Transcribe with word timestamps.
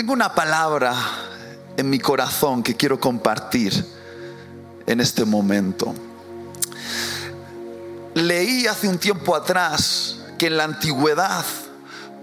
Tengo 0.00 0.14
una 0.14 0.34
palabra 0.34 0.94
en 1.76 1.90
mi 1.90 1.98
corazón 1.98 2.62
que 2.62 2.74
quiero 2.74 2.98
compartir 2.98 3.84
en 4.86 4.98
este 4.98 5.26
momento. 5.26 5.94
Leí 8.14 8.66
hace 8.66 8.88
un 8.88 8.96
tiempo 8.96 9.36
atrás 9.36 10.16
que 10.38 10.46
en 10.46 10.56
la 10.56 10.64
antigüedad 10.64 11.44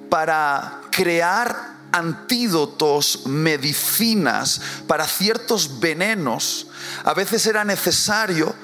para 0.10 0.82
crear 0.90 1.76
antídotos, 1.92 3.28
medicinas 3.28 4.60
para 4.88 5.06
ciertos 5.06 5.80
venenos, 5.80 6.66
a 7.04 7.14
veces 7.14 7.46
era 7.46 7.64
necesario 7.64 8.56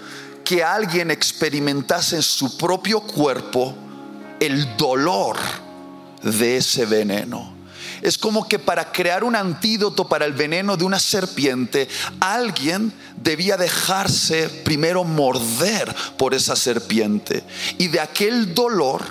que 0.44 0.64
alguien 0.64 1.12
experimentase 1.12 2.16
en 2.16 2.24
su 2.24 2.58
propio 2.58 3.02
cuerpo 3.02 3.76
el 4.40 4.76
dolor 4.76 5.38
de 6.24 6.58
ese 6.58 6.88
veneno. 6.88 7.53
Es 8.04 8.18
como 8.18 8.50
que 8.50 8.60
para 8.60 8.92
crear 8.92 9.24
un 9.24 9.34
antídoto 9.34 10.10
para 10.10 10.26
el 10.26 10.34
veneno 10.34 10.76
de 10.76 10.84
una 10.84 11.00
serpiente, 11.00 11.88
alguien 12.20 12.92
debía 13.16 13.56
dejarse 13.56 14.50
primero 14.50 15.06
morder 15.06 15.96
por 16.18 16.34
esa 16.34 16.58
serpiente. 16.58 17.46
Y 17.78 17.88
de 17.88 18.02
aquel 18.02 18.54
dolor 18.54 19.02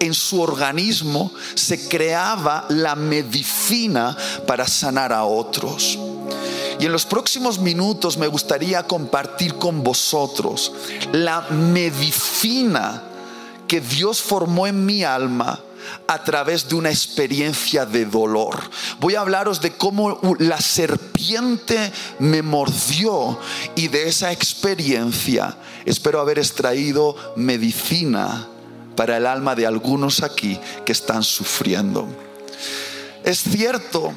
en 0.00 0.14
su 0.14 0.40
organismo 0.40 1.30
se 1.54 1.88
creaba 1.88 2.64
la 2.70 2.94
medicina 2.94 4.16
para 4.46 4.66
sanar 4.66 5.12
a 5.12 5.24
otros. 5.24 5.98
Y 6.80 6.86
en 6.86 6.92
los 6.92 7.04
próximos 7.04 7.58
minutos 7.58 8.16
me 8.16 8.28
gustaría 8.28 8.82
compartir 8.84 9.56
con 9.56 9.84
vosotros 9.84 10.72
la 11.12 11.42
medicina 11.50 13.02
que 13.68 13.82
Dios 13.82 14.22
formó 14.22 14.66
en 14.66 14.86
mi 14.86 15.04
alma 15.04 15.60
a 16.06 16.22
través 16.24 16.68
de 16.68 16.74
una 16.74 16.90
experiencia 16.90 17.86
de 17.86 18.04
dolor. 18.04 18.58
Voy 19.00 19.14
a 19.14 19.20
hablaros 19.20 19.60
de 19.60 19.72
cómo 19.72 20.36
la 20.38 20.60
serpiente 20.60 21.92
me 22.18 22.42
mordió 22.42 23.38
y 23.74 23.88
de 23.88 24.08
esa 24.08 24.32
experiencia 24.32 25.56
espero 25.84 26.20
haber 26.20 26.38
extraído 26.38 27.16
medicina 27.36 28.48
para 28.96 29.16
el 29.16 29.26
alma 29.26 29.54
de 29.54 29.66
algunos 29.66 30.22
aquí 30.22 30.58
que 30.84 30.92
están 30.92 31.22
sufriendo. 31.22 32.06
Es 33.24 33.40
cierto 33.42 34.12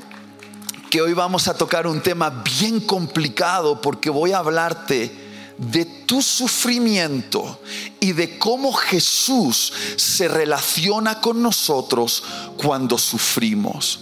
que 0.90 1.02
hoy 1.02 1.14
vamos 1.14 1.48
a 1.48 1.58
tocar 1.58 1.88
un 1.88 2.02
tema 2.02 2.44
bien 2.60 2.80
complicado 2.80 3.82
porque 3.82 4.10
voy 4.10 4.32
a 4.32 4.40
hablarte 4.40 5.25
de 5.58 5.86
tu 5.86 6.22
sufrimiento 6.22 7.62
y 8.00 8.12
de 8.12 8.38
cómo 8.38 8.74
Jesús 8.74 9.72
se 9.96 10.28
relaciona 10.28 11.22
con 11.22 11.42
nosotros 11.42 12.24
cuando 12.58 12.98
sufrimos. 12.98 14.02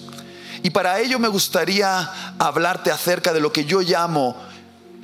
Y 0.64 0.70
para 0.70 1.00
ello 1.00 1.20
me 1.20 1.28
gustaría 1.28 2.36
hablarte 2.40 2.92
acerca 2.92 3.34
de 3.34 3.42
lo 3.42 3.52
que 3.52 3.66
yo 3.66 3.82
llamo 3.82 4.36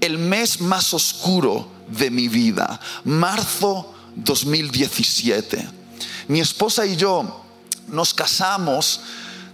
el 0.01 0.17
mes 0.17 0.61
más 0.61 0.93
oscuro 0.93 1.69
de 1.87 2.09
mi 2.09 2.27
vida, 2.27 2.79
marzo 3.03 3.93
2017. 4.15 5.67
Mi 6.27 6.39
esposa 6.39 6.85
y 6.85 6.95
yo 6.95 7.43
nos 7.87 8.13
casamos 8.13 9.01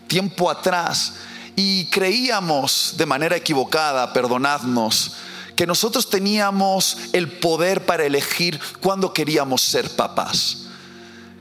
tiempo 0.08 0.50
atrás 0.50 1.14
y 1.56 1.86
creíamos 1.86 2.96
de 2.98 3.06
manera 3.06 3.36
equivocada, 3.36 4.12
perdonadnos, 4.14 5.14
que 5.56 5.68
nosotros 5.68 6.10
teníamos 6.10 6.98
el 7.14 7.32
poder 7.40 7.86
para 7.86 8.06
elegir 8.06 8.60
cuándo 8.82 9.14
queríamos 9.14 9.62
ser 9.62 9.90
papás. 9.96 10.66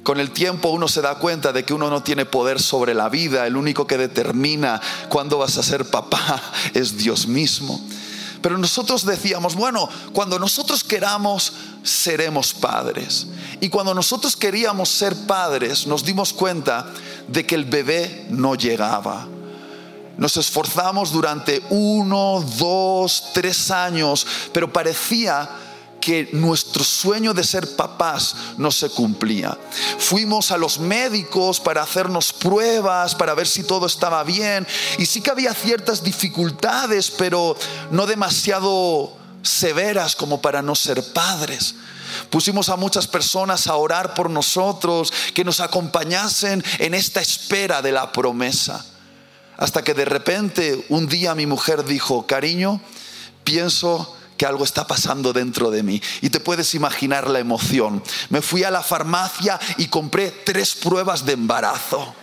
Con 0.02 0.20
el 0.20 0.32
tiempo 0.32 0.68
uno 0.68 0.86
se 0.86 1.00
da 1.00 1.14
cuenta 1.14 1.52
de 1.52 1.64
que 1.64 1.72
uno 1.72 1.88
no 1.88 2.02
tiene 2.02 2.26
poder 2.26 2.60
sobre 2.60 2.94
la 2.94 3.08
vida, 3.08 3.46
el 3.46 3.56
único 3.56 3.86
que 3.86 3.96
determina 3.96 4.80
cuándo 5.08 5.38
vas 5.38 5.56
a 5.56 5.62
ser 5.62 5.86
papá 5.86 6.42
es 6.74 6.98
Dios 6.98 7.26
mismo. 7.26 7.80
Pero 8.42 8.58
nosotros 8.58 9.06
decíamos, 9.06 9.54
bueno, 9.54 9.88
cuando 10.12 10.38
nosotros 10.38 10.84
queramos, 10.84 11.54
seremos 11.82 12.52
padres. 12.52 13.27
Y 13.62 13.70
cuando 13.70 13.94
nosotros 13.94 14.36
queríamos 14.36 14.90
ser 14.90 15.16
padres, 15.27 15.86
nos 15.86 16.05
dimos 16.05 16.34
cuenta 16.34 16.92
de 17.27 17.46
que 17.46 17.55
el 17.55 17.64
bebé 17.64 18.27
no 18.28 18.55
llegaba. 18.55 19.27
Nos 20.17 20.36
esforzamos 20.36 21.11
durante 21.11 21.63
uno, 21.70 22.45
dos, 22.58 23.30
tres 23.33 23.70
años, 23.70 24.27
pero 24.52 24.73
parecía 24.73 25.48
que 26.01 26.29
nuestro 26.33 26.85
sueño 26.85 27.33
de 27.33 27.42
ser 27.42 27.77
papás 27.77 28.36
no 28.58 28.70
se 28.70 28.91
cumplía. 28.91 29.57
Fuimos 29.98 30.51
a 30.51 30.58
los 30.58 30.79
médicos 30.79 31.61
para 31.61 31.83
hacernos 31.83 32.30
pruebas, 32.30 33.14
para 33.14 33.35
ver 33.35 33.47
si 33.47 33.64
todo 33.64 33.86
estaba 33.86 34.23
bien, 34.23 34.67
y 34.98 35.07
sí 35.07 35.23
que 35.23 35.30
había 35.30 35.55
ciertas 35.55 36.05
dificultades, 36.05 37.11
pero 37.11 37.57
no 37.91 38.07
demasiado 38.07 39.17
severas 39.41 40.14
como 40.14 40.42
para 40.42 40.61
no 40.61 40.75
ser 40.75 41.02
padres. 41.13 41.75
Pusimos 42.29 42.69
a 42.69 42.77
muchas 42.77 43.07
personas 43.07 43.67
a 43.67 43.77
orar 43.77 44.13
por 44.13 44.29
nosotros, 44.29 45.11
que 45.33 45.42
nos 45.42 45.61
acompañasen 45.61 46.63
en 46.79 46.92
esta 46.92 47.23
espera 47.23 47.81
de 47.81 47.92
la 47.92 48.13
promesa. 48.13 48.85
Hasta 49.56 49.82
que 49.82 49.94
de 49.94 50.04
repente 50.04 50.84
un 50.88 51.06
día 51.06 51.34
mi 51.34 51.46
mujer 51.46 51.84
dijo, 51.84 52.26
cariño, 52.26 52.80
pienso 53.44 54.16
que 54.36 54.46
algo 54.46 54.64
está 54.64 54.86
pasando 54.86 55.32
dentro 55.32 55.70
de 55.70 55.82
mí. 55.82 56.02
Y 56.20 56.30
te 56.30 56.40
puedes 56.40 56.74
imaginar 56.74 57.28
la 57.28 57.38
emoción. 57.38 58.02
Me 58.30 58.42
fui 58.42 58.64
a 58.64 58.70
la 58.70 58.82
farmacia 58.82 59.60
y 59.78 59.86
compré 59.86 60.30
tres 60.30 60.74
pruebas 60.74 61.24
de 61.24 61.34
embarazo. 61.34 62.14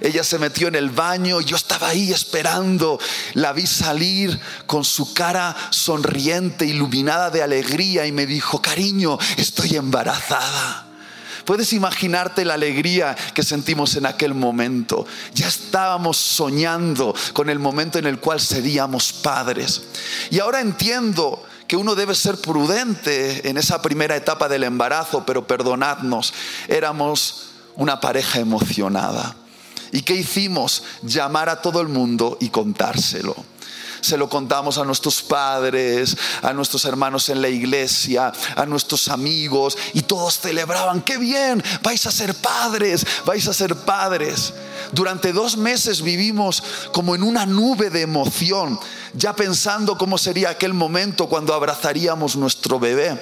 Ella 0.00 0.24
se 0.24 0.38
metió 0.38 0.66
en 0.66 0.74
el 0.74 0.90
baño, 0.90 1.40
yo 1.40 1.54
estaba 1.54 1.88
ahí 1.88 2.10
esperando, 2.10 2.98
la 3.34 3.52
vi 3.52 3.68
salir 3.68 4.40
con 4.66 4.84
su 4.84 5.14
cara 5.14 5.54
sonriente, 5.70 6.66
iluminada 6.66 7.30
de 7.30 7.40
alegría 7.40 8.04
y 8.04 8.10
me 8.10 8.26
dijo, 8.26 8.60
cariño, 8.60 9.16
estoy 9.36 9.76
embarazada. 9.76 10.91
Puedes 11.44 11.72
imaginarte 11.72 12.44
la 12.44 12.54
alegría 12.54 13.16
que 13.34 13.42
sentimos 13.42 13.96
en 13.96 14.06
aquel 14.06 14.34
momento. 14.34 15.06
Ya 15.34 15.48
estábamos 15.48 16.16
soñando 16.16 17.14
con 17.32 17.50
el 17.50 17.58
momento 17.58 17.98
en 17.98 18.06
el 18.06 18.18
cual 18.18 18.40
seríamos 18.40 19.12
padres. 19.12 19.82
Y 20.30 20.38
ahora 20.38 20.60
entiendo 20.60 21.42
que 21.66 21.76
uno 21.76 21.94
debe 21.94 22.14
ser 22.14 22.36
prudente 22.36 23.48
en 23.48 23.56
esa 23.56 23.80
primera 23.80 24.16
etapa 24.16 24.48
del 24.48 24.64
embarazo, 24.64 25.24
pero 25.26 25.46
perdonadnos, 25.46 26.32
éramos 26.68 27.50
una 27.76 28.00
pareja 28.00 28.40
emocionada. 28.40 29.36
¿Y 29.90 30.02
qué 30.02 30.14
hicimos? 30.14 30.84
Llamar 31.02 31.48
a 31.48 31.60
todo 31.60 31.80
el 31.80 31.88
mundo 31.88 32.38
y 32.40 32.48
contárselo 32.48 33.51
se 34.02 34.18
lo 34.18 34.28
contamos 34.28 34.78
a 34.78 34.84
nuestros 34.84 35.22
padres, 35.22 36.16
a 36.42 36.52
nuestros 36.52 36.84
hermanos 36.84 37.28
en 37.28 37.40
la 37.40 37.48
iglesia, 37.48 38.32
a 38.56 38.66
nuestros 38.66 39.08
amigos 39.08 39.78
y 39.94 40.02
todos 40.02 40.38
celebraban, 40.40 41.02
qué 41.02 41.18
bien, 41.18 41.62
vais 41.82 42.04
a 42.06 42.12
ser 42.12 42.34
padres, 42.34 43.06
vais 43.24 43.46
a 43.48 43.54
ser 43.54 43.74
padres. 43.76 44.52
Durante 44.92 45.32
dos 45.32 45.56
meses 45.56 46.02
vivimos 46.02 46.62
como 46.92 47.14
en 47.14 47.22
una 47.22 47.46
nube 47.46 47.90
de 47.90 48.02
emoción, 48.02 48.78
ya 49.14 49.34
pensando 49.34 49.96
cómo 49.96 50.18
sería 50.18 50.50
aquel 50.50 50.74
momento 50.74 51.28
cuando 51.28 51.54
abrazaríamos 51.54 52.36
nuestro 52.36 52.78
bebé. 52.78 53.18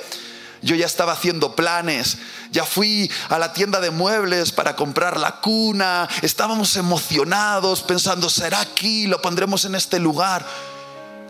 Yo 0.62 0.76
ya 0.76 0.84
estaba 0.84 1.12
haciendo 1.12 1.56
planes, 1.56 2.18
ya 2.52 2.64
fui 2.64 3.10
a 3.30 3.38
la 3.38 3.52
tienda 3.54 3.80
de 3.80 3.90
muebles 3.90 4.52
para 4.52 4.76
comprar 4.76 5.18
la 5.18 5.40
cuna, 5.40 6.06
estábamos 6.20 6.76
emocionados 6.76 7.82
pensando, 7.82 8.28
será 8.28 8.60
aquí, 8.60 9.06
lo 9.06 9.22
pondremos 9.22 9.64
en 9.64 9.74
este 9.74 9.98
lugar. 9.98 10.44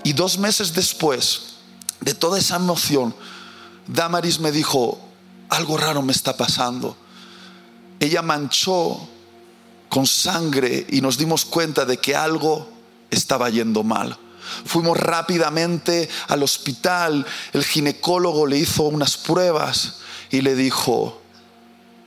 Y 0.04 0.12
dos 0.12 0.38
meses 0.38 0.74
después 0.74 1.42
de 2.00 2.14
toda 2.14 2.38
esa 2.38 2.56
emoción, 2.56 3.14
Damaris 3.86 4.40
me 4.40 4.52
dijo, 4.52 4.98
algo 5.48 5.76
raro 5.76 6.02
me 6.02 6.12
está 6.12 6.36
pasando. 6.36 6.96
Ella 7.98 8.22
manchó 8.22 9.08
con 9.88 10.06
sangre 10.06 10.86
y 10.88 11.00
nos 11.00 11.18
dimos 11.18 11.44
cuenta 11.44 11.84
de 11.84 11.98
que 11.98 12.16
algo 12.16 12.68
estaba 13.10 13.50
yendo 13.50 13.82
mal. 13.82 14.16
Fuimos 14.64 14.96
rápidamente 14.96 16.08
al 16.28 16.42
hospital, 16.42 17.26
el 17.52 17.64
ginecólogo 17.64 18.46
le 18.46 18.58
hizo 18.58 18.84
unas 18.84 19.16
pruebas 19.16 19.96
y 20.30 20.40
le 20.40 20.54
dijo, 20.54 21.20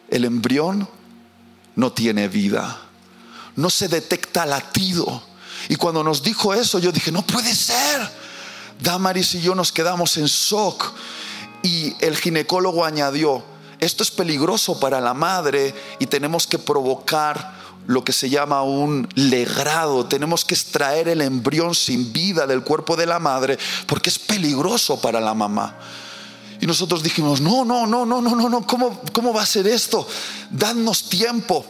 el 0.09 0.25
embrión 0.25 0.87
no 1.75 1.91
tiene 1.91 2.27
vida, 2.27 2.81
no 3.55 3.69
se 3.69 3.87
detecta 3.87 4.45
latido 4.45 5.23
y 5.69 5.75
cuando 5.75 6.03
nos 6.03 6.21
dijo 6.23 6.53
eso, 6.53 6.79
yo 6.79 6.91
dije, 6.91 7.11
no 7.11 7.25
puede 7.25 7.53
ser. 7.55 8.09
Damaris 8.81 9.35
y 9.35 9.41
yo 9.41 9.55
nos 9.55 9.71
quedamos 9.71 10.17
en 10.17 10.25
shock. 10.25 10.93
Y 11.61 11.95
el 11.99 12.17
ginecólogo 12.17 12.83
añadió, 12.83 13.43
esto 13.79 14.03
es 14.03 14.11
peligroso 14.11 14.79
para 14.79 14.99
la 14.99 15.13
madre 15.13 15.73
y 15.99 16.07
tenemos 16.07 16.47
que 16.47 16.59
provocar 16.59 17.63
lo 17.87 18.03
que 18.03 18.13
se 18.13 18.29
llama 18.29 18.63
un 18.63 19.07
legrado. 19.15 20.05
Tenemos 20.05 20.45
que 20.45 20.55
extraer 20.55 21.07
el 21.07 21.21
embrión 21.21 21.75
sin 21.75 22.11
vida 22.11 22.47
del 22.47 22.63
cuerpo 22.63 22.95
de 22.95 23.05
la 23.05 23.19
madre 23.19 23.57
porque 23.87 24.09
es 24.09 24.19
peligroso 24.19 24.99
para 24.99 25.19
la 25.19 25.33
mamá. 25.33 25.77
Y 26.59 26.65
nosotros 26.65 27.03
dijimos, 27.03 27.41
no, 27.41 27.65
no, 27.65 27.85
no, 27.85 28.05
no, 28.05 28.21
no, 28.21 28.35
no, 28.35 28.49
no, 28.49 28.65
¿cómo, 28.65 29.01
cómo 29.11 29.33
va 29.33 29.43
a 29.43 29.45
ser 29.45 29.67
esto? 29.67 30.07
Dadnos 30.49 31.09
tiempo. 31.09 31.65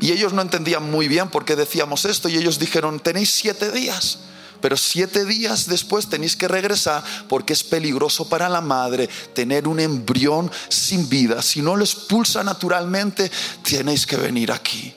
Y 0.00 0.12
ellos 0.12 0.32
no 0.32 0.42
entendían 0.42 0.90
muy 0.90 1.08
bien 1.08 1.28
por 1.28 1.44
qué 1.44 1.56
decíamos 1.56 2.06
esto 2.06 2.28
y 2.28 2.36
ellos 2.36 2.58
dijeron, 2.58 3.00
tenéis 3.00 3.30
siete 3.30 3.70
días. 3.70 4.20
Pero 4.60 4.76
siete 4.76 5.24
días 5.24 5.66
después 5.66 6.08
tenéis 6.08 6.36
que 6.36 6.48
regresar 6.48 7.02
porque 7.28 7.52
es 7.52 7.62
peligroso 7.64 8.28
para 8.28 8.48
la 8.48 8.60
madre 8.60 9.08
tener 9.34 9.66
un 9.68 9.80
embrión 9.80 10.50
sin 10.68 11.08
vida. 11.08 11.42
Si 11.42 11.62
no 11.62 11.76
lo 11.76 11.84
expulsa 11.84 12.42
naturalmente, 12.44 13.30
tenéis 13.62 14.06
que 14.06 14.16
venir 14.16 14.52
aquí. 14.52 14.94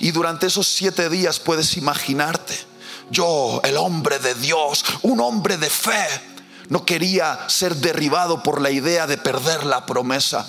Y 0.00 0.10
durante 0.10 0.46
esos 0.46 0.66
siete 0.66 1.08
días 1.08 1.38
puedes 1.38 1.76
imaginarte, 1.76 2.54
yo, 3.10 3.60
el 3.62 3.76
hombre 3.76 4.18
de 4.18 4.34
Dios, 4.34 4.84
un 5.02 5.20
hombre 5.20 5.56
de 5.56 5.70
fe, 5.70 6.06
no 6.68 6.84
quería 6.84 7.38
ser 7.48 7.76
derribado 7.76 8.42
por 8.42 8.60
la 8.60 8.70
idea 8.70 9.06
de 9.06 9.16
perder 9.16 9.64
la 9.64 9.86
promesa. 9.86 10.46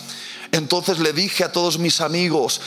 Entonces 0.52 1.00
le 1.00 1.14
dije 1.14 1.44
a 1.44 1.52
todos 1.52 1.78
mis 1.78 2.02
amigos, 2.02 2.62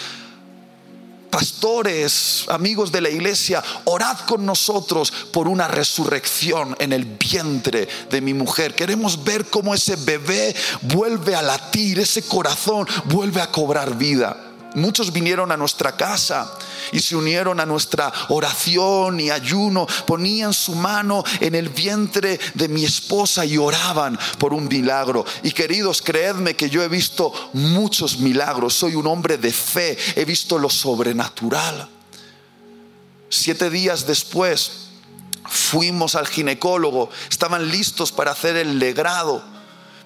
pastores, 1.31 2.45
amigos 2.49 2.93
de 2.93 3.01
la 3.01 3.09
iglesia, 3.09 3.63
orad 3.85 4.19
con 4.21 4.45
nosotros 4.45 5.13
por 5.33 5.49
una 5.49 5.69
resurrección 5.69 6.77
en 6.79 6.93
el 6.93 7.05
vientre 7.05 7.89
de 8.11 8.21
mi 8.21 8.35
mujer. 8.35 8.75
Queremos 8.75 9.23
ver 9.25 9.47
cómo 9.47 9.75
ese 9.75 9.97
bebé 9.97 10.55
vuelve 10.83 11.35
a 11.35 11.43
latir, 11.43 12.01
ese 12.01 12.23
corazón 12.23 12.87
vuelve 13.07 13.41
a 13.41 13.51
cobrar 13.51 13.97
vida. 13.97 14.50
Muchos 14.75 15.13
vinieron 15.13 15.51
a 15.51 15.57
nuestra 15.57 15.97
casa 15.97 16.57
y 16.93 17.01
se 17.01 17.17
unieron 17.17 17.59
a 17.61 17.67
nuestra 17.67 18.13
oración 18.29 19.19
y 19.19 19.31
ayuno, 19.31 19.87
ponían 20.07 20.53
su 20.53 20.75
mano 20.75 21.25
en 21.41 21.55
el 21.55 21.69
vientre 21.69 22.39
de 22.55 22.69
mi 22.69 22.85
esposa 22.85 23.45
y 23.45 23.59
oraban 23.59 24.19
por 24.39 24.53
un 24.53 24.69
milagro. 24.69 25.25
Y 25.43 25.51
queridos, 25.53 26.03
creedme 26.03 26.55
que 26.55 26.71
yo 26.71 26.83
he 26.83 26.89
visto 26.89 27.33
muchos 27.53 28.19
milagros, 28.19 28.75
soy 28.75 28.95
un 28.95 29.07
hombre 29.07 29.39
de 29.39 29.53
fe, 29.53 29.99
he 30.15 30.25
visto 30.25 30.59
lo 30.59 30.71
sobrenatural. 30.71 31.89
Siete 33.29 33.71
días 33.71 34.07
después 34.07 34.89
fuimos 35.49 36.15
al 36.15 36.29
ginecólogo, 36.29 37.11
estaban 37.29 37.71
listos 37.71 38.13
para 38.13 38.33
hacer 38.33 38.57
el 38.57 38.79
legrado, 38.79 39.43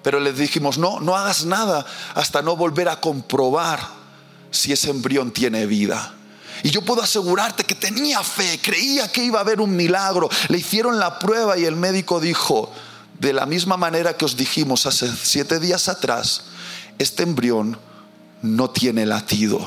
pero 0.03 0.21
les 0.21 0.37
dijimos, 0.39 0.79
no, 0.79 1.01
no 1.01 1.17
hagas 1.17 1.45
nada 1.45 1.85
hasta 2.15 2.41
no 2.43 2.57
volver 2.57 2.89
a 2.89 3.01
comprobar 3.01 4.04
si 4.55 4.73
ese 4.73 4.91
embrión 4.91 5.33
tiene 5.33 5.67
vida. 5.67 6.15
Y 6.63 6.71
yo 6.71 6.83
puedo 6.83 7.03
asegurarte 7.03 7.65
que 7.65 7.75
tenía 7.75 8.23
fe, 8.23 8.59
creía 8.63 9.11
que 9.11 9.25
iba 9.25 9.39
a 9.39 9.43
haber 9.43 9.61
un 9.61 9.75
milagro. 9.75 10.31
Le 10.49 10.59
hicieron 10.59 10.99
la 10.99 11.19
prueba 11.19 11.59
y 11.59 11.65
el 11.65 11.77
médico 11.77 12.21
dijo, 12.21 12.73
de 13.19 13.33
la 13.33 13.47
misma 13.47 13.77
manera 13.77 14.17
que 14.17 14.25
os 14.25 14.37
dijimos 14.37 14.87
hace 14.87 15.11
siete 15.15 15.59
días 15.59 15.89
atrás, 15.89 16.45
este 16.99 17.25
embrión 17.25 17.79
no 18.43 18.71
tiene 18.71 19.05
latido. 19.05 19.61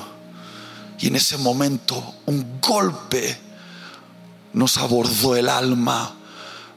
Y 1.00 1.08
en 1.08 1.18
ese 1.18 1.38
momento 1.38 2.16
un 2.26 2.60
golpe 2.62 3.38
nos 4.54 4.78
abordó 4.78 5.36
el 5.36 5.50
alma. 5.50 6.16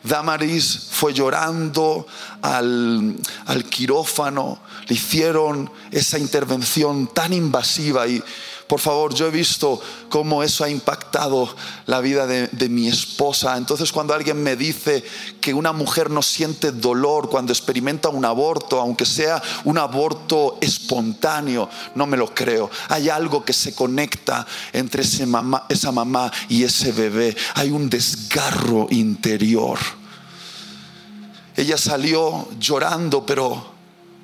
Damaris 0.02 0.88
fue 0.91 1.12
llorando 1.12 2.06
al, 2.43 3.17
al 3.47 3.64
quirófano 3.64 4.61
le 4.91 4.97
hicieron 4.97 5.70
esa 5.93 6.19
intervención 6.19 7.06
tan 7.14 7.32
invasiva 7.32 8.08
y 8.08 8.23
por 8.71 8.79
favor, 8.79 9.13
yo 9.13 9.27
he 9.27 9.33
visto 9.33 9.81
cómo 10.09 10.45
eso 10.45 10.63
ha 10.63 10.71
impactado 10.71 11.53
la 11.87 12.01
vida 12.01 12.29
de, 12.29 12.69
mi 12.69 12.87
esposa. 12.87 13.57
Entonces 13.57 13.91
cuando 13.91 14.15
alguien 14.15 14.41
me 14.41 14.55
dice 14.55 15.05
que 15.41 15.53
una 15.53 15.73
mujer 15.73 16.09
no 16.09 16.23
siente 16.23 16.71
dolor 16.71 17.29
cuando 17.29 17.53
experimenta 17.53 18.11
un 18.11 18.25
aborto, 18.25 18.81
aunque 18.81 19.07
sea 19.07 19.43
un 19.65 19.77
aborto 19.77 20.57
espontáneo, 20.61 21.69
no 21.97 22.07
me 22.07 22.17
lo 22.17 22.33
creo. 22.33 22.71
Hay 22.91 23.09
algo 23.09 23.45
que 23.45 23.53
se 23.53 23.75
conecta 23.75 24.47
entre 24.73 25.03
esa 25.03 25.91
mamá 25.91 26.33
y 26.49 26.63
ese 26.63 26.93
bebé. 26.93 27.37
Hay 27.57 27.73
un 27.73 27.91
desgarro 27.91 28.87
interior. 28.91 29.81
Ella 31.57 31.77
salió 31.77 32.49
llorando, 32.61 33.27
pero 33.27 33.73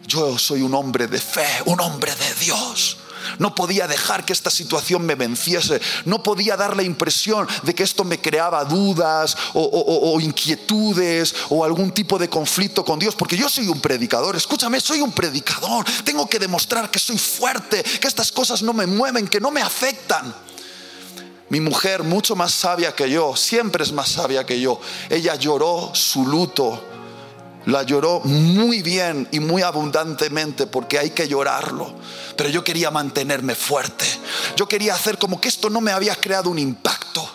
yo 0.07 0.39
soy 0.39 0.63
un 0.63 0.73
hombre 0.73 1.09
de 1.09 1.19
fe, 1.19 1.49
un 1.65 1.81
hombre 1.81 2.13
de 2.15 2.45
Dios. 2.45 2.99
No 3.39 3.55
podía 3.55 3.87
dejar 3.87 4.25
que 4.25 4.33
esta 4.33 4.51
situación 4.51 5.05
me 5.05 5.15
venciese. 5.15 5.81
No 6.05 6.23
podía 6.23 6.57
dar 6.57 6.77
la 6.77 6.83
impresión 6.83 7.47
de 7.63 7.75
que 7.75 7.83
esto 7.83 8.05
me 8.05 8.21
creaba 8.21 8.65
dudas 8.65 9.37
o, 9.55 10.19
inquietudes 10.21 11.35
o 11.51 11.65
algún 11.65 11.93
tipo 11.93 12.19
de 12.19 12.29
conflicto 12.29 12.85
con 12.85 12.99
Dios. 12.99 13.15
Porque 13.15 13.37
yo 13.37 13.49
soy 13.49 13.69
un 13.69 13.81
predicador. 13.81 14.37
Escúchame, 14.37 14.81
soy 14.81 15.01
un 15.01 15.13
predicador. 15.13 15.87
Tengo 16.05 16.29
que 16.29 16.39
demostrar 16.39 16.91
que 16.91 16.99
soy 16.99 17.19
fuerte, 17.19 17.83
que 17.83 18.09
estas 18.09 18.33
cosas 18.33 18.63
no 18.63 18.73
me 18.73 18.87
mueven, 18.87 19.29
que 19.29 19.41
no 19.41 19.51
me 19.51 19.63
afectan. 19.63 20.35
Mi 21.49 21.61
mujer, 21.61 22.03
mucho 22.03 22.35
más 22.35 22.53
sabia 22.53 22.95
que 22.95 23.09
yo, 23.09 23.37
siempre 23.37 23.85
es 23.85 23.93
más 23.93 24.09
sabia 24.09 24.45
que 24.45 24.61
yo. 24.61 24.81
Ella 25.09 25.37
lloró 25.37 25.91
su 25.95 26.27
luto 26.27 26.96
la 27.67 27.83
lloró 27.83 28.21
muy 28.21 28.81
bien 28.83 29.29
y 29.33 29.41
muy 29.41 29.63
abundantemente 29.63 30.67
porque 30.67 30.99
hay 30.99 31.11
que 31.11 31.29
llorarlo. 31.29 31.95
Pero 32.37 32.49
yo 32.49 32.63
quería 32.63 32.91
mantenerme 32.91 33.55
fuerte. 33.55 34.07
Yo 34.57 34.69
quería 34.69 34.95
hacer 34.95 35.19
como 35.19 35.41
que 35.41 35.49
esto 35.49 35.69
no 35.69 35.81
me 35.81 35.91
había 35.91 36.15
creado 36.15 36.49
un 36.49 36.59
impacto. 36.59 37.29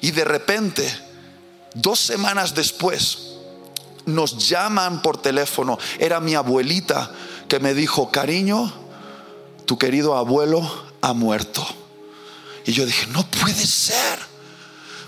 Y 0.00 0.12
de 0.12 0.24
repente, 0.24 0.90
dos 1.74 2.00
semanas 2.00 2.54
después, 2.54 3.18
nos 4.06 4.48
llaman 4.48 5.02
por 5.02 5.20
teléfono. 5.20 5.78
Era 5.98 6.20
mi 6.20 6.34
abuelita 6.34 7.10
que 7.48 7.60
me 7.60 7.74
dijo, 7.74 8.10
cariño, 8.10 8.72
tu 9.66 9.78
querido 9.78 10.16
abuelo 10.16 10.68
ha 11.02 11.12
muerto. 11.12 11.66
Y 12.64 12.72
yo 12.72 12.86
dije, 12.86 13.06
no 13.08 13.26
puede 13.26 13.66
ser. 13.66 14.18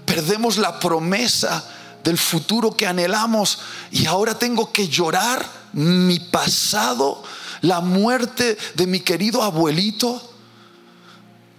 Perdemos 0.05 0.59
la 0.59 0.79
promesa 0.79 1.65
del 2.05 2.19
futuro 2.19 2.77
que 2.77 2.87
anhelamos 2.87 3.59
y 3.91 4.07
ahora 4.07 4.39
tengo 4.39 4.73
que 4.73 4.89
llorar 4.89 5.45
mi 5.73 6.19
pasado, 6.21 7.23
la 7.61 7.81
muerte 7.81 8.57
de 8.75 8.87
mi 8.87 9.01
querido 9.01 9.43
abuelito. 9.43 10.23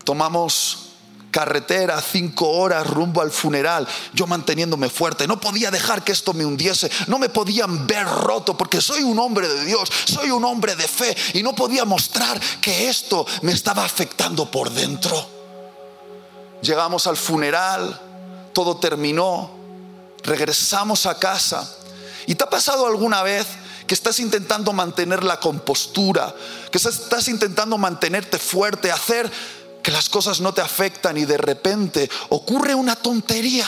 Tomamos 0.03 0.89
carretera, 1.31 2.01
cinco 2.01 2.49
horas 2.49 2.85
rumbo 2.87 3.21
al 3.21 3.31
funeral, 3.31 3.87
yo 4.13 4.27
manteniéndome 4.27 4.89
fuerte. 4.89 5.27
No 5.27 5.39
podía 5.39 5.71
dejar 5.71 6.03
que 6.03 6.11
esto 6.11 6.33
me 6.33 6.45
hundiese, 6.45 6.89
no 7.07 7.19
me 7.19 7.29
podían 7.29 7.85
ver 7.87 8.05
roto 8.07 8.57
porque 8.57 8.81
soy 8.81 9.03
un 9.03 9.19
hombre 9.19 9.47
de 9.47 9.65
Dios, 9.65 9.89
soy 10.05 10.31
un 10.31 10.43
hombre 10.43 10.75
de 10.75 10.87
fe 10.87 11.15
y 11.33 11.43
no 11.43 11.53
podía 11.53 11.85
mostrar 11.85 12.39
que 12.61 12.89
esto 12.89 13.25
me 13.41 13.51
estaba 13.51 13.85
afectando 13.85 14.49
por 14.49 14.71
dentro. 14.71 15.27
Llegamos 16.61 17.07
al 17.07 17.15
funeral, 17.15 17.99
todo 18.53 18.77
terminó, 18.77 19.58
regresamos 20.23 21.05
a 21.05 21.17
casa. 21.17 21.75
¿Y 22.27 22.35
te 22.35 22.43
ha 22.43 22.49
pasado 22.49 22.85
alguna 22.85 23.23
vez 23.23 23.47
que 23.89 23.95
estás 23.95 24.19
intentando 24.19 24.71
mantener 24.71 25.23
la 25.23 25.39
compostura, 25.39 26.33
que 26.71 26.77
estás 26.77 27.27
intentando 27.27 27.77
mantenerte 27.77 28.37
fuerte, 28.37 28.91
hacer 28.91 29.31
que 29.81 29.91
las 29.91 30.09
cosas 30.09 30.39
no 30.39 30.53
te 30.53 30.61
afectan 30.61 31.17
y 31.17 31.25
de 31.25 31.37
repente 31.37 32.07
ocurre 32.29 32.75
una 32.75 32.95
tontería, 32.95 33.65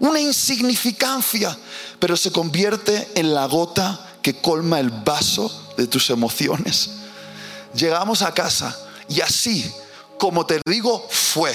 una 0.00 0.18
insignificancia, 0.18 1.56
pero 2.00 2.16
se 2.16 2.32
convierte 2.32 3.12
en 3.14 3.32
la 3.32 3.46
gota 3.46 4.08
que 4.22 4.40
colma 4.40 4.80
el 4.80 4.90
vaso 4.90 5.72
de 5.76 5.86
tus 5.86 6.10
emociones? 6.10 6.90
Llegamos 7.74 8.22
a 8.22 8.34
casa 8.34 8.76
y 9.08 9.20
así, 9.20 9.72
como 10.18 10.46
te 10.46 10.60
digo, 10.66 11.06
fue. 11.08 11.54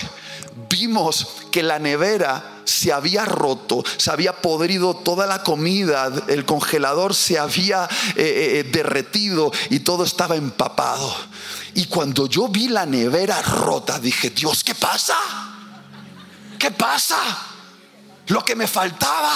Vimos 0.79 1.27
que 1.51 1.63
la 1.63 1.79
nevera 1.79 2.61
se 2.63 2.93
había 2.93 3.25
roto, 3.25 3.83
se 3.97 4.11
había 4.11 4.41
podrido 4.43 4.95
toda 4.95 5.25
la 5.25 5.41
comida, 5.41 6.11
el 6.27 6.45
congelador 6.45 7.15
se 7.15 7.39
había 7.39 7.85
eh, 7.85 8.13
eh, 8.17 8.59
eh, 8.59 8.63
derretido 8.63 9.51
y 9.71 9.79
todo 9.79 10.03
estaba 10.03 10.35
empapado. 10.35 11.11
Y 11.73 11.85
cuando 11.85 12.27
yo 12.27 12.47
vi 12.47 12.67
la 12.67 12.85
nevera 12.85 13.41
rota, 13.41 13.97
dije, 13.97 14.29
Dios, 14.29 14.63
¿qué 14.63 14.75
pasa? 14.75 15.15
¿Qué 16.59 16.69
pasa? 16.69 17.17
Lo 18.27 18.45
que 18.45 18.55
me 18.55 18.67
faltaba, 18.67 19.33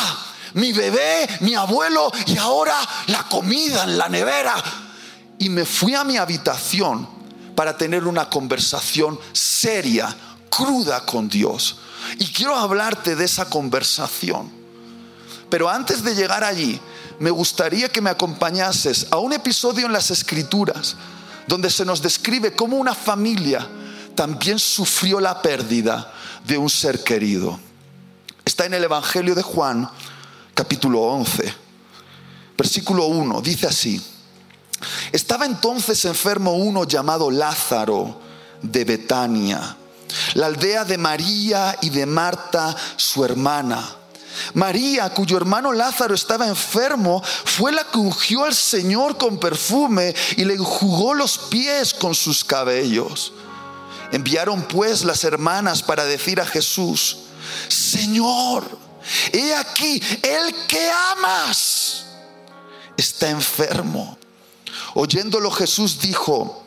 mi 0.53 0.71
bebé, 0.73 1.27
mi 1.39 1.55
abuelo 1.55 2.11
y 2.27 2.37
ahora 2.37 2.75
la 3.07 3.23
comida 3.23 3.85
en 3.85 3.97
la 3.97 4.09
nevera. 4.09 4.53
Y 5.39 5.49
me 5.49 5.65
fui 5.65 5.95
a 5.95 6.03
mi 6.03 6.17
habitación 6.17 7.09
para 7.55 7.75
tener 7.75 8.05
una 8.05 8.29
conversación 8.29 9.19
seria, 9.33 10.15
cruda 10.51 11.03
con 11.05 11.27
Dios. 11.27 11.77
Y 12.19 12.27
quiero 12.27 12.55
hablarte 12.55 13.15
de 13.15 13.25
esa 13.25 13.49
conversación. 13.49 14.51
Pero 15.49 15.69
antes 15.69 16.03
de 16.03 16.13
llegar 16.13 16.43
allí, 16.43 16.79
me 17.19 17.31
gustaría 17.31 17.89
que 17.89 18.01
me 18.01 18.09
acompañases 18.11 19.07
a 19.09 19.17
un 19.17 19.33
episodio 19.33 19.87
en 19.87 19.93
las 19.93 20.11
Escrituras 20.11 20.95
donde 21.47 21.69
se 21.69 21.85
nos 21.85 22.01
describe 22.01 22.53
cómo 22.53 22.77
una 22.77 22.93
familia 22.93 23.67
también 24.15 24.59
sufrió 24.59 25.19
la 25.19 25.41
pérdida 25.41 26.13
de 26.45 26.57
un 26.57 26.69
ser 26.69 27.03
querido. 27.03 27.59
Está 28.45 28.65
en 28.65 28.73
el 28.73 28.83
Evangelio 28.83 29.35
de 29.35 29.41
Juan, 29.41 29.89
capítulo 30.53 31.01
11, 31.01 31.53
versículo 32.57 33.05
1, 33.05 33.41
dice 33.41 33.67
así. 33.67 34.01
Estaba 35.11 35.45
entonces 35.45 36.05
enfermo 36.05 36.53
uno 36.53 36.85
llamado 36.85 37.29
Lázaro 37.29 38.19
de 38.61 38.83
Betania 38.85 39.77
la 40.33 40.47
aldea 40.47 40.85
de 40.85 40.97
María 40.97 41.77
y 41.81 41.89
de 41.89 42.05
Marta, 42.05 42.75
su 42.95 43.23
hermana. 43.25 43.97
María, 44.53 45.09
cuyo 45.09 45.37
hermano 45.37 45.71
Lázaro 45.71 46.15
estaba 46.15 46.47
enfermo, 46.47 47.21
fue 47.23 47.71
la 47.71 47.83
que 47.83 47.97
ungió 47.97 48.45
al 48.45 48.55
Señor 48.55 49.17
con 49.17 49.39
perfume 49.39 50.15
y 50.37 50.45
le 50.45 50.53
enjugó 50.55 51.13
los 51.13 51.37
pies 51.37 51.93
con 51.93 52.15
sus 52.15 52.43
cabellos. 52.43 53.33
Enviaron 54.11 54.63
pues 54.63 55.03
las 55.03 55.23
hermanas 55.23 55.81
para 55.83 56.03
decir 56.05 56.41
a 56.41 56.45
Jesús, 56.45 57.17
Señor, 57.67 58.63
he 59.31 59.55
aquí, 59.55 60.01
el 60.21 60.55
que 60.67 60.89
amas 61.11 62.05
está 62.97 63.29
enfermo. 63.29 64.17
Oyéndolo 64.93 65.49
Jesús 65.51 65.99
dijo, 65.99 66.60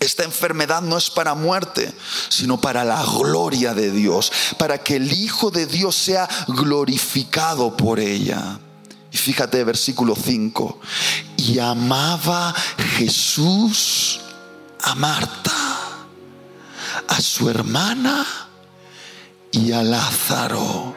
esta 0.00 0.24
enfermedad 0.24 0.82
no 0.82 0.96
es 0.96 1.10
para 1.10 1.34
muerte, 1.34 1.92
sino 2.28 2.60
para 2.60 2.84
la 2.84 3.02
gloria 3.02 3.74
de 3.74 3.90
Dios, 3.90 4.30
para 4.58 4.78
que 4.78 4.96
el 4.96 5.12
Hijo 5.12 5.50
de 5.50 5.66
Dios 5.66 5.96
sea 5.96 6.28
glorificado 6.46 7.76
por 7.76 7.98
ella. 7.98 8.60
Y 9.10 9.16
fíjate, 9.16 9.64
versículo 9.64 10.14
5. 10.14 10.80
Y 11.36 11.58
amaba 11.58 12.54
Jesús 12.96 14.20
a 14.82 14.94
Marta, 14.94 15.52
a 17.08 17.20
su 17.20 17.48
hermana 17.48 18.24
y 19.50 19.72
a 19.72 19.82
Lázaro. 19.82 20.94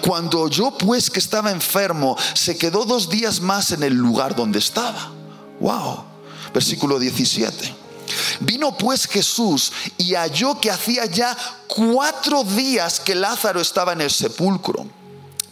Cuando 0.00 0.40
oyó 0.40 0.70
pues 0.78 1.10
que 1.10 1.18
estaba 1.18 1.50
enfermo, 1.50 2.16
se 2.34 2.56
quedó 2.56 2.84
dos 2.84 3.08
días 3.08 3.40
más 3.40 3.72
en 3.72 3.82
el 3.82 3.94
lugar 3.94 4.34
donde 4.34 4.58
estaba. 4.58 5.10
Wow. 5.60 6.04
Versículo 6.54 6.98
17. 6.98 7.77
Vino 8.40 8.76
pues 8.76 9.06
Jesús 9.06 9.72
y 9.96 10.14
halló 10.14 10.60
que 10.60 10.70
hacía 10.70 11.06
ya 11.06 11.36
cuatro 11.66 12.44
días 12.44 13.00
que 13.00 13.14
Lázaro 13.14 13.60
estaba 13.60 13.92
en 13.92 14.02
el 14.02 14.10
sepulcro. 14.10 14.86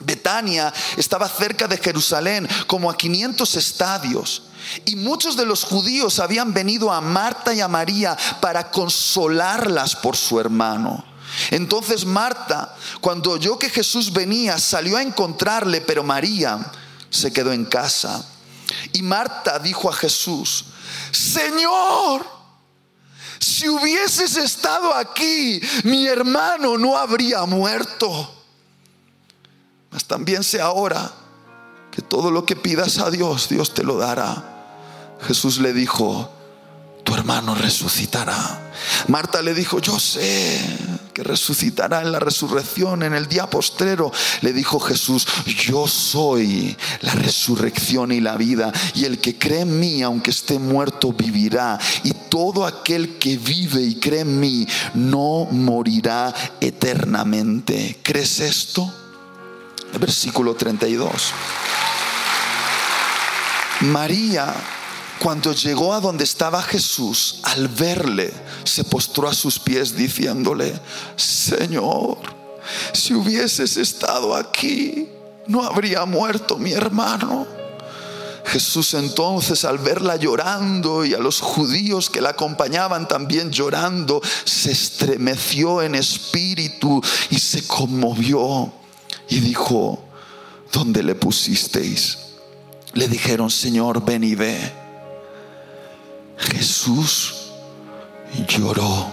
Betania 0.00 0.72
estaba 0.96 1.28
cerca 1.28 1.66
de 1.66 1.78
Jerusalén, 1.78 2.48
como 2.66 2.90
a 2.90 2.96
500 2.96 3.56
estadios. 3.56 4.42
Y 4.84 4.96
muchos 4.96 5.36
de 5.36 5.46
los 5.46 5.64
judíos 5.64 6.18
habían 6.18 6.52
venido 6.52 6.92
a 6.92 7.00
Marta 7.00 7.52
y 7.52 7.60
a 7.60 7.68
María 7.68 8.16
para 8.40 8.70
consolarlas 8.70 9.96
por 9.96 10.16
su 10.16 10.40
hermano. 10.40 11.04
Entonces 11.50 12.04
Marta, 12.04 12.74
cuando 13.00 13.32
oyó 13.32 13.58
que 13.58 13.68
Jesús 13.68 14.12
venía, 14.12 14.58
salió 14.58 14.96
a 14.96 15.02
encontrarle, 15.02 15.80
pero 15.80 16.02
María 16.02 16.58
se 17.10 17.32
quedó 17.32 17.52
en 17.52 17.64
casa. 17.64 18.24
Y 18.92 19.02
Marta 19.02 19.58
dijo 19.58 19.88
a 19.88 19.92
Jesús, 19.92 20.64
Señor, 21.12 22.26
si 23.46 23.68
hubieses 23.68 24.36
estado 24.36 24.92
aquí, 24.94 25.60
mi 25.84 26.06
hermano 26.06 26.76
no 26.76 26.96
habría 26.96 27.44
muerto. 27.46 28.32
Mas 29.90 30.04
también 30.04 30.42
sé 30.42 30.60
ahora 30.60 31.12
que 31.92 32.02
todo 32.02 32.30
lo 32.30 32.44
que 32.44 32.56
pidas 32.56 32.98
a 32.98 33.10
Dios, 33.10 33.48
Dios 33.48 33.72
te 33.72 33.84
lo 33.84 33.98
dará. 33.98 35.16
Jesús 35.20 35.58
le 35.58 35.72
dijo, 35.72 36.30
tu 37.06 37.14
hermano 37.14 37.54
resucitará. 37.54 38.72
Marta 39.06 39.40
le 39.40 39.54
dijo, 39.54 39.78
yo 39.78 39.96
sé 40.00 40.60
que 41.14 41.22
resucitará 41.22 42.02
en 42.02 42.10
la 42.10 42.18
resurrección, 42.18 43.04
en 43.04 43.14
el 43.14 43.28
día 43.28 43.48
postrero. 43.48 44.12
Le 44.40 44.52
dijo 44.52 44.80
Jesús, 44.80 45.24
yo 45.46 45.86
soy 45.86 46.76
la 47.02 47.12
resurrección 47.12 48.10
y 48.10 48.20
la 48.20 48.36
vida, 48.36 48.72
y 48.94 49.04
el 49.04 49.20
que 49.20 49.38
cree 49.38 49.60
en 49.60 49.78
mí, 49.78 50.02
aunque 50.02 50.32
esté 50.32 50.58
muerto, 50.58 51.12
vivirá. 51.12 51.78
Y 52.02 52.10
todo 52.28 52.66
aquel 52.66 53.18
que 53.18 53.38
vive 53.38 53.82
y 53.82 54.00
cree 54.00 54.22
en 54.22 54.40
mí, 54.40 54.66
no 54.94 55.46
morirá 55.52 56.34
eternamente. 56.60 58.00
¿Crees 58.02 58.40
esto? 58.40 58.92
Versículo 60.00 60.56
32. 60.56 61.32
María 63.82 64.52
cuando 65.20 65.52
llegó 65.52 65.94
a 65.94 66.00
donde 66.00 66.24
estaba 66.24 66.62
Jesús, 66.62 67.40
al 67.42 67.68
verle, 67.68 68.32
se 68.64 68.84
postró 68.84 69.28
a 69.28 69.34
sus 69.34 69.58
pies 69.58 69.96
diciéndole, 69.96 70.78
Señor, 71.16 72.18
si 72.92 73.14
hubieses 73.14 73.76
estado 73.76 74.34
aquí, 74.34 75.08
no 75.46 75.62
habría 75.62 76.04
muerto 76.04 76.58
mi 76.58 76.72
hermano. 76.72 77.46
Jesús 78.44 78.94
entonces 78.94 79.64
al 79.64 79.78
verla 79.78 80.16
llorando 80.16 81.04
y 81.04 81.14
a 81.14 81.18
los 81.18 81.40
judíos 81.40 82.08
que 82.08 82.20
la 82.20 82.30
acompañaban 82.30 83.08
también 83.08 83.50
llorando, 83.50 84.20
se 84.44 84.70
estremeció 84.70 85.82
en 85.82 85.96
espíritu 85.96 87.02
y 87.30 87.40
se 87.40 87.66
conmovió 87.66 88.72
y 89.28 89.40
dijo, 89.40 89.98
¿dónde 90.72 91.02
le 91.02 91.16
pusisteis? 91.16 92.18
Le 92.92 93.08
dijeron, 93.08 93.50
Señor, 93.50 94.04
ven 94.04 94.22
y 94.22 94.36
ve. 94.36 94.85
Jesús 96.38 97.52
lloró. 98.46 99.10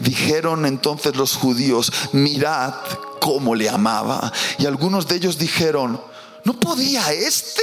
Dijeron 0.00 0.66
entonces 0.66 1.16
los 1.16 1.34
judíos, 1.36 1.92
mirad 2.12 2.74
cómo 3.20 3.54
le 3.54 3.68
amaba. 3.68 4.32
Y 4.58 4.66
algunos 4.66 5.06
de 5.08 5.16
ellos 5.16 5.38
dijeron, 5.38 6.00
¿no 6.44 6.54
podía 6.54 7.12
este 7.12 7.62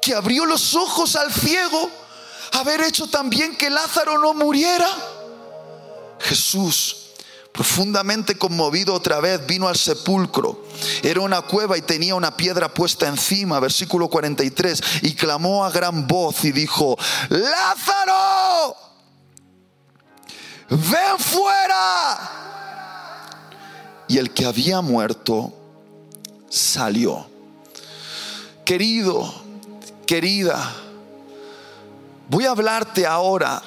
que 0.00 0.14
abrió 0.14 0.46
los 0.46 0.74
ojos 0.74 1.16
al 1.16 1.32
ciego 1.32 1.90
haber 2.52 2.82
hecho 2.82 3.06
también 3.06 3.56
que 3.56 3.70
Lázaro 3.70 4.18
no 4.18 4.34
muriera? 4.34 4.88
Jesús 6.20 7.01
profundamente 7.52 8.38
conmovido 8.38 8.94
otra 8.94 9.20
vez, 9.20 9.46
vino 9.46 9.68
al 9.68 9.76
sepulcro. 9.76 10.64
Era 11.02 11.20
una 11.20 11.42
cueva 11.42 11.76
y 11.76 11.82
tenía 11.82 12.14
una 12.14 12.36
piedra 12.36 12.72
puesta 12.72 13.06
encima, 13.06 13.60
versículo 13.60 14.08
43, 14.08 14.82
y 15.02 15.14
clamó 15.14 15.64
a 15.64 15.70
gran 15.70 16.06
voz 16.06 16.44
y 16.44 16.52
dijo, 16.52 16.96
Lázaro, 17.28 18.74
ven 20.70 21.18
fuera. 21.18 22.30
Y 24.08 24.18
el 24.18 24.32
que 24.32 24.46
había 24.46 24.80
muerto 24.80 25.52
salió. 26.48 27.26
Querido, 28.64 29.32
querida, 30.06 30.74
voy 32.28 32.46
a 32.46 32.50
hablarte 32.50 33.06
ahora 33.06 33.62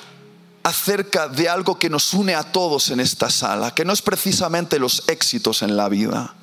acerca 0.65 1.27
de 1.27 1.47
algo 1.47 1.77
que 1.77 1.91
nos 1.91 2.11
une 2.15 2.33
a 2.33 2.41
todos 2.41 2.89
en 2.89 2.99
esta 2.99 3.29
sala, 3.29 3.75
que 3.75 3.85
no 3.85 3.93
es 3.93 4.01
precisamente 4.01 4.79
los 4.79 5.03
éxitos 5.07 5.61
en 5.61 5.77
la 5.77 5.87
vida, 5.89 6.33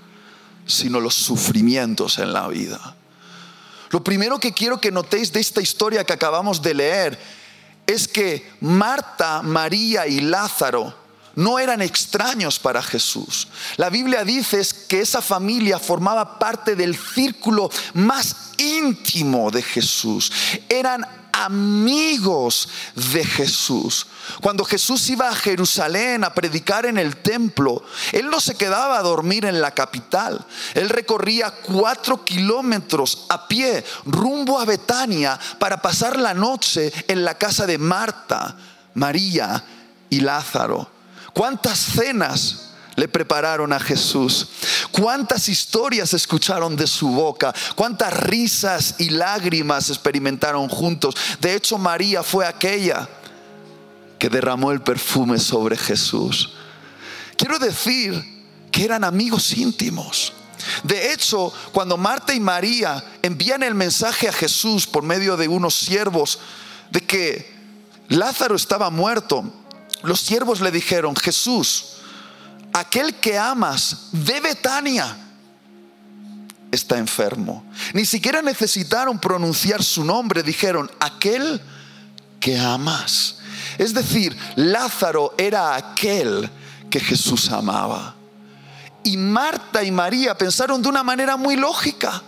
sino 0.65 1.01
los 1.01 1.15
sufrimientos 1.15 2.19
en 2.19 2.33
la 2.33 2.47
vida. 2.47 2.95
Lo 3.91 4.05
primero 4.05 4.39
que 4.39 4.53
quiero 4.53 4.81
que 4.81 4.93
notéis 4.93 5.33
de 5.33 5.41
esta 5.41 5.61
historia 5.61 6.05
que 6.05 6.13
acabamos 6.13 6.63
de 6.63 6.73
leer 6.73 7.19
es 7.85 8.07
que 8.07 8.49
Marta, 8.61 9.43
María 9.43 10.07
y 10.07 10.21
Lázaro 10.21 10.95
no 11.35 11.59
eran 11.59 11.83
extraños 11.83 12.61
para 12.61 12.81
Jesús. 12.81 13.49
La 13.77 13.91
Biblia 13.91 14.23
dice 14.23 14.63
que 14.87 15.01
esa 15.01 15.21
familia 15.21 15.81
formaba 15.81 16.39
parte 16.39 16.77
del 16.77 16.97
círculo 16.97 17.71
más 17.95 18.53
íntimo 18.57 19.51
de 19.51 19.63
Jesús. 19.63 20.31
Eran 20.69 21.22
amigos 21.33 22.69
de 22.95 23.25
Jesús. 23.25 24.07
Cuando 24.41 24.65
Jesús 24.65 25.09
iba 25.11 25.29
a 25.29 25.35
Jerusalén 25.35 26.25
a 26.25 26.35
predicar 26.35 26.87
en 26.87 26.99
el 26.99 27.17
templo, 27.17 27.83
Él 28.13 28.31
no 28.31 28.41
se 28.41 28.55
quedaba 28.55 28.99
a 28.99 29.03
dormir 29.03 29.45
en 29.45 29.61
la 29.61 29.73
capital. 29.73 30.45
Él 30.75 30.89
recorría 30.89 31.51
cuatro 31.51 32.25
kilómetros 32.25 33.27
a 33.29 33.49
pie 33.49 33.85
rumbo 34.05 34.61
a 34.61 34.65
Betania 34.65 35.39
para 35.59 35.83
pasar 35.83 36.19
la 36.19 36.35
noche 36.35 36.93
en 37.09 37.25
la 37.25 37.37
casa 37.37 37.67
de 37.67 37.79
Marta, 37.79 38.57
María 38.95 39.65
y 40.11 40.21
Lázaro. 40.21 40.89
¿Cuántas 41.33 41.79
cenas 41.79 42.72
le 42.97 43.09
prepararon 43.09 43.73
a 43.73 43.81
Jesús. 43.81 44.49
Cuántas 44.91 45.49
historias 45.49 46.15
escucharon 46.15 46.77
de 46.77 46.87
su 46.87 47.09
boca, 47.09 47.55
cuántas 47.75 48.13
risas 48.15 48.97
y 48.99 49.11
lágrimas 49.11 49.91
experimentaron 49.91 50.69
juntos. 50.69 51.15
De 51.41 51.55
hecho, 51.55 51.79
María 51.79 52.23
fue 52.23 52.47
aquella 52.47 53.09
que 54.19 54.29
derramó 54.29 54.73
el 54.73 54.83
perfume 54.83 55.39
sobre 55.39 55.77
Jesús. 55.77 56.53
Quiero 57.37 57.59
decir 57.59 58.23
que 58.71 58.85
eran 58.85 59.05
amigos 59.05 59.53
íntimos. 59.53 60.33
De 60.85 61.13
hecho, 61.13 61.53
cuando 61.73 61.97
Marta 61.97 62.33
y 62.33 62.41
María 62.41 63.03
envían 63.23 63.63
el 63.63 63.75
mensaje 63.75 64.29
a 64.29 64.33
Jesús 64.33 64.87
por 64.87 65.03
medio 65.03 65.37
de 65.37 65.49
unos 65.49 65.75
siervos 65.75 66.39
de 66.91 67.01
que 67.01 67.53
Lázaro 68.09 68.55
estaba 68.55 68.91
muerto, 68.91 69.45
los 70.03 70.21
siervos 70.21 70.61
le 70.61 70.71
dijeron, 70.71 71.17
Jesús, 71.17 71.97
aquel 72.73 73.15
que 73.15 73.39
amas 73.39 74.09
de 74.13 74.41
Betania 74.41 75.17
está 76.71 76.99
enfermo. 76.99 77.65
Ni 77.93 78.05
siquiera 78.07 78.43
necesitaron 78.43 79.19
pronunciar 79.19 79.83
su 79.83 80.05
nombre, 80.05 80.43
dijeron, 80.43 80.91
aquel 81.01 81.61
que 82.41 82.59
amas. 82.59 83.37
Es 83.79 83.95
decir, 83.95 84.37
Lázaro 84.57 85.35
era 85.37 85.77
aquel 85.77 86.51
que 86.91 86.99
Jesús 86.99 87.51
amaba. 87.51 88.15
Y 89.05 89.17
Marta 89.17 89.83
y 89.83 89.91
María 89.91 90.37
pensaron 90.37 90.81
de 90.81 90.89
una 90.89 91.03
manera 91.03 91.37
muy 91.37 91.57
lógica. 91.57 92.23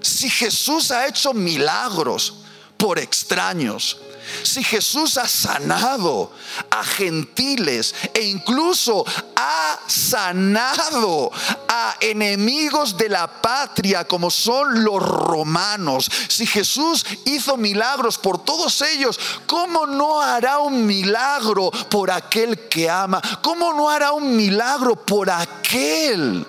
Si 0.00 0.28
Jesús 0.28 0.90
ha 0.90 1.06
hecho 1.06 1.32
milagros 1.34 2.34
por 2.76 2.98
extraños, 2.98 3.98
si 4.42 4.62
Jesús 4.62 5.16
ha 5.16 5.28
sanado 5.28 6.32
a 6.70 6.84
gentiles 6.84 7.94
e 8.14 8.22
incluso 8.22 9.04
ha 9.36 9.78
sanado 9.86 11.30
a 11.68 11.96
enemigos 12.00 12.96
de 12.96 13.08
la 13.08 13.26
patria 13.40 14.06
como 14.06 14.30
son 14.30 14.84
los 14.84 15.02
romanos, 15.02 16.10
si 16.28 16.46
Jesús 16.46 17.04
hizo 17.24 17.56
milagros 17.56 18.18
por 18.18 18.44
todos 18.44 18.82
ellos, 18.82 19.18
¿cómo 19.46 19.86
no 19.86 20.20
hará 20.20 20.58
un 20.58 20.86
milagro 20.86 21.70
por 21.70 22.10
aquel 22.10 22.68
que 22.68 22.88
ama? 22.88 23.20
¿Cómo 23.42 23.72
no 23.72 23.88
hará 23.88 24.12
un 24.12 24.36
milagro 24.36 24.96
por 24.96 25.30
aquel 25.30 26.46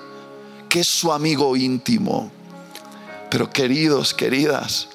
que 0.67 0.81
es 0.81 0.88
su 0.88 1.12
amigo 1.12 1.55
íntimo? 1.55 2.31
Pero 3.29 3.50
queridos, 3.50 4.13
queridas, 4.13 4.88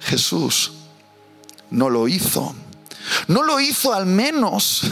Jesús 0.00 0.72
no 1.70 1.90
lo 1.90 2.08
hizo. 2.08 2.54
No 3.28 3.42
lo 3.42 3.60
hizo 3.60 3.92
al 3.92 4.06
menos 4.06 4.82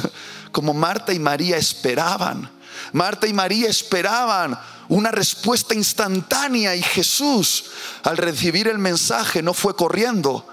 como 0.52 0.75
Marta 0.75 1.12
y 1.12 1.18
María 1.18 1.56
esperaban. 1.56 2.50
Marta 2.92 3.26
y 3.26 3.32
María 3.32 3.68
esperaban 3.68 4.58
una 4.88 5.11
respuesta 5.11 5.75
instantánea 5.75 6.75
y 6.75 6.82
Jesús 6.82 7.64
al 8.02 8.16
recibir 8.16 8.68
el 8.68 8.78
mensaje 8.78 9.42
no 9.42 9.52
fue 9.52 9.76
corriendo, 9.76 10.47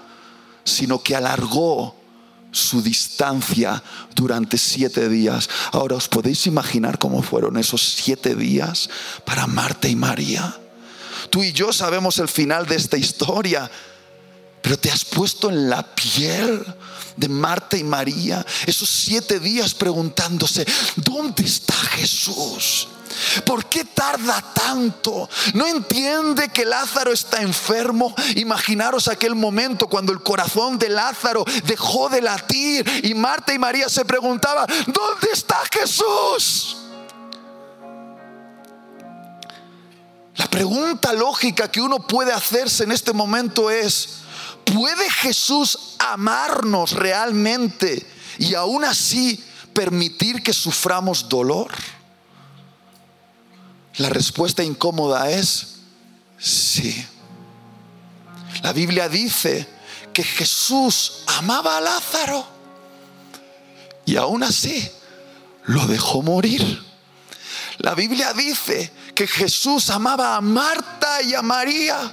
sino 0.64 1.02
que 1.02 1.16
alargó 1.16 1.96
su 2.50 2.82
distancia 2.82 3.82
durante 4.14 4.58
siete 4.58 5.08
días. 5.08 5.48
Ahora 5.72 5.96
os 5.96 6.08
podéis 6.08 6.46
imaginar 6.46 6.98
cómo 6.98 7.22
fueron 7.22 7.56
esos 7.56 7.82
siete 7.82 8.34
días 8.34 8.88
para 9.24 9.46
Marta 9.46 9.88
y 9.88 9.96
María. 9.96 10.56
Tú 11.30 11.42
y 11.42 11.52
yo 11.52 11.72
sabemos 11.72 12.18
el 12.18 12.28
final 12.28 12.66
de 12.66 12.76
esta 12.76 12.96
historia. 12.96 13.70
Pero 14.66 14.80
te 14.80 14.90
has 14.90 15.04
puesto 15.04 15.48
en 15.48 15.70
la 15.70 15.80
piel 15.94 16.66
de 17.16 17.28
Marta 17.28 17.76
y 17.76 17.84
María 17.84 18.44
esos 18.66 18.90
siete 18.90 19.38
días 19.38 19.74
preguntándose, 19.74 20.66
¿dónde 20.96 21.44
está 21.44 21.72
Jesús? 21.72 22.88
¿Por 23.44 23.66
qué 23.66 23.84
tarda 23.84 24.42
tanto? 24.52 25.30
¿No 25.54 25.68
entiende 25.68 26.48
que 26.48 26.64
Lázaro 26.64 27.12
está 27.12 27.42
enfermo? 27.42 28.12
Imaginaros 28.34 29.06
aquel 29.06 29.36
momento 29.36 29.86
cuando 29.86 30.12
el 30.12 30.20
corazón 30.20 30.80
de 30.80 30.88
Lázaro 30.88 31.44
dejó 31.64 32.08
de 32.08 32.22
latir 32.22 33.04
y 33.04 33.14
Marta 33.14 33.54
y 33.54 33.60
María 33.60 33.88
se 33.88 34.04
preguntaban, 34.04 34.66
¿dónde 34.88 35.28
está 35.32 35.60
Jesús? 35.72 36.78
La 40.34 40.48
pregunta 40.48 41.12
lógica 41.12 41.70
que 41.70 41.80
uno 41.80 42.04
puede 42.04 42.32
hacerse 42.32 42.82
en 42.82 42.90
este 42.90 43.12
momento 43.12 43.70
es, 43.70 44.25
¿Puede 44.74 45.08
Jesús 45.10 45.96
amarnos 45.98 46.92
realmente 46.92 48.04
y 48.38 48.54
aún 48.54 48.84
así 48.84 49.42
permitir 49.72 50.42
que 50.42 50.52
suframos 50.52 51.28
dolor? 51.28 51.70
La 53.96 54.08
respuesta 54.10 54.62
incómoda 54.62 55.30
es 55.30 55.76
sí. 56.38 57.06
La 58.62 58.72
Biblia 58.72 59.08
dice 59.08 59.66
que 60.12 60.24
Jesús 60.24 61.22
amaba 61.26 61.78
a 61.78 61.80
Lázaro 61.80 62.46
y 64.04 64.16
aún 64.16 64.42
así 64.42 64.90
lo 65.64 65.86
dejó 65.86 66.22
morir. 66.22 66.84
La 67.78 67.94
Biblia 67.94 68.32
dice 68.32 68.92
que 69.14 69.26
Jesús 69.26 69.90
amaba 69.90 70.36
a 70.36 70.40
Marta 70.40 71.22
y 71.22 71.34
a 71.34 71.42
María 71.42 72.10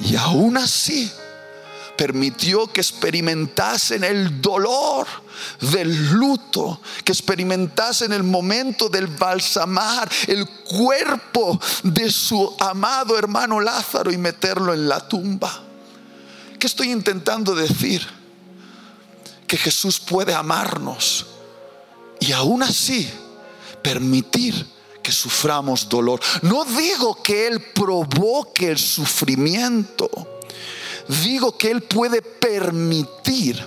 y 0.00 0.14
aún 0.16 0.56
así 0.56 1.10
permitió 1.98 2.68
que 2.68 2.80
experimentasen 2.80 4.04
el 4.04 4.40
dolor 4.40 5.08
del 5.60 6.12
luto, 6.12 6.80
que 7.02 7.10
experimentasen 7.10 8.12
el 8.12 8.22
momento 8.22 8.88
del 8.88 9.08
balsamar 9.08 10.08
el 10.28 10.48
cuerpo 10.48 11.60
de 11.82 12.10
su 12.12 12.54
amado 12.60 13.18
hermano 13.18 13.58
Lázaro 13.58 14.12
y 14.12 14.16
meterlo 14.16 14.72
en 14.72 14.88
la 14.88 15.08
tumba. 15.08 15.64
¿Qué 16.56 16.68
estoy 16.68 16.92
intentando 16.92 17.52
decir? 17.56 18.06
Que 19.48 19.56
Jesús 19.56 19.98
puede 19.98 20.32
amarnos 20.32 21.26
y 22.20 22.30
aún 22.30 22.62
así 22.62 23.10
permitir 23.82 24.54
que 25.02 25.10
suframos 25.10 25.88
dolor. 25.88 26.20
No 26.42 26.64
digo 26.64 27.20
que 27.24 27.48
Él 27.48 27.60
provoque 27.74 28.70
el 28.70 28.78
sufrimiento 28.78 30.37
digo 31.08 31.56
que 31.56 31.70
Él 31.70 31.82
puede 31.82 32.22
permitir 32.22 33.66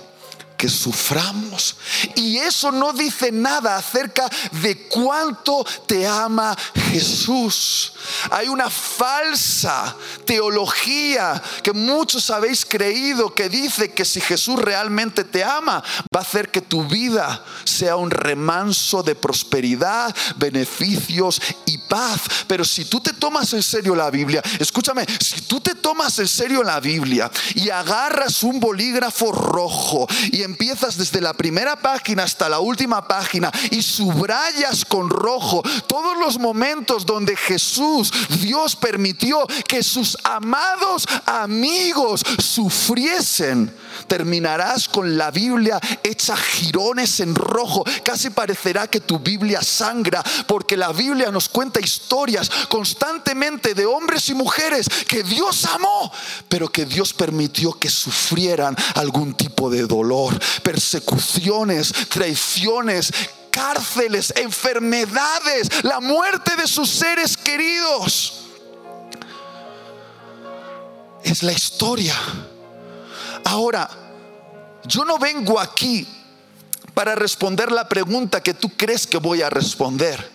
que 0.62 0.68
suframos. 0.68 1.74
Y 2.14 2.38
eso 2.38 2.70
no 2.70 2.92
dice 2.92 3.32
nada 3.32 3.76
acerca 3.76 4.30
de 4.62 4.86
cuánto 4.86 5.66
te 5.88 6.06
ama 6.06 6.56
Jesús. 6.92 7.94
Hay 8.30 8.46
una 8.46 8.70
falsa 8.70 9.96
teología 10.24 11.42
que 11.64 11.72
muchos 11.72 12.30
habéis 12.30 12.64
creído 12.64 13.34
que 13.34 13.48
dice 13.48 13.92
que 13.92 14.04
si 14.04 14.20
Jesús 14.20 14.56
realmente 14.56 15.24
te 15.24 15.42
ama, 15.42 15.82
va 16.14 16.20
a 16.20 16.22
hacer 16.22 16.52
que 16.52 16.60
tu 16.60 16.84
vida 16.84 17.44
sea 17.64 17.96
un 17.96 18.12
remanso 18.12 19.02
de 19.02 19.16
prosperidad, 19.16 20.14
beneficios 20.36 21.40
y 21.66 21.78
paz. 21.78 22.20
Pero 22.46 22.64
si 22.64 22.84
tú 22.84 23.00
te 23.00 23.14
tomas 23.14 23.52
en 23.52 23.64
serio 23.64 23.96
la 23.96 24.10
Biblia, 24.12 24.40
escúchame, 24.60 25.04
si 25.18 25.40
tú 25.40 25.60
te 25.60 25.74
tomas 25.74 26.16
en 26.20 26.28
serio 26.28 26.62
la 26.62 26.78
Biblia 26.78 27.28
y 27.56 27.68
agarras 27.68 28.44
un 28.44 28.60
bolígrafo 28.60 29.32
rojo 29.32 30.06
y 30.30 30.51
empiezas 30.52 30.98
desde 30.98 31.22
la 31.22 31.32
primera 31.32 31.76
página 31.76 32.24
hasta 32.24 32.46
la 32.46 32.60
última 32.60 33.08
página 33.08 33.50
y 33.70 33.80
subrayas 33.80 34.84
con 34.84 35.08
rojo 35.08 35.62
todos 35.86 36.18
los 36.18 36.38
momentos 36.38 37.06
donde 37.06 37.34
Jesús, 37.36 38.12
Dios 38.42 38.76
permitió 38.76 39.46
que 39.66 39.82
sus 39.82 40.18
amados 40.24 41.08
amigos 41.24 42.22
sufriesen, 42.38 43.74
terminarás 44.06 44.88
con 44.90 45.16
la 45.16 45.30
Biblia 45.30 45.80
hecha 46.02 46.36
jirones 46.36 47.20
en 47.20 47.34
rojo. 47.34 47.82
Casi 48.04 48.28
parecerá 48.28 48.86
que 48.86 49.00
tu 49.00 49.18
Biblia 49.20 49.62
sangra 49.62 50.22
porque 50.46 50.76
la 50.76 50.92
Biblia 50.92 51.30
nos 51.30 51.48
cuenta 51.48 51.80
historias 51.80 52.50
constantemente 52.68 53.74
de 53.74 53.86
hombres 53.86 54.28
y 54.28 54.34
mujeres 54.34 54.86
que 55.08 55.22
Dios 55.22 55.64
amó, 55.64 56.12
pero 56.50 56.70
que 56.70 56.84
Dios 56.84 57.14
permitió 57.14 57.72
que 57.72 57.88
sufrieran 57.88 58.76
algún 58.96 59.32
tipo 59.32 59.70
de 59.70 59.86
dolor 59.86 60.41
persecuciones, 60.62 61.92
traiciones, 62.08 63.12
cárceles, 63.50 64.32
enfermedades, 64.36 65.84
la 65.84 66.00
muerte 66.00 66.56
de 66.56 66.66
sus 66.66 66.88
seres 66.88 67.36
queridos. 67.36 68.40
Es 71.22 71.42
la 71.42 71.52
historia. 71.52 72.16
Ahora, 73.44 73.88
yo 74.84 75.04
no 75.04 75.18
vengo 75.18 75.60
aquí 75.60 76.06
para 76.94 77.14
responder 77.14 77.70
la 77.70 77.88
pregunta 77.88 78.42
que 78.42 78.54
tú 78.54 78.70
crees 78.76 79.06
que 79.06 79.18
voy 79.18 79.42
a 79.42 79.50
responder. 79.50 80.30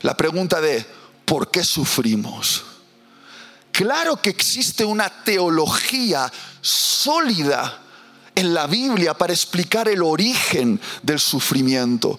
La 0.00 0.16
pregunta 0.16 0.60
de, 0.60 0.84
¿por 1.24 1.50
qué 1.50 1.64
sufrimos? 1.64 2.64
Claro 3.72 4.16
que 4.20 4.30
existe 4.30 4.84
una 4.84 5.24
teología 5.24 6.32
sólida 6.60 7.83
en 8.34 8.54
la 8.54 8.66
Biblia 8.66 9.14
para 9.14 9.32
explicar 9.32 9.88
el 9.88 10.02
origen 10.02 10.80
del 11.02 11.20
sufrimiento. 11.20 12.18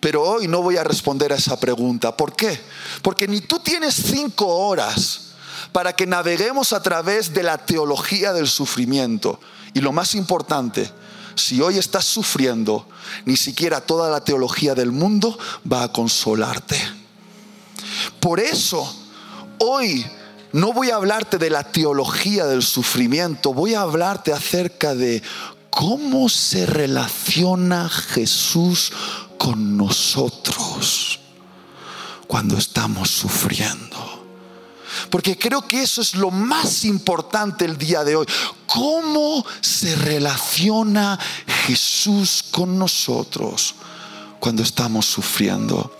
Pero 0.00 0.22
hoy 0.22 0.48
no 0.48 0.62
voy 0.62 0.76
a 0.76 0.84
responder 0.84 1.32
a 1.32 1.36
esa 1.36 1.58
pregunta. 1.58 2.16
¿Por 2.16 2.34
qué? 2.34 2.60
Porque 3.02 3.26
ni 3.26 3.40
tú 3.40 3.58
tienes 3.58 3.94
cinco 3.94 4.46
horas 4.46 5.32
para 5.72 5.94
que 5.94 6.06
naveguemos 6.06 6.72
a 6.72 6.82
través 6.82 7.32
de 7.32 7.42
la 7.42 7.58
teología 7.58 8.32
del 8.32 8.46
sufrimiento. 8.46 9.40
Y 9.74 9.80
lo 9.80 9.92
más 9.92 10.14
importante, 10.14 10.90
si 11.34 11.60
hoy 11.60 11.78
estás 11.78 12.04
sufriendo, 12.04 12.88
ni 13.24 13.36
siquiera 13.36 13.80
toda 13.80 14.10
la 14.10 14.22
teología 14.22 14.74
del 14.74 14.92
mundo 14.92 15.38
va 15.70 15.84
a 15.84 15.92
consolarte. 15.92 16.80
Por 18.20 18.40
eso, 18.40 18.94
hoy 19.58 20.04
no 20.56 20.72
voy 20.72 20.90
a 20.90 20.96
hablarte 20.96 21.36
de 21.36 21.50
la 21.50 21.64
teología 21.64 22.46
del 22.46 22.62
sufrimiento, 22.62 23.52
voy 23.52 23.74
a 23.74 23.82
hablarte 23.82 24.32
acerca 24.32 24.94
de 24.94 25.22
cómo 25.68 26.30
se 26.30 26.64
relaciona 26.64 27.88
Jesús 27.90 28.90
con 29.36 29.76
nosotros 29.76 31.20
cuando 32.26 32.56
estamos 32.56 33.10
sufriendo. 33.10 34.24
Porque 35.10 35.36
creo 35.36 35.60
que 35.68 35.82
eso 35.82 36.00
es 36.00 36.14
lo 36.14 36.30
más 36.30 36.86
importante 36.86 37.66
el 37.66 37.76
día 37.76 38.02
de 38.02 38.16
hoy. 38.16 38.26
¿Cómo 38.66 39.44
se 39.60 39.94
relaciona 39.94 41.18
Jesús 41.66 42.42
con 42.50 42.78
nosotros 42.78 43.74
cuando 44.40 44.62
estamos 44.62 45.06
sufriendo. 45.06 45.90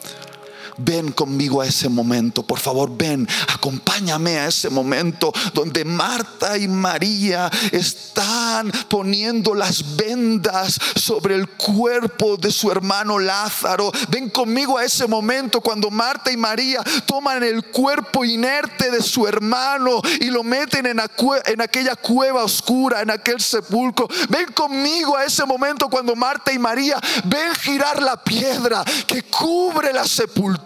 Ven 0.79 1.13
conmigo 1.13 1.63
a 1.63 1.67
ese 1.67 1.89
momento, 1.89 2.43
por 2.43 2.59
favor, 2.59 2.95
ven, 2.95 3.27
acompáñame 3.49 4.39
a 4.39 4.49
ese 4.49 4.69
momento 4.69 5.33
donde 5.55 5.85
Marta 5.85 6.59
y 6.59 6.69
María 6.69 7.51
están 7.73 8.71
poniendo 8.89 9.55
las 9.55 9.97
vendas 9.97 10.79
sobre 10.97 11.35
el 11.35 11.49
cuerpo 11.49 12.37
de 12.37 12.51
su 12.51 12.71
hermano 12.71 13.19
Lázaro. 13.19 13.91
Ven 14.11 14.29
conmigo 14.29 14.77
a 14.77 14.85
ese 14.85 15.07
momento 15.07 15.61
cuando 15.63 15.91
Marta 15.91 16.31
y 16.31 16.37
María 16.37 16.83
toman 17.07 17.43
el 17.43 17.65
cuerpo 17.67 18.25
inerte 18.25 18.91
de 18.91 19.03
su 19.03 19.27
hermano 19.27 20.03
y 20.21 20.27
lo 20.27 20.43
meten 20.43 20.87
en, 20.87 21.01
aquella 21.01 21.97
cueva 21.97 22.45
oscura, 22.45 23.01
en 23.01 23.11
aquel 23.11 23.41
sepulcro. 23.41 24.09
Ven 24.29 24.53
conmigo 24.53 25.17
a 25.17 25.25
ese 25.25 25.45
momento 25.47 25.89
cuando 25.89 26.15
Marta 26.15 26.53
y 26.53 26.59
María 26.59 27.01
ven 27.25 27.55
girar 27.55 28.03
la 28.03 28.23
piedra 28.23 28.85
que 29.07 29.23
cubre 29.23 29.93
la 29.93 30.05
sepultura 30.05 30.66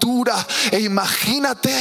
e 0.70 0.80
imagínate, 0.80 1.72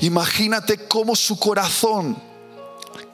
imagínate 0.00 0.86
cómo 0.86 1.16
su 1.16 1.38
corazón 1.38 2.16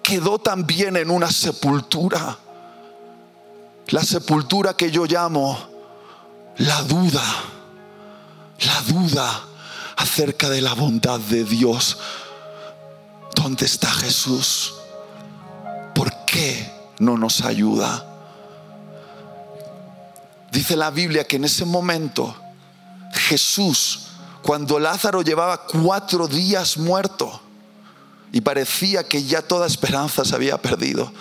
quedó 0.02 0.38
también 0.38 0.96
en 0.96 1.11
una 1.11 1.30
sepultura. 1.30 2.38
La 3.88 4.02
sepultura 4.02 4.74
que 4.74 4.90
yo 4.90 5.04
llamo 5.06 5.58
la 6.58 6.82
duda, 6.82 7.22
la 8.61 8.80
duda 8.82 9.44
acerca 9.96 10.48
de 10.48 10.61
la 10.61 10.74
bondad 10.74 11.20
de 11.20 11.44
Dios. 11.44 11.98
¿Dónde 13.35 13.66
está 13.66 13.88
Jesús? 13.88 14.74
¿Por 15.94 16.12
qué 16.26 16.70
no 16.98 17.16
nos 17.16 17.42
ayuda? 17.42 18.06
Dice 20.50 20.76
la 20.76 20.90
Biblia 20.90 21.24
que 21.24 21.37
en 21.37 21.44
ese 21.44 21.64
momento 21.64 22.41
Jesús, 23.12 24.09
cuando 24.42 24.79
Lázaro 24.79 25.22
llevaba 25.22 25.66
cuatro 25.66 26.27
días 26.27 26.77
muerto 26.77 27.40
y 28.33 28.40
parecía 28.40 29.07
que 29.07 29.22
ya 29.25 29.42
toda 29.42 29.66
esperanza 29.66 30.25
se 30.25 30.35
había 30.35 30.61
perdido, 30.61 31.12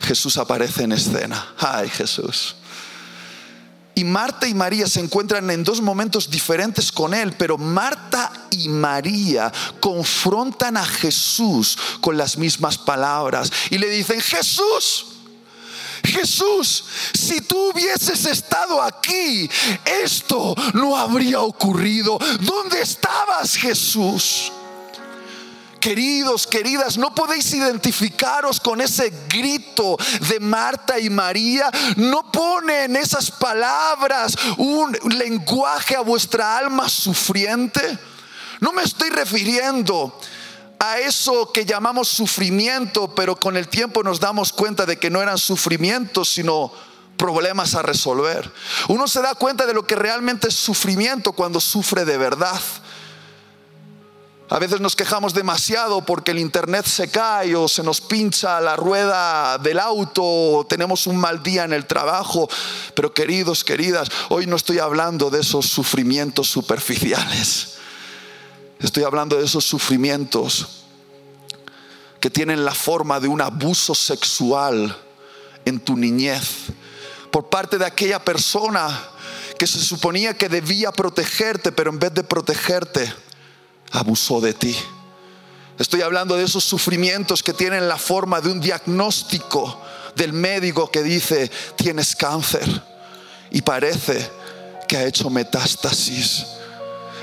Jesús 0.00 0.36
aparece 0.36 0.84
en 0.84 0.92
escena. 0.92 1.54
Ay 1.58 1.88
Jesús. 1.88 2.56
Y 3.94 4.04
Marta 4.04 4.46
y 4.46 4.54
María 4.54 4.86
se 4.86 5.00
encuentran 5.00 5.50
en 5.50 5.64
dos 5.64 5.80
momentos 5.80 6.30
diferentes 6.30 6.92
con 6.92 7.14
él, 7.14 7.32
pero 7.32 7.58
Marta 7.58 8.30
y 8.52 8.68
María 8.68 9.52
confrontan 9.80 10.76
a 10.76 10.86
Jesús 10.86 11.76
con 12.00 12.16
las 12.16 12.38
mismas 12.38 12.78
palabras 12.78 13.50
y 13.70 13.78
le 13.78 13.90
dicen, 13.90 14.20
Jesús, 14.20 15.17
Jesús, 16.04 16.84
si 17.14 17.40
tú 17.40 17.70
hubieses 17.70 18.24
estado 18.26 18.82
aquí, 18.82 19.48
esto 20.02 20.54
no 20.74 20.96
habría 20.96 21.40
ocurrido. 21.40 22.18
¿Dónde 22.40 22.80
estabas, 22.82 23.54
Jesús? 23.54 24.52
Queridos, 25.80 26.46
queridas, 26.46 26.98
no 26.98 27.14
podéis 27.14 27.52
identificaros 27.52 28.58
con 28.58 28.80
ese 28.80 29.12
grito 29.28 29.96
de 30.28 30.40
Marta 30.40 30.98
y 30.98 31.08
María. 31.08 31.70
No 31.96 32.32
ponen 32.32 32.96
esas 32.96 33.30
palabras 33.30 34.36
un 34.56 34.96
lenguaje 35.16 35.94
a 35.94 36.00
vuestra 36.00 36.58
alma 36.58 36.88
sufriente. 36.88 37.98
No 38.60 38.72
me 38.72 38.82
estoy 38.82 39.10
refiriendo 39.10 40.18
a 40.78 40.98
eso 40.98 41.52
que 41.52 41.64
llamamos 41.64 42.08
sufrimiento, 42.08 43.14
pero 43.14 43.36
con 43.36 43.56
el 43.56 43.68
tiempo 43.68 44.02
nos 44.02 44.20
damos 44.20 44.52
cuenta 44.52 44.86
de 44.86 44.98
que 44.98 45.10
no 45.10 45.20
eran 45.20 45.38
sufrimientos, 45.38 46.28
sino 46.28 46.72
problemas 47.16 47.74
a 47.74 47.82
resolver. 47.82 48.50
Uno 48.88 49.08
se 49.08 49.20
da 49.20 49.34
cuenta 49.34 49.66
de 49.66 49.74
lo 49.74 49.86
que 49.86 49.96
realmente 49.96 50.48
es 50.48 50.54
sufrimiento 50.54 51.32
cuando 51.32 51.60
sufre 51.60 52.04
de 52.04 52.16
verdad. 52.16 52.60
A 54.50 54.58
veces 54.58 54.80
nos 54.80 54.96
quejamos 54.96 55.34
demasiado 55.34 56.06
porque 56.06 56.30
el 56.30 56.38
internet 56.38 56.86
se 56.86 57.10
cae 57.10 57.54
o 57.54 57.68
se 57.68 57.82
nos 57.82 58.00
pincha 58.00 58.60
la 58.62 58.76
rueda 58.76 59.58
del 59.58 59.78
auto 59.78 60.22
o 60.24 60.66
tenemos 60.66 61.06
un 61.06 61.18
mal 61.18 61.42
día 61.42 61.64
en 61.64 61.74
el 61.74 61.86
trabajo. 61.86 62.48
Pero 62.94 63.12
queridos, 63.12 63.62
queridas, 63.62 64.08
hoy 64.30 64.46
no 64.46 64.56
estoy 64.56 64.78
hablando 64.78 65.28
de 65.28 65.40
esos 65.40 65.66
sufrimientos 65.66 66.48
superficiales. 66.48 67.77
Estoy 68.80 69.02
hablando 69.02 69.36
de 69.36 69.44
esos 69.44 69.64
sufrimientos 69.64 70.84
que 72.20 72.30
tienen 72.30 72.64
la 72.64 72.74
forma 72.74 73.18
de 73.18 73.28
un 73.28 73.40
abuso 73.40 73.94
sexual 73.94 74.96
en 75.64 75.80
tu 75.80 75.96
niñez 75.96 76.66
por 77.30 77.48
parte 77.48 77.78
de 77.78 77.86
aquella 77.86 78.24
persona 78.24 78.88
que 79.58 79.66
se 79.66 79.80
suponía 79.80 80.34
que 80.34 80.48
debía 80.48 80.92
protegerte, 80.92 81.72
pero 81.72 81.90
en 81.90 81.98
vez 81.98 82.14
de 82.14 82.22
protegerte, 82.22 83.12
abusó 83.90 84.40
de 84.40 84.54
ti. 84.54 84.76
Estoy 85.78 86.02
hablando 86.02 86.36
de 86.36 86.44
esos 86.44 86.64
sufrimientos 86.64 87.42
que 87.42 87.52
tienen 87.52 87.88
la 87.88 87.98
forma 87.98 88.40
de 88.40 88.50
un 88.50 88.60
diagnóstico 88.60 89.80
del 90.14 90.32
médico 90.32 90.90
que 90.90 91.02
dice, 91.02 91.50
tienes 91.76 92.14
cáncer 92.14 92.66
y 93.50 93.62
parece 93.62 94.30
que 94.86 94.96
ha 94.96 95.04
hecho 95.04 95.30
metástasis 95.30 96.46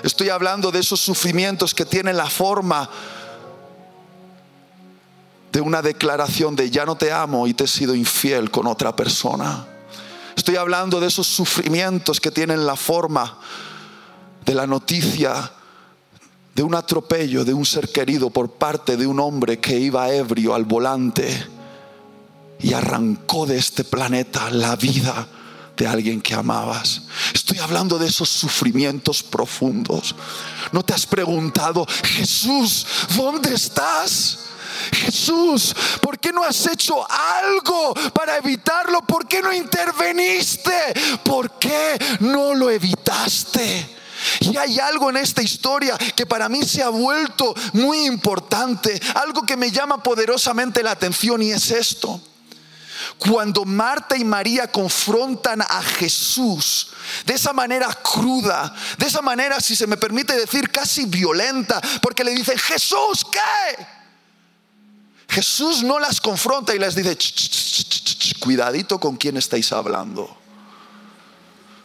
Estoy 0.06 0.30
hablando 0.30 0.72
de 0.72 0.82
esos 0.82 1.00
sufrimientos 1.00 1.74
que 1.74 1.84
tienen 1.84 2.16
la 2.16 2.30
forma 2.30 2.88
de 5.52 5.60
una 5.60 5.82
declaración 5.82 6.56
de 6.56 6.70
ya 6.70 6.86
no 6.86 6.96
te 6.96 7.12
amo 7.12 7.48
y 7.48 7.56
te 7.56 7.64
he 7.64 7.68
sido 7.68 7.96
infiel 7.96 8.52
con 8.52 8.68
otra 8.68 8.96
persona. 8.96 9.66
Estoy 10.36 10.58
hablando 10.58 11.00
de 11.00 11.08
esos 11.08 11.26
sufrimientos 11.26 12.22
que 12.22 12.30
tienen 12.30 12.68
la 12.68 12.76
forma 12.76 13.40
de 14.46 14.54
la 14.54 14.68
noticia 14.68 15.52
de 16.54 16.62
un 16.62 16.76
atropello 16.76 17.44
de 17.44 17.56
un 17.56 17.66
ser 17.66 17.92
querido 17.92 18.30
por 18.30 18.52
parte 18.52 18.98
de 18.98 19.08
un 19.08 19.20
hombre 19.20 19.60
que 19.60 19.80
iba 19.80 20.14
ebrio 20.14 20.54
al 20.54 20.66
volante 20.66 21.48
y 22.60 22.74
arrancó 22.74 23.48
de 23.48 23.58
este 23.58 23.84
planeta 23.84 24.52
la 24.52 24.76
vida 24.76 25.28
de 25.76 25.88
alguien 25.88 26.22
que 26.22 26.34
amabas. 26.34 27.02
Estoy 27.34 27.60
hablando 27.60 27.98
de 27.98 28.08
esos 28.08 28.30
sufrimientos 28.30 29.24
profundos. 29.24 30.16
¿No 30.72 30.84
te 30.84 30.94
has 30.94 31.06
preguntado, 31.06 31.86
Jesús, 32.04 32.86
¿dónde 33.16 33.54
estás? 33.54 34.40
Jesús, 34.92 35.76
¿por 36.02 36.20
qué 36.20 36.32
no 36.32 36.44
has 36.44 36.68
hecho 36.68 37.06
algo 37.10 37.94
para 38.14 38.38
evitarlo? 38.38 39.02
¿Por 39.02 39.28
qué 39.28 39.42
no 39.42 39.54
interveniste? 39.54 40.94
¿Por 41.24 41.58
qué 41.60 41.98
no 42.20 42.54
lo 42.54 42.70
evitaste? 42.70 43.96
Y 44.40 44.58
hay 44.58 44.80
algo 44.80 45.10
en 45.10 45.18
esta 45.18 45.42
historia 45.42 45.98
que 46.16 46.26
para 46.26 46.50
mí 46.50 46.64
se 46.64 46.82
ha 46.82 46.90
vuelto 46.90 47.54
muy 47.74 48.06
importante, 48.06 49.00
algo 49.16 49.44
que 49.44 49.58
me 49.58 49.72
llama 49.72 50.02
poderosamente 50.02 50.84
la 50.84 50.92
atención 50.92 51.42
y 51.42 51.52
es 51.52 51.72
esto. 51.72 52.22
Cuando 53.20 53.66
Marta 53.66 54.18
y 54.18 54.24
María 54.24 54.72
confrontan 54.72 55.62
a 55.62 55.82
Jesús 55.82 56.90
de 57.26 57.34
esa 57.34 57.54
manera 57.54 57.88
cruda, 57.94 58.76
de 58.98 59.06
esa 59.06 59.22
manera, 59.22 59.60
si 59.60 59.76
se 59.76 59.88
me 59.88 59.98
permite 59.98 60.36
decir, 60.36 60.70
casi 60.70 61.06
violenta, 61.06 61.82
porque 62.02 62.24
le 62.24 62.32
dicen, 62.32 62.58
Jesús, 62.58 63.26
¿qué? 63.32 63.86
Jesús 65.30 65.84
no 65.84 66.00
las 66.00 66.22
confronta 66.22 66.76
y 66.76 66.80
les 66.80 66.96
dice, 66.96 67.18
cuidadito 68.40 69.00
con 69.00 69.16
quién 69.16 69.38
estáis 69.38 69.72
hablando. 69.72 70.38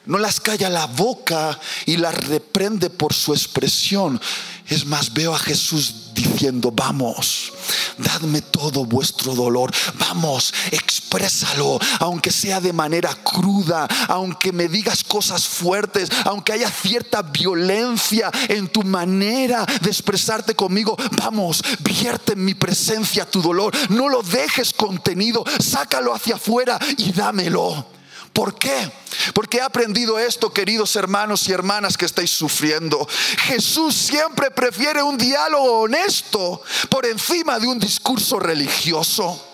No 0.06 0.18
las 0.18 0.40
calla 0.40 0.68
la 0.68 0.86
boca 0.86 1.58
y 1.86 1.96
las 1.96 2.14
reprende 2.26 2.90
por 2.90 3.12
su 3.12 3.32
expresión. 3.32 4.20
Es 4.70 4.86
más, 4.86 5.12
veo 5.12 5.34
a 5.34 5.38
Jesús 5.38 6.14
diciendo, 6.14 6.70
vamos, 6.70 7.52
dadme 7.98 8.40
todo 8.40 8.84
vuestro 8.84 9.34
dolor, 9.34 9.72
vamos, 9.98 10.54
exprésalo, 10.70 11.80
aunque 11.98 12.30
sea 12.30 12.60
de 12.60 12.72
manera 12.72 13.12
cruda, 13.14 13.88
aunque 14.06 14.52
me 14.52 14.68
digas 14.68 15.02
cosas 15.02 15.44
fuertes, 15.44 16.08
aunque 16.24 16.52
haya 16.52 16.70
cierta 16.70 17.22
violencia 17.22 18.30
en 18.48 18.68
tu 18.68 18.84
manera 18.84 19.66
de 19.80 19.90
expresarte 19.90 20.54
conmigo, 20.54 20.96
vamos, 21.18 21.64
vierte 21.80 22.34
en 22.34 22.44
mi 22.44 22.54
presencia 22.54 23.28
tu 23.28 23.42
dolor, 23.42 23.74
no 23.90 24.08
lo 24.08 24.22
dejes 24.22 24.72
contenido, 24.72 25.44
sácalo 25.58 26.14
hacia 26.14 26.36
afuera 26.36 26.78
y 26.96 27.10
dámelo. 27.10 27.99
¿Por 28.32 28.56
qué? 28.58 28.90
Porque 29.34 29.58
he 29.58 29.62
aprendido 29.62 30.18
esto, 30.18 30.52
queridos 30.52 30.94
hermanos 30.96 31.48
y 31.48 31.52
hermanas 31.52 31.96
que 31.96 32.06
estáis 32.06 32.30
sufriendo. 32.30 33.06
Jesús 33.38 33.94
siempre 33.94 34.50
prefiere 34.50 35.02
un 35.02 35.18
diálogo 35.18 35.80
honesto 35.80 36.62
por 36.88 37.06
encima 37.06 37.58
de 37.58 37.66
un 37.66 37.78
discurso 37.78 38.38
religioso. 38.38 39.46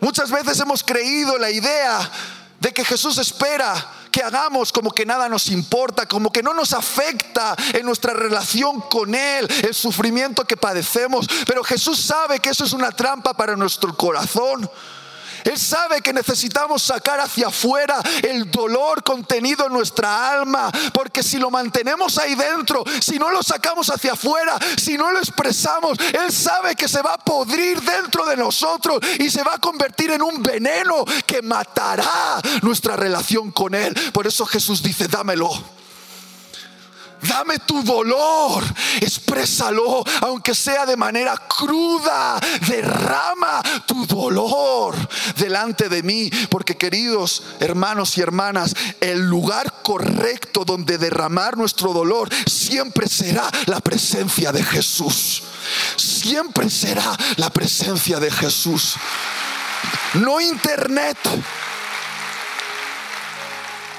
Muchas 0.00 0.30
veces 0.30 0.60
hemos 0.60 0.84
creído 0.84 1.36
la 1.38 1.50
idea 1.50 2.10
de 2.60 2.72
que 2.72 2.84
Jesús 2.84 3.18
espera 3.18 3.92
que 4.14 4.22
hagamos 4.22 4.70
como 4.70 4.92
que 4.92 5.04
nada 5.04 5.28
nos 5.28 5.48
importa, 5.48 6.06
como 6.06 6.30
que 6.30 6.42
no 6.42 6.54
nos 6.54 6.72
afecta 6.72 7.56
en 7.72 7.84
nuestra 7.84 8.14
relación 8.14 8.82
con 8.82 9.12
Él, 9.12 9.48
el 9.64 9.74
sufrimiento 9.74 10.44
que 10.44 10.56
padecemos. 10.56 11.26
Pero 11.44 11.64
Jesús 11.64 11.98
sabe 11.98 12.38
que 12.38 12.50
eso 12.50 12.64
es 12.64 12.72
una 12.72 12.92
trampa 12.92 13.34
para 13.34 13.56
nuestro 13.56 13.96
corazón. 13.96 14.70
Él 15.44 15.58
sabe 15.58 16.00
que 16.00 16.12
necesitamos 16.12 16.82
sacar 16.82 17.20
hacia 17.20 17.48
afuera 17.48 18.00
el 18.22 18.50
dolor 18.50 19.02
contenido 19.02 19.66
en 19.66 19.72
nuestra 19.72 20.32
alma, 20.32 20.70
porque 20.92 21.22
si 21.22 21.38
lo 21.38 21.50
mantenemos 21.50 22.18
ahí 22.18 22.34
dentro, 22.34 22.84
si 23.00 23.18
no 23.18 23.30
lo 23.30 23.42
sacamos 23.42 23.90
hacia 23.90 24.12
afuera, 24.12 24.58
si 24.76 24.96
no 24.96 25.10
lo 25.10 25.18
expresamos, 25.18 25.98
Él 25.98 26.32
sabe 26.32 26.74
que 26.74 26.88
se 26.88 27.02
va 27.02 27.14
a 27.14 27.18
podrir 27.18 27.80
dentro 27.80 28.26
de 28.26 28.36
nosotros 28.36 29.00
y 29.18 29.30
se 29.30 29.42
va 29.42 29.54
a 29.54 29.58
convertir 29.58 30.10
en 30.10 30.22
un 30.22 30.42
veneno 30.42 31.04
que 31.26 31.42
matará 31.42 32.40
nuestra 32.62 32.96
relación 32.96 33.50
con 33.52 33.74
Él. 33.74 33.94
Por 34.12 34.26
eso 34.26 34.46
Jesús 34.46 34.82
dice, 34.82 35.08
dámelo. 35.08 35.83
Dame 37.28 37.58
tu 37.60 37.82
dolor, 37.82 38.64
exprésalo, 39.00 40.04
aunque 40.20 40.54
sea 40.54 40.86
de 40.86 40.96
manera 40.96 41.36
cruda. 41.36 42.38
Derrama 42.66 43.62
tu 43.86 44.06
dolor 44.06 44.96
delante 45.36 45.88
de 45.88 46.02
mí, 46.02 46.30
porque 46.50 46.76
queridos 46.76 47.42
hermanos 47.60 48.16
y 48.18 48.20
hermanas, 48.20 48.74
el 49.00 49.20
lugar 49.20 49.82
correcto 49.82 50.64
donde 50.64 50.98
derramar 50.98 51.56
nuestro 51.56 51.92
dolor 51.92 52.28
siempre 52.46 53.08
será 53.08 53.50
la 53.66 53.80
presencia 53.80 54.52
de 54.52 54.62
Jesús. 54.62 55.42
Siempre 55.96 56.68
será 56.70 57.16
la 57.36 57.50
presencia 57.50 58.20
de 58.20 58.30
Jesús. 58.30 58.94
No 60.14 60.40
internet. 60.40 61.18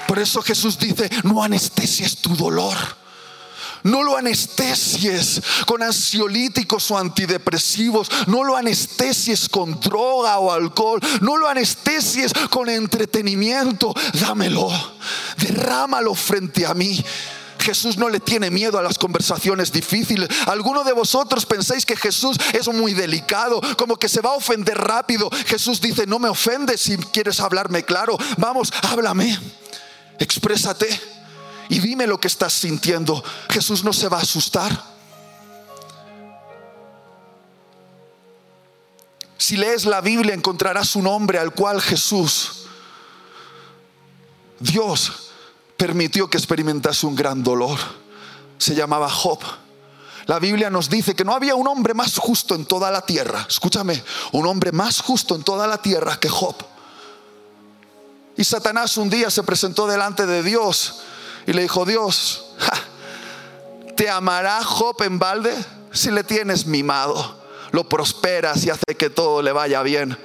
Por 0.06 0.18
eso 0.18 0.40
Jesús 0.42 0.78
dice, 0.78 1.10
no 1.24 1.42
anestesies 1.42 2.18
tu 2.18 2.36
dolor. 2.36 2.76
No 3.82 4.02
lo 4.02 4.16
anestesies 4.16 5.42
con 5.66 5.82
ansiolíticos 5.82 6.90
o 6.90 6.98
antidepresivos. 6.98 8.10
No 8.26 8.44
lo 8.44 8.56
anestesies 8.56 9.48
con 9.48 9.78
droga 9.80 10.38
o 10.38 10.52
alcohol. 10.52 11.00
No 11.20 11.36
lo 11.36 11.48
anestesies 11.48 12.32
con 12.50 12.68
entretenimiento. 12.68 13.94
Dámelo. 14.20 14.68
Derrámalo 15.38 16.14
frente 16.14 16.66
a 16.66 16.74
mí. 16.74 17.04
Jesús 17.58 17.96
no 17.96 18.08
le 18.08 18.20
tiene 18.20 18.50
miedo 18.50 18.78
a 18.78 18.82
las 18.82 18.98
conversaciones 18.98 19.72
difíciles. 19.72 20.28
Algunos 20.46 20.84
de 20.84 20.92
vosotros 20.92 21.46
pensáis 21.46 21.84
que 21.84 21.96
Jesús 21.96 22.36
es 22.52 22.68
muy 22.68 22.94
delicado, 22.94 23.60
como 23.76 23.96
que 23.96 24.08
se 24.08 24.20
va 24.20 24.30
a 24.30 24.34
ofender 24.34 24.78
rápido. 24.78 25.28
Jesús 25.46 25.80
dice, 25.80 26.06
no 26.06 26.18
me 26.18 26.28
ofendes 26.28 26.80
si 26.82 26.96
quieres 26.96 27.40
hablarme 27.40 27.82
claro. 27.84 28.16
Vamos, 28.36 28.72
háblame, 28.82 29.36
exprésate 30.18 31.15
y 31.68 31.80
dime 31.80 32.06
lo 32.06 32.18
que 32.18 32.28
estás 32.28 32.52
sintiendo. 32.52 33.22
Jesús 33.50 33.84
no 33.84 33.92
se 33.92 34.08
va 34.08 34.18
a 34.18 34.22
asustar. 34.22 34.96
Si 39.38 39.56
lees 39.56 39.84
la 39.84 40.00
Biblia 40.00 40.34
encontrarás 40.34 40.96
un 40.96 41.06
hombre 41.06 41.38
al 41.38 41.52
cual 41.52 41.80
Jesús, 41.80 42.66
Dios, 44.58 45.30
permitió 45.76 46.28
que 46.28 46.38
experimentase 46.38 47.06
un 47.06 47.14
gran 47.14 47.42
dolor. 47.42 47.78
Se 48.58 48.74
llamaba 48.74 49.08
Job. 49.10 49.38
La 50.26 50.40
Biblia 50.40 50.70
nos 50.70 50.90
dice 50.90 51.14
que 51.14 51.24
no 51.24 51.32
había 51.32 51.54
un 51.54 51.68
hombre 51.68 51.94
más 51.94 52.18
justo 52.18 52.54
en 52.54 52.64
toda 52.64 52.90
la 52.90 53.02
tierra. 53.02 53.46
Escúchame, 53.48 54.02
un 54.32 54.46
hombre 54.46 54.72
más 54.72 55.00
justo 55.00 55.36
en 55.36 55.44
toda 55.44 55.66
la 55.68 55.80
tierra 55.80 56.18
que 56.18 56.28
Job. 56.28 56.56
Y 58.36 58.44
Satanás 58.44 58.96
un 58.96 59.08
día 59.08 59.30
se 59.30 59.44
presentó 59.44 59.86
delante 59.86 60.26
de 60.26 60.42
Dios 60.42 61.02
y 61.46 61.52
le 61.52 61.62
dijo, 61.62 61.84
Dios, 61.84 62.46
¿te 63.96 64.10
amará 64.10 64.62
Job 64.64 65.02
en 65.02 65.18
balde 65.18 65.54
si 65.92 66.10
le 66.10 66.24
tienes 66.24 66.66
mimado? 66.66 67.36
Lo 67.72 67.88
prosperas 67.88 68.64
y 68.64 68.70
hace 68.70 68.96
que 68.98 69.10
todo 69.10 69.42
le 69.42 69.52
vaya 69.52 69.82
bien. 69.82 70.16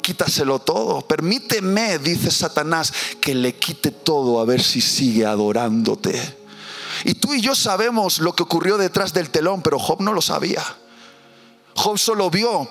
Quítaselo 0.00 0.58
todo. 0.58 1.00
Permíteme, 1.02 1.98
dice 1.98 2.30
Satanás, 2.30 2.92
que 3.20 3.34
le 3.34 3.56
quite 3.56 3.90
todo 3.90 4.40
a 4.40 4.44
ver 4.44 4.62
si 4.62 4.80
sigue 4.80 5.24
adorándote. 5.24 6.36
Y 7.04 7.14
tú 7.14 7.34
y 7.34 7.40
yo 7.40 7.54
sabemos 7.54 8.18
lo 8.18 8.34
que 8.34 8.42
ocurrió 8.42 8.76
detrás 8.76 9.12
del 9.12 9.30
telón, 9.30 9.62
pero 9.62 9.78
Job 9.78 10.00
no 10.00 10.12
lo 10.12 10.20
sabía. 10.20 10.62
Job 11.74 11.98
solo 11.98 12.30
vio 12.30 12.68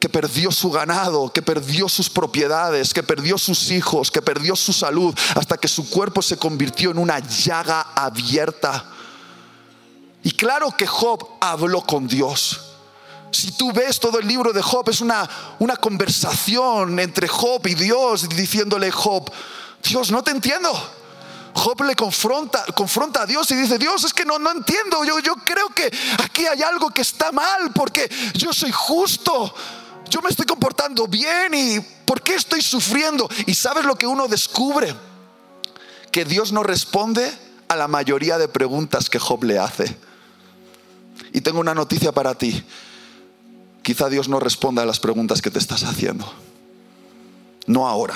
que 0.00 0.08
perdió 0.08 0.50
su 0.50 0.70
ganado, 0.70 1.30
que 1.30 1.42
perdió 1.42 1.86
sus 1.86 2.08
propiedades, 2.08 2.94
que 2.94 3.02
perdió 3.02 3.36
sus 3.36 3.70
hijos, 3.70 4.10
que 4.10 4.22
perdió 4.22 4.56
su 4.56 4.72
salud, 4.72 5.14
hasta 5.36 5.58
que 5.58 5.68
su 5.68 5.90
cuerpo 5.90 6.22
se 6.22 6.38
convirtió 6.38 6.90
en 6.90 6.98
una 6.98 7.18
llaga 7.18 7.82
abierta. 7.94 8.86
Y 10.22 10.30
claro 10.32 10.74
que 10.74 10.86
Job 10.86 11.36
habló 11.38 11.82
con 11.82 12.08
Dios. 12.08 12.60
Si 13.30 13.52
tú 13.52 13.72
ves 13.72 14.00
todo 14.00 14.18
el 14.18 14.26
libro 14.26 14.54
de 14.54 14.62
Job, 14.62 14.88
es 14.88 15.02
una, 15.02 15.28
una 15.58 15.76
conversación 15.76 16.98
entre 16.98 17.28
Job 17.28 17.66
y 17.66 17.74
Dios, 17.74 18.26
diciéndole 18.30 18.90
Job, 18.90 19.30
Dios, 19.82 20.10
no 20.10 20.24
te 20.24 20.30
entiendo. 20.30 20.72
Job 21.54 21.82
le 21.82 21.94
confronta, 21.94 22.64
confronta 22.74 23.22
a 23.22 23.26
Dios 23.26 23.50
y 23.50 23.54
dice, 23.54 23.76
Dios, 23.76 24.02
es 24.04 24.14
que 24.14 24.24
no, 24.24 24.38
no 24.38 24.50
entiendo, 24.50 25.04
yo, 25.04 25.18
yo 25.18 25.34
creo 25.44 25.68
que 25.68 25.90
aquí 26.22 26.46
hay 26.46 26.62
algo 26.62 26.88
que 26.90 27.02
está 27.02 27.32
mal 27.32 27.70
porque 27.74 28.10
yo 28.34 28.52
soy 28.52 28.72
justo 28.72 29.54
yo 30.10 30.20
me 30.20 30.28
estoy 30.28 30.44
comportando 30.44 31.06
bien 31.06 31.54
y 31.54 31.80
¿por 32.04 32.20
qué 32.20 32.34
estoy 32.34 32.60
sufriendo? 32.60 33.28
Y 33.46 33.54
sabes 33.54 33.84
lo 33.84 33.96
que 33.96 34.06
uno 34.06 34.26
descubre? 34.26 34.94
Que 36.10 36.24
Dios 36.24 36.52
no 36.52 36.64
responde 36.64 37.32
a 37.68 37.76
la 37.76 37.86
mayoría 37.86 38.36
de 38.36 38.48
preguntas 38.48 39.08
que 39.08 39.20
Job 39.20 39.44
le 39.44 39.58
hace. 39.58 39.96
Y 41.32 41.40
tengo 41.40 41.60
una 41.60 41.74
noticia 41.74 42.10
para 42.10 42.34
ti. 42.34 42.62
Quizá 43.82 44.08
Dios 44.08 44.28
no 44.28 44.40
responda 44.40 44.82
a 44.82 44.86
las 44.86 44.98
preguntas 44.98 45.40
que 45.40 45.50
te 45.50 45.60
estás 45.60 45.84
haciendo. 45.84 46.30
No 47.66 47.86
ahora. 47.86 48.14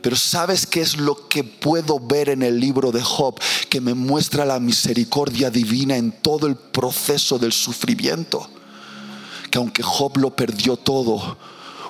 Pero 0.00 0.16
¿sabes 0.16 0.66
qué 0.66 0.80
es 0.80 0.96
lo 0.96 1.28
que 1.28 1.44
puedo 1.44 2.00
ver 2.00 2.30
en 2.30 2.42
el 2.42 2.58
libro 2.58 2.90
de 2.90 3.02
Job? 3.02 3.38
Que 3.68 3.82
me 3.82 3.92
muestra 3.92 4.46
la 4.46 4.58
misericordia 4.60 5.50
divina 5.50 5.96
en 5.96 6.12
todo 6.12 6.46
el 6.46 6.56
proceso 6.56 7.38
del 7.38 7.52
sufrimiento 7.52 8.48
que 9.48 9.58
aunque 9.58 9.82
Job 9.82 10.16
lo 10.18 10.34
perdió 10.34 10.76
todo, 10.76 11.36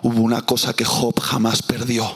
hubo 0.02 0.20
una 0.20 0.42
cosa 0.42 0.72
que 0.72 0.84
Job 0.84 1.20
jamás 1.20 1.62
perdió. 1.62 2.10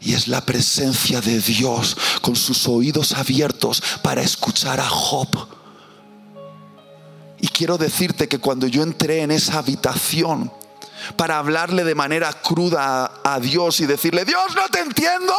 Y 0.00 0.12
es 0.12 0.28
la 0.28 0.44
presencia 0.44 1.20
de 1.20 1.40
Dios 1.40 1.96
con 2.20 2.36
sus 2.36 2.68
oídos 2.68 3.12
abiertos 3.12 3.82
para 4.02 4.22
escuchar 4.22 4.80
a 4.80 4.88
Job. 4.88 5.28
Y 7.40 7.48
quiero 7.48 7.78
decirte 7.78 8.28
que 8.28 8.38
cuando 8.38 8.66
yo 8.66 8.82
entré 8.82 9.22
en 9.22 9.30
esa 9.30 9.58
habitación 9.58 10.52
para 11.16 11.38
hablarle 11.38 11.84
de 11.84 11.94
manera 11.94 12.32
cruda 12.32 13.20
a, 13.22 13.40
Dios 13.40 13.80
y 13.80 13.86
decirle, 13.86 14.24
Dios, 14.24 14.54
no 14.54 14.68
te 14.68 14.80
entiendo, 14.80 15.34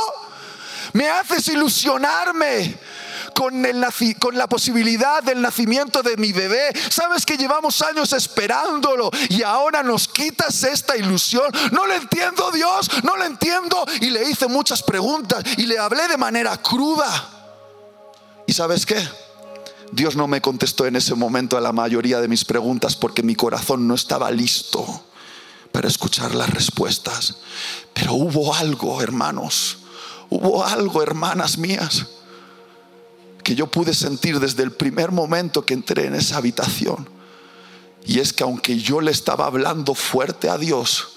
me 0.93 1.10
haces 1.10 1.47
ilusionarme 1.47 2.78
con, 3.36 3.65
el, 3.65 3.86
con 4.17 4.38
la 4.38 4.48
posibilidad 4.48 5.21
del 5.21 5.41
nacimiento 5.41 6.02
de 6.02 6.15
mi 6.17 6.32
bebé. 6.32 6.74
Sabes 6.89 7.26
que 7.26 7.38
llevamos 7.38 7.82
años 7.82 8.13
esperándolo 8.13 9.12
y 9.30 9.43
ahora 9.43 9.84
nos 9.84 10.08
quitas 10.08 10.63
esta 10.63 10.98
ilusión. 10.98 11.52
No 11.71 11.86
lo 11.86 11.93
entiendo 11.93 12.50
Dios, 12.52 12.89
no 13.04 13.17
lo 13.17 13.26
entiendo. 13.26 13.86
Y 14.00 14.10
le 14.10 14.28
hice 14.30 14.48
muchas 14.48 14.82
preguntas 14.82 15.43
y 15.58 15.67
le 15.67 15.78
hablé 15.78 16.08
de 16.08 16.17
manera 16.17 16.58
cruda. 16.58 17.30
¿Y 18.48 18.54
sabes 18.54 18.86
qué? 18.86 18.98
Dios 19.91 20.15
no 20.15 20.28
me 20.28 20.41
contestó 20.41 20.86
en 20.86 20.95
ese 20.95 21.13
momento 21.13 21.58
a 21.58 21.62
la 21.62 21.74
mayoría 21.74 22.21
de 22.21 22.28
mis 22.28 22.45
preguntas 22.45 22.95
porque 22.95 23.21
mi 23.21 23.36
corazón 23.36 23.88
no 23.88 23.95
estaba 23.95 24.32
listo 24.32 25.04
para 25.74 25.89
escuchar 25.89 26.34
las 26.34 26.50
respuestas. 26.50 27.36
Pero 27.93 28.13
hubo 28.13 28.56
algo, 28.56 29.02
hermanos, 29.02 29.80
hubo 30.30 30.63
algo, 30.63 31.04
hermanas 31.04 31.58
mías, 31.58 32.06
que 33.46 33.54
yo 33.54 33.68
pude 33.68 33.94
sentir 33.94 34.40
desde 34.40 34.64
el 34.64 34.72
primer 34.72 35.12
momento 35.12 35.64
que 35.64 35.76
entré 35.76 36.08
en 36.08 36.16
esa 36.16 36.38
habitación. 36.38 37.08
Y 38.04 38.20
es 38.20 38.34
que 38.34 38.42
aunque 38.42 38.80
yo 38.80 39.02
le 39.02 39.12
estaba 39.12 39.46
hablando 39.46 39.94
fuerte 39.94 40.50
a 40.50 40.58
Dios, 40.58 41.10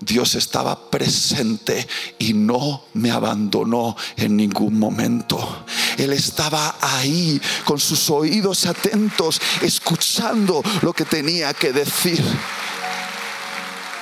Dios 0.00 0.34
estaba 0.34 0.90
presente 0.90 1.86
y 2.18 2.32
no 2.32 2.86
me 2.94 3.12
abandonó 3.12 3.96
en 4.16 4.36
ningún 4.36 4.76
momento. 4.76 5.64
Él 5.98 6.12
estaba 6.12 6.78
ahí 6.80 7.40
con 7.64 7.78
sus 7.78 8.10
oídos 8.10 8.66
atentos, 8.66 9.40
escuchando 9.60 10.64
lo 10.80 10.92
que 10.92 11.04
tenía 11.04 11.54
que 11.54 11.72
decir. 11.72 12.24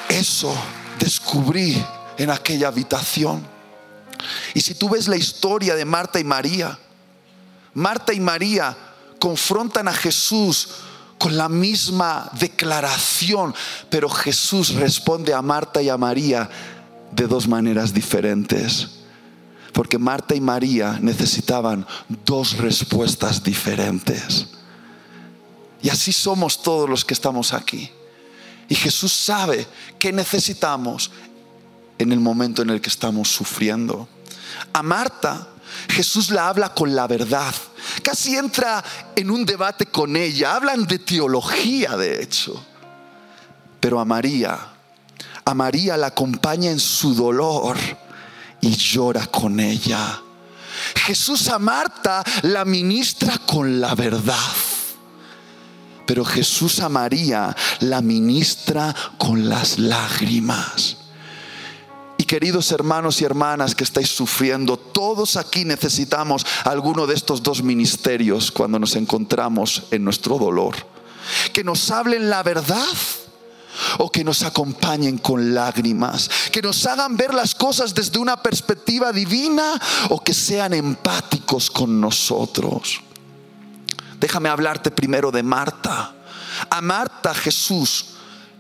Eso 0.08 0.54
descubrí 0.98 1.76
en 2.16 2.30
aquella 2.30 2.68
habitación. 2.68 3.46
Y 4.54 4.62
si 4.62 4.72
tú 4.72 4.88
ves 4.88 5.08
la 5.08 5.16
historia 5.16 5.74
de 5.74 5.84
Marta 5.84 6.18
y 6.18 6.24
María, 6.24 6.78
Marta 7.74 8.12
y 8.12 8.20
María 8.20 8.76
confrontan 9.18 9.88
a 9.88 9.92
Jesús 9.92 10.68
con 11.18 11.36
la 11.36 11.48
misma 11.48 12.30
declaración, 12.38 13.54
pero 13.90 14.08
Jesús 14.08 14.74
responde 14.74 15.34
a 15.34 15.42
Marta 15.42 15.82
y 15.82 15.90
a 15.90 15.98
María 15.98 16.48
de 17.12 17.26
dos 17.26 17.46
maneras 17.46 17.92
diferentes. 17.92 18.88
Porque 19.72 19.98
Marta 19.98 20.34
y 20.34 20.40
María 20.40 20.98
necesitaban 21.00 21.86
dos 22.24 22.56
respuestas 22.56 23.42
diferentes. 23.42 24.48
Y 25.82 25.90
así 25.90 26.12
somos 26.12 26.62
todos 26.62 26.88
los 26.88 27.04
que 27.04 27.14
estamos 27.14 27.52
aquí. 27.52 27.90
Y 28.68 28.74
Jesús 28.74 29.12
sabe 29.12 29.66
que 29.98 30.12
necesitamos 30.12 31.10
en 31.98 32.12
el 32.12 32.20
momento 32.20 32.62
en 32.62 32.70
el 32.70 32.80
que 32.80 32.88
estamos 32.88 33.28
sufriendo. 33.28 34.08
A 34.72 34.82
Marta, 34.82 35.48
Jesús 35.88 36.30
la 36.30 36.48
habla 36.48 36.74
con 36.74 36.94
la 36.94 37.06
verdad. 37.06 37.54
Casi 38.02 38.36
entra 38.36 38.82
en 39.16 39.30
un 39.30 39.44
debate 39.44 39.86
con 39.86 40.16
ella. 40.16 40.54
Hablan 40.54 40.86
de 40.86 40.98
teología, 40.98 41.96
de 41.96 42.22
hecho. 42.22 42.64
Pero 43.80 44.00
a 44.00 44.04
María, 44.04 44.58
a 45.44 45.54
María 45.54 45.96
la 45.96 46.08
acompaña 46.08 46.70
en 46.70 46.80
su 46.80 47.14
dolor 47.14 47.76
y 48.60 48.76
llora 48.76 49.26
con 49.26 49.58
ella. 49.58 50.20
Jesús 50.94 51.48
a 51.48 51.58
Marta 51.58 52.22
la 52.42 52.64
ministra 52.64 53.38
con 53.46 53.80
la 53.80 53.94
verdad. 53.94 54.36
Pero 56.06 56.24
Jesús 56.24 56.80
a 56.80 56.88
María 56.88 57.54
la 57.80 58.00
ministra 58.00 58.94
con 59.16 59.48
las 59.48 59.78
lágrimas. 59.78 60.96
Queridos 62.30 62.70
hermanos 62.70 63.20
y 63.20 63.24
hermanas 63.24 63.74
que 63.74 63.82
estáis 63.82 64.08
sufriendo, 64.08 64.76
todos 64.76 65.34
aquí 65.36 65.64
necesitamos 65.64 66.46
alguno 66.62 67.08
de 67.08 67.16
estos 67.16 67.42
dos 67.42 67.60
ministerios 67.64 68.52
cuando 68.52 68.78
nos 68.78 68.94
encontramos 68.94 69.82
en 69.90 70.04
nuestro 70.04 70.38
dolor. 70.38 70.76
Que 71.52 71.64
nos 71.64 71.90
hablen 71.90 72.30
la 72.30 72.44
verdad 72.44 72.86
o 73.98 74.12
que 74.12 74.22
nos 74.22 74.44
acompañen 74.44 75.18
con 75.18 75.56
lágrimas, 75.56 76.30
que 76.52 76.62
nos 76.62 76.86
hagan 76.86 77.16
ver 77.16 77.34
las 77.34 77.56
cosas 77.56 77.96
desde 77.96 78.20
una 78.20 78.40
perspectiva 78.40 79.10
divina 79.10 79.72
o 80.10 80.22
que 80.22 80.32
sean 80.32 80.72
empáticos 80.72 81.68
con 81.68 82.00
nosotros. 82.00 83.00
Déjame 84.20 84.50
hablarte 84.50 84.92
primero 84.92 85.32
de 85.32 85.42
Marta. 85.42 86.14
A 86.70 86.80
Marta 86.80 87.34
Jesús 87.34 88.10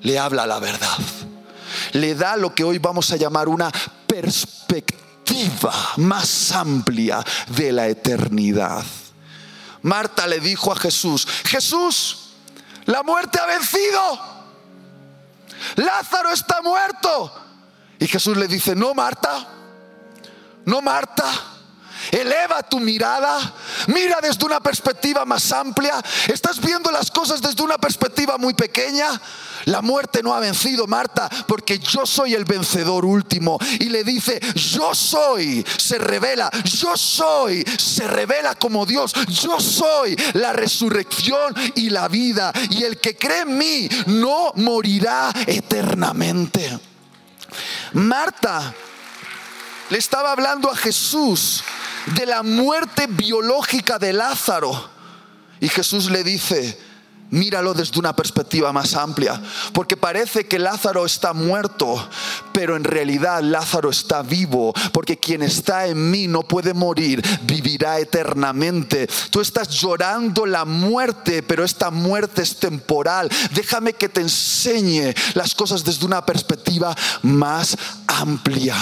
le 0.00 0.18
habla 0.18 0.44
la 0.44 0.58
verdad. 0.58 0.98
Le 1.92 2.14
da 2.14 2.36
lo 2.36 2.54
que 2.54 2.64
hoy 2.64 2.78
vamos 2.78 3.10
a 3.12 3.16
llamar 3.16 3.48
una 3.48 3.70
perspectiva 4.06 5.72
más 5.96 6.52
amplia 6.52 7.24
de 7.48 7.72
la 7.72 7.88
eternidad. 7.88 8.84
Marta 9.82 10.26
le 10.26 10.40
dijo 10.40 10.72
a 10.72 10.76
Jesús, 10.76 11.26
Jesús, 11.44 12.30
la 12.86 13.02
muerte 13.02 13.38
ha 13.40 13.46
vencido. 13.46 14.20
Lázaro 15.76 16.32
está 16.32 16.60
muerto. 16.62 17.32
Y 17.98 18.06
Jesús 18.06 18.36
le 18.36 18.48
dice, 18.48 18.74
no, 18.74 18.94
Marta, 18.94 19.46
no, 20.64 20.80
Marta. 20.80 21.49
Eleva 22.10 22.62
tu 22.62 22.80
mirada, 22.80 23.54
mira 23.86 24.18
desde 24.20 24.44
una 24.44 24.60
perspectiva 24.60 25.24
más 25.24 25.52
amplia. 25.52 26.02
Estás 26.26 26.60
viendo 26.60 26.90
las 26.90 27.10
cosas 27.10 27.40
desde 27.40 27.62
una 27.62 27.78
perspectiva 27.78 28.36
muy 28.36 28.54
pequeña. 28.54 29.20
La 29.66 29.82
muerte 29.82 30.22
no 30.22 30.34
ha 30.34 30.40
vencido, 30.40 30.86
Marta, 30.86 31.28
porque 31.46 31.78
yo 31.78 32.06
soy 32.06 32.34
el 32.34 32.44
vencedor 32.44 33.04
último. 33.04 33.58
Y 33.78 33.90
le 33.90 34.02
dice, 34.04 34.40
yo 34.54 34.94
soy, 34.94 35.64
se 35.76 35.98
revela, 35.98 36.50
yo 36.64 36.96
soy, 36.96 37.64
se 37.78 38.08
revela 38.08 38.54
como 38.54 38.86
Dios. 38.86 39.12
Yo 39.28 39.60
soy 39.60 40.16
la 40.32 40.52
resurrección 40.52 41.54
y 41.74 41.90
la 41.90 42.08
vida. 42.08 42.52
Y 42.70 42.84
el 42.84 42.98
que 42.98 43.16
cree 43.16 43.42
en 43.42 43.56
mí 43.56 43.88
no 44.06 44.52
morirá 44.56 45.32
eternamente. 45.46 46.78
Marta 47.92 48.74
le 49.90 49.98
estaba 49.98 50.32
hablando 50.32 50.70
a 50.70 50.76
Jesús 50.76 51.62
de 52.06 52.26
la 52.26 52.42
muerte 52.42 53.06
biológica 53.06 53.98
de 53.98 54.12
Lázaro. 54.12 54.90
Y 55.60 55.68
Jesús 55.68 56.10
le 56.10 56.24
dice, 56.24 56.78
míralo 57.30 57.74
desde 57.74 57.98
una 57.98 58.14
perspectiva 58.14 58.72
más 58.72 58.94
amplia, 58.94 59.40
porque 59.72 59.96
parece 59.96 60.46
que 60.46 60.58
Lázaro 60.58 61.06
está 61.06 61.32
muerto, 61.32 62.08
pero 62.52 62.76
en 62.76 62.84
realidad 62.84 63.42
Lázaro 63.42 63.90
está 63.90 64.22
vivo, 64.22 64.72
porque 64.92 65.18
quien 65.18 65.42
está 65.42 65.86
en 65.86 66.10
mí 66.10 66.26
no 66.26 66.42
puede 66.42 66.74
morir, 66.74 67.22
vivirá 67.42 67.98
eternamente. 67.98 69.08
Tú 69.30 69.40
estás 69.40 69.68
llorando 69.68 70.46
la 70.46 70.64
muerte, 70.64 71.42
pero 71.42 71.64
esta 71.64 71.90
muerte 71.90 72.42
es 72.42 72.56
temporal. 72.56 73.30
Déjame 73.52 73.92
que 73.92 74.08
te 74.08 74.20
enseñe 74.20 75.14
las 75.34 75.54
cosas 75.54 75.84
desde 75.84 76.06
una 76.06 76.24
perspectiva 76.24 76.94
más 77.22 77.76
amplia. 78.06 78.76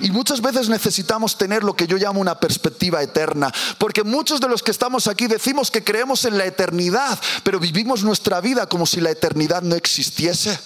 Y 0.00 0.10
muchas 0.10 0.40
veces 0.40 0.68
necesitamos 0.68 1.38
tener 1.38 1.64
lo 1.64 1.74
que 1.74 1.86
yo 1.86 1.96
llamo 1.96 2.20
una 2.20 2.38
perspectiva 2.38 3.02
eterna, 3.02 3.52
porque 3.78 4.04
muchos 4.04 4.40
de 4.40 4.48
los 4.48 4.62
que 4.62 4.70
estamos 4.70 5.06
aquí 5.06 5.26
decimos 5.26 5.70
que 5.70 5.84
creemos 5.84 6.24
en 6.24 6.38
la 6.38 6.44
eternidad, 6.44 7.18
pero 7.42 7.60
vivimos 7.60 8.02
nuestra 8.02 8.40
vida 8.40 8.66
como 8.66 8.86
si 8.86 9.00
la 9.00 9.10
eternidad 9.10 9.62
no 9.62 9.74
existiese. 9.74 10.58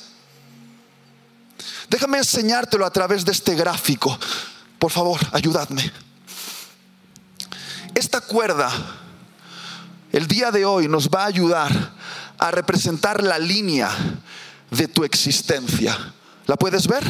Déjame 1.88 2.18
enseñártelo 2.18 2.84
a 2.84 2.92
través 2.92 3.24
de 3.24 3.32
este 3.32 3.54
gráfico. 3.54 4.18
Por 4.78 4.90
favor, 4.90 5.18
ayúdame. 5.32 5.90
Esta 7.94 8.20
cuerda, 8.20 8.70
el 10.12 10.28
día 10.28 10.50
de 10.50 10.64
hoy, 10.64 10.86
nos 10.86 11.08
va 11.08 11.24
a 11.24 11.26
ayudar 11.26 11.92
a 12.38 12.50
representar 12.50 13.22
la 13.22 13.38
línea 13.38 13.90
de 14.70 14.86
tu 14.86 15.02
existencia. 15.04 15.96
¿La 16.46 16.56
puedes 16.56 16.86
ver? 16.86 17.04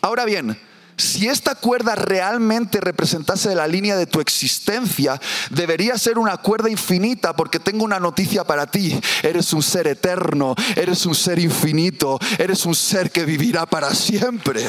Ahora 0.00 0.24
bien, 0.24 0.58
si 0.98 1.28
esta 1.28 1.54
cuerda 1.54 1.94
realmente 1.94 2.80
representase 2.80 3.54
la 3.54 3.68
línea 3.68 3.96
de 3.96 4.06
tu 4.06 4.20
existencia, 4.20 5.20
debería 5.50 5.96
ser 5.96 6.18
una 6.18 6.36
cuerda 6.38 6.68
infinita 6.68 7.36
porque 7.36 7.60
tengo 7.60 7.84
una 7.84 8.00
noticia 8.00 8.42
para 8.42 8.66
ti. 8.66 8.98
Eres 9.22 9.52
un 9.52 9.62
ser 9.62 9.86
eterno, 9.86 10.56
eres 10.74 11.06
un 11.06 11.14
ser 11.14 11.38
infinito, 11.38 12.18
eres 12.36 12.66
un 12.66 12.74
ser 12.74 13.12
que 13.12 13.24
vivirá 13.24 13.64
para 13.64 13.94
siempre. 13.94 14.64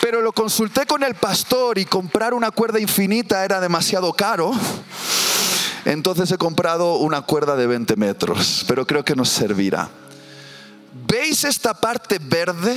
Pero 0.00 0.22
lo 0.22 0.32
consulté 0.32 0.86
con 0.86 1.02
el 1.02 1.16
pastor 1.16 1.78
y 1.78 1.86
comprar 1.86 2.34
una 2.34 2.52
cuerda 2.52 2.78
infinita 2.78 3.44
era 3.44 3.58
demasiado 3.58 4.12
caro. 4.12 4.52
Entonces 5.84 6.30
he 6.30 6.38
comprado 6.38 6.98
una 6.98 7.22
cuerda 7.22 7.56
de 7.56 7.66
20 7.66 7.96
metros, 7.96 8.64
pero 8.68 8.86
creo 8.86 9.04
que 9.04 9.16
nos 9.16 9.28
servirá. 9.28 9.90
¿Veis 11.08 11.44
esta 11.44 11.74
parte 11.74 12.18
verde 12.18 12.76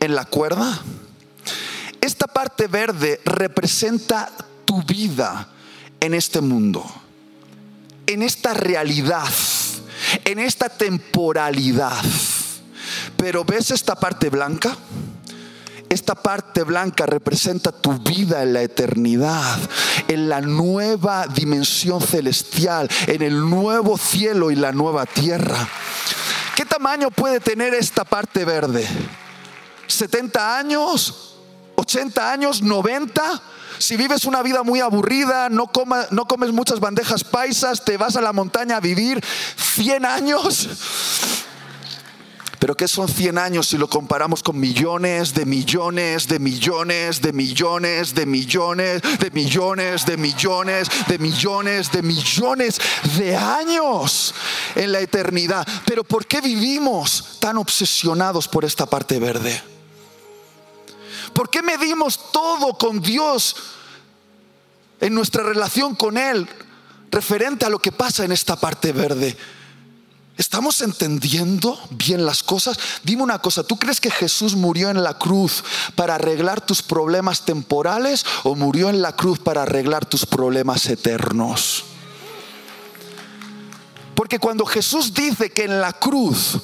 en 0.00 0.14
la 0.14 0.24
cuerda? 0.24 0.80
Esta 2.00 2.26
parte 2.26 2.66
verde 2.66 3.20
representa 3.24 4.30
tu 4.64 4.82
vida 4.82 5.48
en 6.00 6.14
este 6.14 6.40
mundo, 6.40 6.84
en 8.06 8.22
esta 8.22 8.54
realidad, 8.54 9.28
en 10.24 10.38
esta 10.38 10.68
temporalidad. 10.68 12.04
Pero 13.16 13.44
¿ves 13.44 13.70
esta 13.70 13.96
parte 13.96 14.28
blanca? 14.28 14.76
Esta 15.88 16.14
parte 16.14 16.64
blanca 16.64 17.06
representa 17.06 17.72
tu 17.72 17.92
vida 17.98 18.42
en 18.42 18.52
la 18.52 18.62
eternidad, 18.62 19.58
en 20.08 20.28
la 20.28 20.40
nueva 20.40 21.26
dimensión 21.28 22.00
celestial, 22.02 22.88
en 23.06 23.22
el 23.22 23.38
nuevo 23.48 23.96
cielo 23.96 24.50
y 24.50 24.56
la 24.56 24.72
nueva 24.72 25.06
tierra. 25.06 25.68
¿Qué 26.86 26.90
tamaño 26.90 27.10
puede 27.10 27.40
tener 27.40 27.74
esta 27.74 28.04
parte 28.04 28.44
verde? 28.44 28.86
¿70 29.88 30.38
años? 30.38 31.34
¿80 31.74 32.18
años? 32.20 32.62
¿90? 32.62 33.40
Si 33.78 33.96
vives 33.96 34.24
una 34.24 34.40
vida 34.40 34.62
muy 34.62 34.78
aburrida, 34.78 35.48
no, 35.48 35.68
no 36.12 36.24
comes 36.26 36.52
muchas 36.52 36.78
bandejas 36.78 37.24
paisas, 37.24 37.84
te 37.84 37.96
vas 37.96 38.14
a 38.14 38.20
la 38.20 38.32
montaña 38.32 38.76
a 38.76 38.80
vivir 38.80 39.20
100 39.74 40.04
años. 40.04 40.68
Pero 42.66 42.76
¿qué 42.76 42.88
son 42.88 43.06
100 43.06 43.38
años 43.38 43.68
si 43.68 43.78
lo 43.78 43.88
comparamos 43.88 44.42
con 44.42 44.58
millones 44.58 45.32
de 45.34 45.46
millones 45.46 46.26
de 46.26 46.40
millones 46.40 47.22
de 47.22 47.32
millones 47.32 48.12
de 48.12 48.26
millones 48.26 49.02
de 49.20 49.30
millones 49.30 50.04
de 50.04 50.16
millones 50.16 50.88
de 51.06 51.18
millones 51.20 51.92
de 51.92 52.02
millones 52.02 52.80
de 53.18 53.36
años 53.36 54.34
en 54.74 54.90
la 54.90 54.98
eternidad? 54.98 55.64
Pero 55.86 56.02
¿por 56.02 56.26
qué 56.26 56.40
vivimos 56.40 57.38
tan 57.38 57.56
obsesionados 57.56 58.48
por 58.48 58.64
esta 58.64 58.84
parte 58.84 59.20
verde? 59.20 59.62
¿Por 61.32 61.48
qué 61.48 61.62
medimos 61.62 62.32
todo 62.32 62.76
con 62.76 63.00
Dios 63.00 63.54
en 65.00 65.14
nuestra 65.14 65.44
relación 65.44 65.94
con 65.94 66.18
Él 66.18 66.48
referente 67.12 67.64
a 67.64 67.68
lo 67.70 67.78
que 67.78 67.92
pasa 67.92 68.24
en 68.24 68.32
esta 68.32 68.56
parte 68.56 68.90
verde? 68.90 69.36
¿Estamos 70.36 70.82
entendiendo 70.82 71.78
bien 71.90 72.26
las 72.26 72.42
cosas? 72.42 72.78
Dime 73.02 73.22
una 73.22 73.38
cosa, 73.38 73.62
¿tú 73.62 73.78
crees 73.78 74.00
que 74.00 74.10
Jesús 74.10 74.54
murió 74.54 74.90
en 74.90 75.02
la 75.02 75.14
cruz 75.14 75.64
para 75.94 76.16
arreglar 76.16 76.60
tus 76.60 76.82
problemas 76.82 77.46
temporales 77.46 78.24
o 78.44 78.54
murió 78.54 78.90
en 78.90 79.00
la 79.00 79.16
cruz 79.16 79.38
para 79.38 79.62
arreglar 79.62 80.04
tus 80.04 80.26
problemas 80.26 80.86
eternos? 80.86 81.84
Porque 84.14 84.38
cuando 84.38 84.66
Jesús 84.66 85.14
dice 85.14 85.50
que 85.50 85.64
en 85.64 85.80
la 85.80 85.92
cruz 85.94 86.58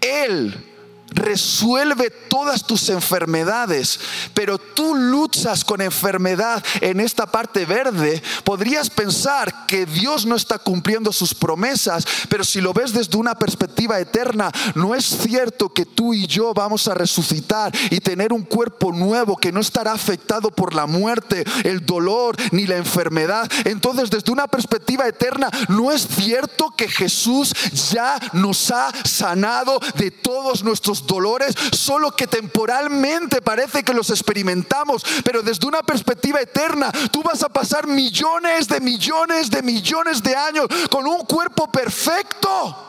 Él 0.00 0.69
resuelve 1.10 2.10
todas 2.10 2.66
tus 2.66 2.88
enfermedades, 2.88 4.00
pero 4.34 4.58
tú 4.58 4.94
luchas 4.94 5.64
con 5.64 5.80
enfermedad 5.80 6.64
en 6.80 7.00
esta 7.00 7.26
parte 7.26 7.64
verde, 7.64 8.22
podrías 8.44 8.90
pensar 8.90 9.66
que 9.66 9.86
Dios 9.86 10.26
no 10.26 10.36
está 10.36 10.58
cumpliendo 10.58 11.12
sus 11.12 11.34
promesas, 11.34 12.06
pero 12.28 12.44
si 12.44 12.60
lo 12.60 12.72
ves 12.72 12.92
desde 12.92 13.18
una 13.18 13.34
perspectiva 13.34 13.98
eterna, 13.98 14.50
no 14.74 14.94
es 14.94 15.04
cierto 15.04 15.68
que 15.72 15.86
tú 15.86 16.14
y 16.14 16.26
yo 16.26 16.54
vamos 16.54 16.88
a 16.88 16.94
resucitar 16.94 17.72
y 17.90 18.00
tener 18.00 18.32
un 18.32 18.42
cuerpo 18.42 18.92
nuevo 18.92 19.36
que 19.36 19.52
no 19.52 19.60
estará 19.60 19.92
afectado 19.92 20.50
por 20.50 20.74
la 20.74 20.86
muerte, 20.86 21.44
el 21.64 21.84
dolor 21.84 22.36
ni 22.52 22.66
la 22.66 22.76
enfermedad. 22.76 23.50
Entonces, 23.64 24.10
desde 24.10 24.32
una 24.32 24.46
perspectiva 24.46 25.06
eterna, 25.06 25.50
no 25.68 25.92
es 25.92 26.06
cierto 26.06 26.72
que 26.76 26.88
Jesús 26.88 27.54
ya 27.90 28.18
nos 28.32 28.70
ha 28.70 28.92
sanado 29.04 29.80
de 29.96 30.10
todos 30.10 30.62
nuestros 30.64 30.99
dolores, 31.06 31.54
solo 31.72 32.10
que 32.12 32.26
temporalmente 32.26 33.42
parece 33.42 33.82
que 33.82 33.94
los 33.94 34.10
experimentamos, 34.10 35.04
pero 35.24 35.42
desde 35.42 35.66
una 35.66 35.82
perspectiva 35.82 36.40
eterna, 36.40 36.90
tú 37.10 37.22
vas 37.22 37.42
a 37.42 37.48
pasar 37.48 37.86
millones 37.86 38.68
de 38.68 38.80
millones 38.80 39.50
de 39.50 39.62
millones 39.62 40.22
de 40.22 40.36
años 40.36 40.66
con 40.90 41.06
un 41.06 41.24
cuerpo 41.24 41.70
perfecto. 41.70 42.86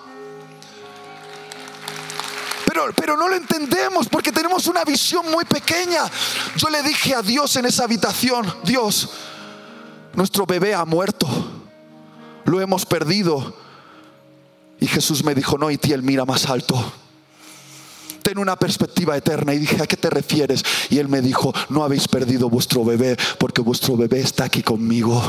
Pero, 2.66 2.86
pero, 2.96 3.18
no 3.18 3.28
lo 3.28 3.36
entendemos 3.36 4.08
porque 4.08 4.32
tenemos 4.32 4.68
una 4.68 4.86
visión 4.86 5.30
muy 5.30 5.44
pequeña. 5.44 6.04
Yo 6.56 6.70
le 6.70 6.82
dije 6.82 7.14
a 7.14 7.22
Dios 7.22 7.56
en 7.58 7.66
esa 7.66 7.84
habitación, 7.84 8.52
Dios, 8.64 9.10
nuestro 10.14 10.46
bebé 10.46 10.74
ha 10.74 10.86
muerto, 10.86 11.28
lo 12.46 12.62
hemos 12.62 12.86
perdido. 12.86 13.58
Y 14.80 14.88
Jesús 14.88 15.24
me 15.24 15.36
dijo, 15.36 15.58
no, 15.58 15.70
y 15.70 15.80
él 15.84 16.02
mira 16.02 16.24
más 16.24 16.46
alto 16.46 16.94
ten 18.22 18.38
una 18.38 18.56
perspectiva 18.56 19.18
eterna. 19.18 19.54
Y 19.54 19.60
dije, 19.60 19.82
¿a 19.82 19.88
qué 19.88 19.98
te 19.98 20.10
refieres? 20.10 20.64
Y 20.90 21.00
él 21.00 21.08
me 21.08 21.22
dijo, 21.22 21.54
no 21.70 21.84
habéis 21.84 22.08
perdido 22.08 22.50
vuestro 22.50 22.84
bebé 22.86 23.18
porque 23.38 23.62
vuestro 23.62 23.98
bebé 23.98 24.22
está 24.22 24.46
aquí 24.46 24.64
conmigo. 24.64 25.22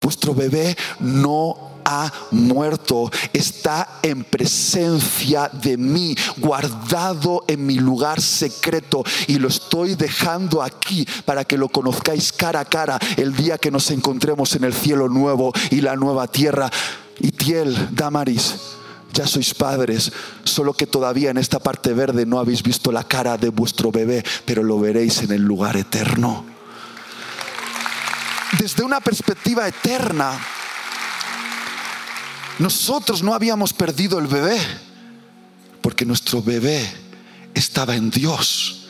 Vuestro 0.00 0.34
bebé 0.34 0.76
no 1.00 1.74
ha 1.84 2.10
muerto, 2.30 3.10
está 3.32 3.98
en 4.02 4.24
presencia 4.24 5.50
de 5.52 5.76
mí, 5.76 6.16
guardado 6.38 7.44
en 7.46 7.66
mi 7.66 7.78
lugar 7.78 8.20
secreto 8.20 9.04
y 9.26 9.38
lo 9.38 9.48
estoy 9.48 9.94
dejando 9.94 10.62
aquí 10.62 11.06
para 11.24 11.44
que 11.44 11.58
lo 11.58 11.68
conozcáis 11.68 12.32
cara 12.32 12.60
a 12.60 12.64
cara 12.64 12.98
el 13.16 13.36
día 13.36 13.58
que 13.58 13.70
nos 13.70 13.90
encontremos 13.90 14.54
en 14.56 14.64
el 14.64 14.72
cielo 14.72 15.08
nuevo 15.08 15.52
y 15.70 15.80
la 15.80 15.96
nueva 15.96 16.26
tierra. 16.28 16.70
Y 17.20 17.30
Tiel, 17.30 17.90
Damaris, 17.92 18.54
ya 19.14 19.26
sois 19.26 19.54
padres, 19.54 20.12
solo 20.42 20.74
que 20.74 20.86
todavía 20.86 21.30
en 21.30 21.38
esta 21.38 21.60
parte 21.60 21.94
verde 21.94 22.26
no 22.26 22.38
habéis 22.38 22.62
visto 22.62 22.90
la 22.90 23.04
cara 23.04 23.38
de 23.38 23.48
vuestro 23.48 23.90
bebé, 23.90 24.24
pero 24.44 24.62
lo 24.62 24.78
veréis 24.78 25.22
en 25.22 25.30
el 25.30 25.42
lugar 25.42 25.76
eterno. 25.76 26.44
Desde 28.58 28.82
una 28.82 29.00
perspectiva 29.00 29.66
eterna, 29.66 30.38
nosotros 32.58 33.22
no 33.22 33.34
habíamos 33.34 33.72
perdido 33.72 34.18
el 34.18 34.26
bebé, 34.26 34.58
porque 35.80 36.04
nuestro 36.04 36.42
bebé 36.42 36.84
estaba 37.54 37.94
en 37.94 38.10
Dios. 38.10 38.88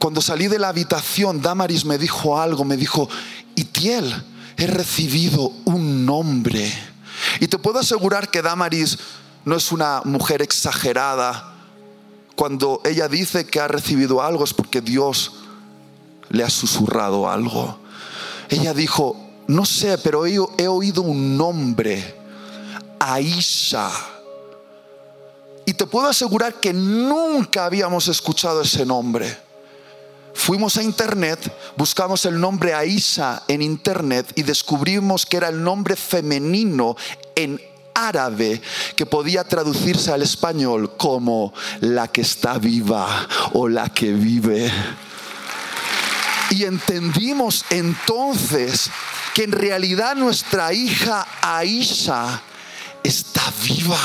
Cuando 0.00 0.20
salí 0.20 0.48
de 0.48 0.58
la 0.58 0.68
habitación, 0.68 1.42
Damaris 1.42 1.84
me 1.84 1.98
dijo 1.98 2.40
algo, 2.40 2.64
me 2.64 2.76
dijo, 2.76 3.08
Itiel, 3.56 4.14
he 4.56 4.66
recibido 4.66 5.52
un 5.64 6.06
nombre 6.06 6.95
y 7.40 7.48
te 7.48 7.58
puedo 7.58 7.78
asegurar 7.78 8.30
que 8.30 8.42
Damaris 8.42 8.98
no 9.44 9.56
es 9.56 9.72
una 9.72 10.02
mujer 10.04 10.42
exagerada. 10.42 11.52
Cuando 12.34 12.80
ella 12.84 13.08
dice 13.08 13.46
que 13.46 13.60
ha 13.60 13.68
recibido 13.68 14.22
algo 14.22 14.44
es 14.44 14.52
porque 14.52 14.80
Dios 14.80 15.32
le 16.28 16.44
ha 16.44 16.50
susurrado 16.50 17.30
algo. 17.30 17.78
Ella 18.48 18.74
dijo, 18.74 19.16
no 19.48 19.64
sé, 19.64 19.98
pero 19.98 20.26
he, 20.26 20.68
oído 20.68 21.02
un 21.02 21.36
nombre, 21.36 22.16
Aisha. 22.98 23.90
Y 25.64 25.74
te 25.74 25.86
puedo 25.86 26.08
asegurar 26.08 26.54
que 26.54 26.72
nunca 26.72 27.64
habíamos 27.64 28.08
escuchado 28.08 28.62
ese 28.62 28.84
nombre. 28.84 29.45
Fuimos 30.36 30.76
a 30.76 30.82
internet, 30.82 31.50
buscamos 31.76 32.24
el 32.26 32.38
nombre 32.38 32.74
Aisha 32.74 33.42
en 33.48 33.62
internet 33.62 34.30
y 34.36 34.42
descubrimos 34.42 35.24
que 35.24 35.38
era 35.38 35.48
el 35.48 35.60
nombre 35.60 35.96
femenino 35.96 36.94
en 37.34 37.60
árabe 37.94 38.60
que 38.94 39.06
podía 39.06 39.44
traducirse 39.44 40.12
al 40.12 40.22
español 40.22 40.96
como 40.98 41.54
la 41.80 42.08
que 42.08 42.20
está 42.20 42.58
viva 42.58 43.26
o 43.54 43.66
la 43.66 43.88
que 43.88 44.12
vive. 44.12 44.70
Y 46.50 46.64
entendimos 46.64 47.64
entonces 47.70 48.90
que 49.34 49.44
en 49.44 49.52
realidad 49.52 50.14
nuestra 50.14 50.72
hija 50.72 51.26
Aisha 51.40 52.42
está 53.06 53.52
viva. 53.62 53.98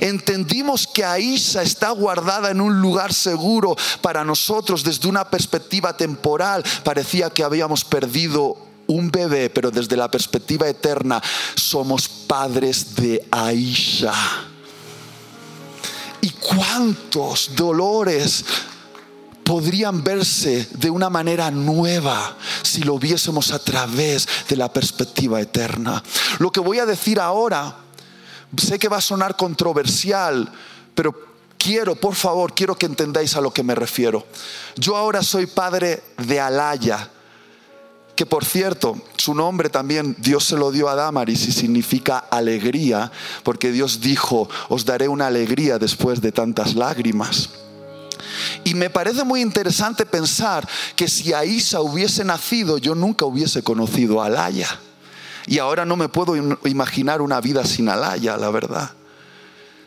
Entendimos 0.00 0.86
que 0.86 1.04
Aisha 1.04 1.62
está 1.62 1.90
guardada 1.90 2.50
en 2.50 2.60
un 2.60 2.80
lugar 2.80 3.12
seguro 3.12 3.76
para 4.00 4.24
nosotros 4.24 4.84
desde 4.84 5.08
una 5.08 5.28
perspectiva 5.28 5.96
temporal. 5.96 6.64
Parecía 6.84 7.30
que 7.30 7.44
habíamos 7.44 7.84
perdido 7.84 8.56
un 8.86 9.10
bebé, 9.10 9.50
pero 9.50 9.70
desde 9.70 9.96
la 9.96 10.10
perspectiva 10.10 10.68
eterna 10.68 11.22
somos 11.54 12.08
padres 12.08 12.94
de 12.96 13.26
Aisha. 13.30 14.14
¿Y 16.22 16.30
cuántos 16.30 17.50
dolores 17.56 18.44
podrían 19.44 20.04
verse 20.04 20.68
de 20.72 20.90
una 20.90 21.08
manera 21.08 21.50
nueva 21.50 22.36
si 22.62 22.82
lo 22.82 22.98
viésemos 22.98 23.52
a 23.52 23.58
través 23.58 24.28
de 24.48 24.56
la 24.56 24.72
perspectiva 24.72 25.40
eterna? 25.40 26.02
Lo 26.38 26.52
que 26.52 26.60
voy 26.60 26.78
a 26.78 26.86
decir 26.86 27.18
ahora 27.18 27.79
Sé 28.56 28.78
que 28.78 28.88
va 28.88 28.98
a 28.98 29.02
sonar 29.02 29.36
controversial, 29.36 30.50
pero 30.94 31.14
quiero, 31.56 31.94
por 31.94 32.14
favor, 32.14 32.54
quiero 32.54 32.76
que 32.76 32.86
entendáis 32.86 33.36
a 33.36 33.40
lo 33.40 33.52
que 33.52 33.62
me 33.62 33.74
refiero. 33.74 34.26
Yo 34.76 34.96
ahora 34.96 35.22
soy 35.22 35.46
padre 35.46 36.02
de 36.18 36.40
Alaya, 36.40 37.10
que 38.16 38.26
por 38.26 38.44
cierto, 38.44 39.00
su 39.16 39.34
nombre 39.34 39.68
también 39.68 40.16
Dios 40.18 40.44
se 40.44 40.56
lo 40.56 40.70
dio 40.70 40.88
a 40.88 40.94
Damaris 40.94 41.46
y 41.48 41.52
significa 41.52 42.18
alegría, 42.18 43.10
porque 43.44 43.72
Dios 43.72 44.00
dijo, 44.00 44.48
os 44.68 44.84
daré 44.84 45.08
una 45.08 45.28
alegría 45.28 45.78
después 45.78 46.20
de 46.20 46.32
tantas 46.32 46.74
lágrimas. 46.74 47.50
Y 48.64 48.74
me 48.74 48.90
parece 48.90 49.24
muy 49.24 49.40
interesante 49.40 50.04
pensar 50.04 50.68
que 50.96 51.08
si 51.08 51.32
Aisa 51.32 51.80
hubiese 51.80 52.24
nacido, 52.24 52.78
yo 52.78 52.94
nunca 52.94 53.24
hubiese 53.24 53.62
conocido 53.62 54.20
a 54.20 54.26
Alaya. 54.26 54.68
Y 55.46 55.58
ahora 55.58 55.84
no 55.84 55.96
me 55.96 56.08
puedo 56.08 56.36
imaginar 56.66 57.22
una 57.22 57.40
vida 57.40 57.64
sin 57.64 57.88
Alaya, 57.88 58.36
la 58.36 58.50
verdad. 58.50 58.90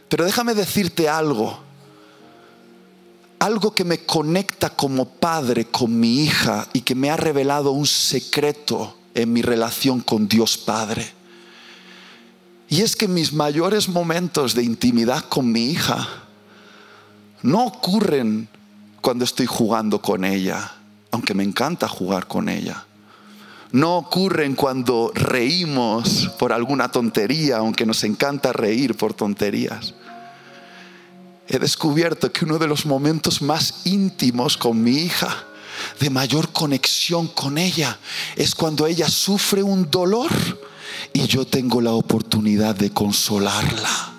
Pero 0.10 0.26
déjame 0.26 0.54
decirte 0.54 1.08
algo. 1.10 1.60
Algo 3.40 3.74
que 3.76 3.84
me 3.84 4.06
conecta 4.06 4.70
como 4.70 5.06
padre 5.06 5.66
con 5.66 6.00
mi 6.00 6.24
hija 6.24 6.68
y 6.74 6.82
que 6.82 6.96
me 6.96 7.10
ha 7.10 7.18
revelado 7.18 7.72
un 7.72 7.86
secreto 7.86 8.96
en 9.14 9.34
mi 9.34 9.42
relación 9.42 10.00
con 10.00 10.28
Dios 10.28 10.58
Padre. 10.58 11.12
Y 12.70 12.82
es 12.82 12.96
que 12.96 13.08
mis 13.08 13.34
mayores 13.34 13.90
momentos 13.90 14.56
de 14.56 14.64
intimidad 14.64 15.26
con 15.26 15.52
mi 15.52 15.66
hija 15.66 16.08
no 17.42 17.66
ocurren 17.66 18.48
cuando 19.02 19.26
estoy 19.26 19.46
jugando 19.46 20.02
con 20.02 20.24
ella, 20.24 20.72
aunque 21.12 21.34
me 21.34 21.44
encanta 21.44 21.88
jugar 21.90 22.28
con 22.28 22.48
ella 22.48 22.86
no 23.74 23.98
ocurren 23.98 24.54
cuando 24.54 25.12
reímos 25.16 26.30
por 26.38 26.54
alguna 26.54 26.90
tontería, 26.90 27.58
aunque 27.58 27.88
nos 27.88 28.04
encanta 28.04 28.54
reír 28.54 28.96
por 28.96 29.16
tonterías. 29.16 29.96
He 31.48 31.58
descubierto 31.58 32.32
que 32.32 32.46
uno 32.46 32.60
de 32.60 32.68
los 32.68 32.86
momentos 32.86 33.42
más 33.42 33.82
íntimos 33.86 34.58
con 34.58 34.82
mi 34.82 34.92
hija, 34.92 35.46
de 36.00 36.12
mayor 36.12 36.54
conexión 36.54 37.28
con 37.28 37.58
ella, 37.58 37.98
es 38.36 38.54
cuando 38.54 38.86
ella 38.86 39.10
sufre 39.10 39.64
un 39.64 39.90
dolor 39.90 40.30
y 41.12 41.26
yo 41.26 41.46
tengo 41.46 41.82
la 41.82 41.94
oportunidad 41.94 42.76
de 42.76 42.92
consolarla 42.92 44.13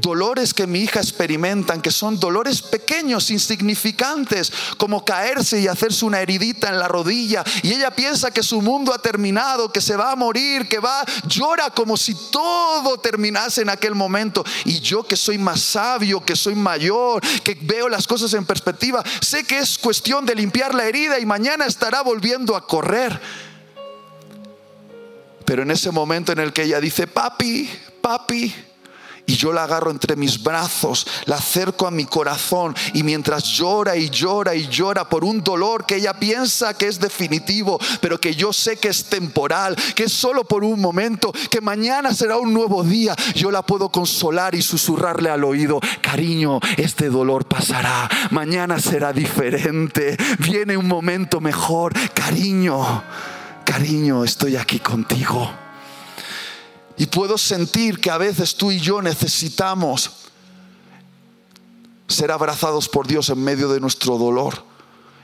dolores 0.00 0.54
que 0.54 0.66
mi 0.66 0.80
hija 0.80 1.00
experimentan, 1.00 1.80
que 1.80 1.90
son 1.90 2.18
dolores 2.18 2.62
pequeños, 2.62 3.30
insignificantes, 3.30 4.52
como 4.76 5.04
caerse 5.04 5.60
y 5.60 5.68
hacerse 5.68 6.04
una 6.04 6.20
heridita 6.20 6.68
en 6.68 6.78
la 6.78 6.88
rodilla, 6.88 7.44
y 7.62 7.72
ella 7.72 7.90
piensa 7.90 8.30
que 8.30 8.42
su 8.42 8.60
mundo 8.62 8.92
ha 8.92 8.98
terminado, 8.98 9.72
que 9.72 9.80
se 9.80 9.96
va 9.96 10.12
a 10.12 10.16
morir, 10.16 10.68
que 10.68 10.78
va, 10.78 11.04
llora 11.26 11.70
como 11.70 11.96
si 11.96 12.14
todo 12.30 12.98
terminase 12.98 13.62
en 13.62 13.70
aquel 13.70 13.94
momento. 13.94 14.44
Y 14.64 14.80
yo 14.80 15.06
que 15.06 15.16
soy 15.16 15.38
más 15.38 15.60
sabio, 15.60 16.24
que 16.24 16.36
soy 16.36 16.54
mayor, 16.54 17.22
que 17.42 17.56
veo 17.60 17.88
las 17.88 18.06
cosas 18.06 18.32
en 18.34 18.44
perspectiva, 18.44 19.02
sé 19.20 19.44
que 19.44 19.58
es 19.58 19.78
cuestión 19.78 20.26
de 20.26 20.34
limpiar 20.34 20.74
la 20.74 20.86
herida 20.86 21.18
y 21.18 21.26
mañana 21.26 21.66
estará 21.66 22.02
volviendo 22.02 22.56
a 22.56 22.66
correr. 22.66 23.20
Pero 25.44 25.62
en 25.62 25.70
ese 25.70 25.90
momento 25.92 26.32
en 26.32 26.40
el 26.40 26.52
que 26.52 26.64
ella 26.64 26.80
dice, 26.80 27.06
papi, 27.06 27.70
papi, 28.02 28.52
y 29.26 29.36
yo 29.36 29.52
la 29.52 29.64
agarro 29.64 29.90
entre 29.90 30.16
mis 30.16 30.42
brazos, 30.42 31.06
la 31.24 31.36
acerco 31.36 31.86
a 31.86 31.90
mi 31.90 32.04
corazón 32.04 32.74
y 32.94 33.02
mientras 33.02 33.44
llora 33.44 33.96
y 33.96 34.08
llora 34.08 34.54
y 34.54 34.68
llora 34.68 35.08
por 35.08 35.24
un 35.24 35.42
dolor 35.42 35.84
que 35.84 35.96
ella 35.96 36.14
piensa 36.14 36.74
que 36.74 36.86
es 36.86 37.00
definitivo, 37.00 37.78
pero 38.00 38.20
que 38.20 38.34
yo 38.34 38.52
sé 38.52 38.76
que 38.76 38.88
es 38.88 39.04
temporal, 39.04 39.76
que 39.94 40.04
es 40.04 40.12
solo 40.12 40.44
por 40.44 40.64
un 40.64 40.80
momento, 40.80 41.32
que 41.50 41.60
mañana 41.60 42.14
será 42.14 42.36
un 42.38 42.54
nuevo 42.54 42.84
día, 42.84 43.14
yo 43.34 43.50
la 43.50 43.62
puedo 43.62 43.88
consolar 43.88 44.54
y 44.54 44.62
susurrarle 44.62 45.28
al 45.28 45.44
oído, 45.44 45.80
cariño, 46.00 46.60
este 46.76 47.08
dolor 47.08 47.46
pasará, 47.46 48.08
mañana 48.30 48.78
será 48.78 49.12
diferente, 49.12 50.16
viene 50.38 50.76
un 50.76 50.86
momento 50.86 51.40
mejor, 51.40 51.92
cariño, 52.14 53.02
cariño, 53.64 54.24
estoy 54.24 54.56
aquí 54.56 54.78
contigo. 54.78 55.65
Y 56.98 57.06
puedo 57.06 57.36
sentir 57.36 58.00
que 58.00 58.10
a 58.10 58.18
veces 58.18 58.54
tú 58.54 58.70
y 58.70 58.80
yo 58.80 59.02
necesitamos 59.02 60.10
ser 62.08 62.30
abrazados 62.30 62.88
por 62.88 63.06
Dios 63.06 63.28
en 63.30 63.42
medio 63.42 63.68
de 63.68 63.80
nuestro 63.80 64.16
dolor 64.16 64.64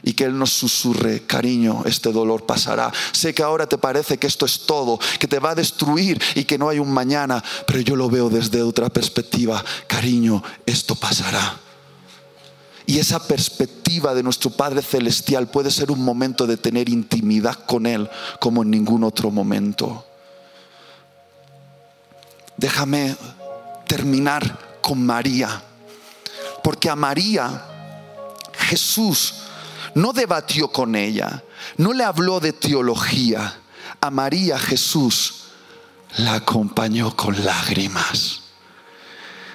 y 0.02 0.14
que 0.14 0.24
Él 0.24 0.36
nos 0.36 0.50
susurre, 0.50 1.22
cariño, 1.22 1.82
este 1.86 2.12
dolor 2.12 2.44
pasará. 2.44 2.92
Sé 3.12 3.32
que 3.32 3.42
ahora 3.42 3.66
te 3.66 3.78
parece 3.78 4.18
que 4.18 4.26
esto 4.26 4.44
es 4.44 4.66
todo, 4.66 4.98
que 5.18 5.28
te 5.28 5.38
va 5.38 5.50
a 5.50 5.54
destruir 5.54 6.20
y 6.34 6.44
que 6.44 6.58
no 6.58 6.68
hay 6.68 6.78
un 6.78 6.92
mañana, 6.92 7.42
pero 7.66 7.80
yo 7.80 7.96
lo 7.96 8.10
veo 8.10 8.28
desde 8.28 8.62
otra 8.62 8.88
perspectiva. 8.88 9.64
Cariño, 9.86 10.42
esto 10.66 10.94
pasará. 10.96 11.58
Y 12.84 12.98
esa 12.98 13.24
perspectiva 13.26 14.12
de 14.12 14.24
nuestro 14.24 14.50
Padre 14.50 14.82
Celestial 14.82 15.48
puede 15.48 15.70
ser 15.70 15.92
un 15.92 16.02
momento 16.02 16.48
de 16.48 16.56
tener 16.56 16.88
intimidad 16.88 17.64
con 17.64 17.86
Él 17.86 18.10
como 18.40 18.64
en 18.64 18.70
ningún 18.70 19.04
otro 19.04 19.30
momento 19.30 20.04
déjame 22.62 23.16
terminar 23.88 24.78
con 24.80 25.04
María. 25.04 25.62
Porque 26.62 26.88
a 26.88 26.96
María 26.96 27.66
Jesús 28.54 29.34
no 29.96 30.12
debatió 30.12 30.68
con 30.68 30.94
ella, 30.94 31.42
no 31.76 31.92
le 31.92 32.04
habló 32.04 32.38
de 32.40 32.52
teología. 32.52 33.58
A 34.00 34.10
María 34.10 34.58
Jesús 34.58 35.48
la 36.18 36.34
acompañó 36.34 37.14
con 37.16 37.44
lágrimas. 37.44 38.42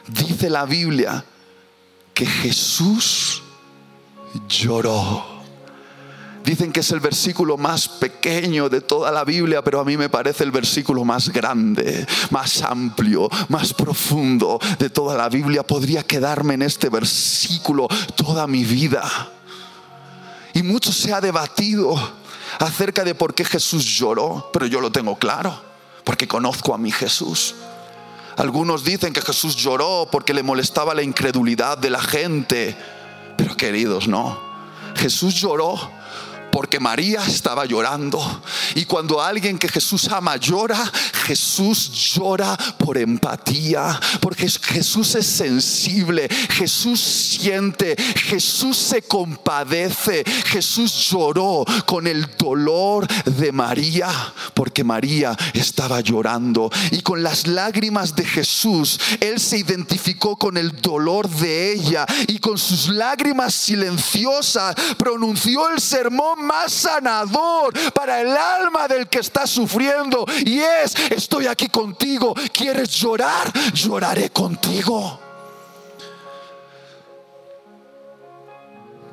Dice 0.08 0.50
la 0.50 0.66
Biblia 0.66 1.24
que 2.14 2.26
Jesús 2.26 3.42
lloró. 4.50 5.37
Dicen 6.48 6.72
que 6.72 6.80
es 6.80 6.92
el 6.92 7.02
versículo 7.02 7.58
más 7.58 7.90
pequeño 7.90 8.70
de 8.70 8.80
toda 8.80 9.12
la 9.12 9.26
Biblia, 9.26 9.62
pero 9.62 9.82
a 9.82 9.84
mí 9.84 9.98
me 9.98 10.08
parece 10.08 10.46
el 10.46 10.52
versículo 10.52 11.04
más 11.04 11.28
grande, 11.28 12.08
más 12.30 12.62
amplio, 12.62 13.28
más 13.50 13.74
profundo 13.74 14.58
de 14.80 14.90
toda 14.90 15.18
la 15.18 15.28
Biblia. 15.28 15.64
Podría 15.64 16.04
quedarme 16.04 16.54
en 16.54 16.62
este 16.62 16.88
versículo 16.88 17.90
toda 18.16 18.48
mi 18.48 18.64
vida. 18.64 19.04
Y 20.54 20.64
mucho 20.64 20.94
se 20.94 21.12
ha 21.12 21.20
debatido 21.20 21.94
acerca 22.60 23.04
de 23.04 23.14
por 23.14 23.34
qué 23.34 23.44
Jesús 23.44 23.84
lloró, 23.84 24.50
pero 24.54 24.68
yo 24.68 24.80
lo 24.80 24.90
tengo 24.90 25.18
claro, 25.20 25.62
porque 26.06 26.30
conozco 26.30 26.74
a 26.74 26.78
mi 26.78 26.92
Jesús. 26.92 27.56
Algunos 28.38 28.86
dicen 28.86 29.12
que 29.12 29.22
Jesús 29.22 29.58
lloró 29.58 30.08
porque 30.10 30.34
le 30.34 30.44
molestaba 30.44 30.96
la 30.96 31.04
incredulidad 31.04 31.78
de 31.78 31.90
la 31.90 32.02
gente, 32.02 32.74
pero 33.36 33.58
queridos, 33.58 34.08
no. 34.08 34.40
Jesús 34.96 35.36
lloró 35.36 35.97
porque 36.58 36.80
María 36.80 37.24
estaba 37.24 37.66
llorando. 37.66 38.20
Y 38.74 38.86
cuando 38.86 39.22
alguien 39.22 39.60
que 39.60 39.70
Jesús 39.70 40.08
ama 40.08 40.38
llora, 40.38 40.92
Jesús 41.28 41.92
llora 42.16 42.58
por 42.80 42.98
empatía, 42.98 44.00
porque 44.20 44.50
Jesús 44.50 45.14
es 45.14 45.28
sensible, 45.28 46.28
Jesús 46.50 47.00
siente, 47.00 47.96
Jesús 47.96 48.76
se 48.76 49.04
compadece, 49.04 50.24
Jesús 50.48 50.94
lloró 51.12 51.64
con 51.86 52.08
el 52.08 52.26
dolor 52.40 53.06
de 53.26 53.52
María, 53.52 54.10
porque 54.56 54.84
María 54.84 55.38
estaba 55.54 56.02
llorando. 56.02 56.72
Y 56.90 57.02
con 57.02 57.22
las 57.22 57.46
lágrimas 57.46 58.16
de 58.16 58.26
Jesús, 58.26 59.00
Él 59.20 59.40
se 59.40 59.60
identificó 59.60 60.38
con 60.38 60.58
el 60.58 60.82
dolor 60.82 61.30
de 61.30 61.74
ella 61.74 62.08
y 62.28 62.40
con 62.40 62.58
sus 62.58 62.88
lágrimas 62.88 63.54
silenciosas 63.54 64.76
pronunció 64.98 65.70
el 65.70 65.80
sermón 65.80 66.47
más 66.48 66.72
sanador 66.72 67.74
para 67.94 68.22
el 68.22 68.36
alma 68.36 68.88
del 68.88 69.08
que 69.08 69.20
está 69.20 69.46
sufriendo. 69.46 70.26
Y 70.46 70.60
es, 70.60 70.96
estoy 71.12 71.48
aquí 71.48 71.68
contigo. 71.68 72.34
¿Quieres 72.54 72.90
llorar? 72.90 73.52
Lloraré 73.74 74.30
contigo. 74.32 75.20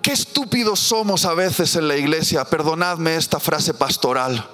Qué 0.01 0.13
estúpidos 0.13 0.81
somos 0.81 1.25
a 1.25 1.35
veces 1.35 1.77
en 1.77 1.89
la 1.89 1.97
iglesia. 1.97 2.45
Perdonadme 2.45 3.17
esta 3.17 3.41
frase 3.41 3.75
pastoral. 3.75 4.47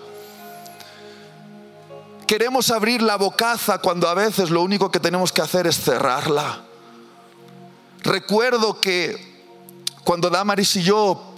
Queremos 2.26 2.70
abrir 2.70 3.02
la 3.02 3.16
bocaza 3.16 3.78
cuando 3.78 4.08
a 4.08 4.14
veces 4.14 4.50
lo 4.50 4.62
único 4.62 4.92
que 4.92 5.00
tenemos 5.00 5.32
que 5.32 5.42
hacer 5.42 5.66
es 5.66 5.76
cerrarla. 5.76 6.62
Recuerdo 8.04 8.80
que 8.80 9.30
cuando 10.04 10.30
Damaris 10.30 10.76
y 10.76 10.82
yo 10.82 11.29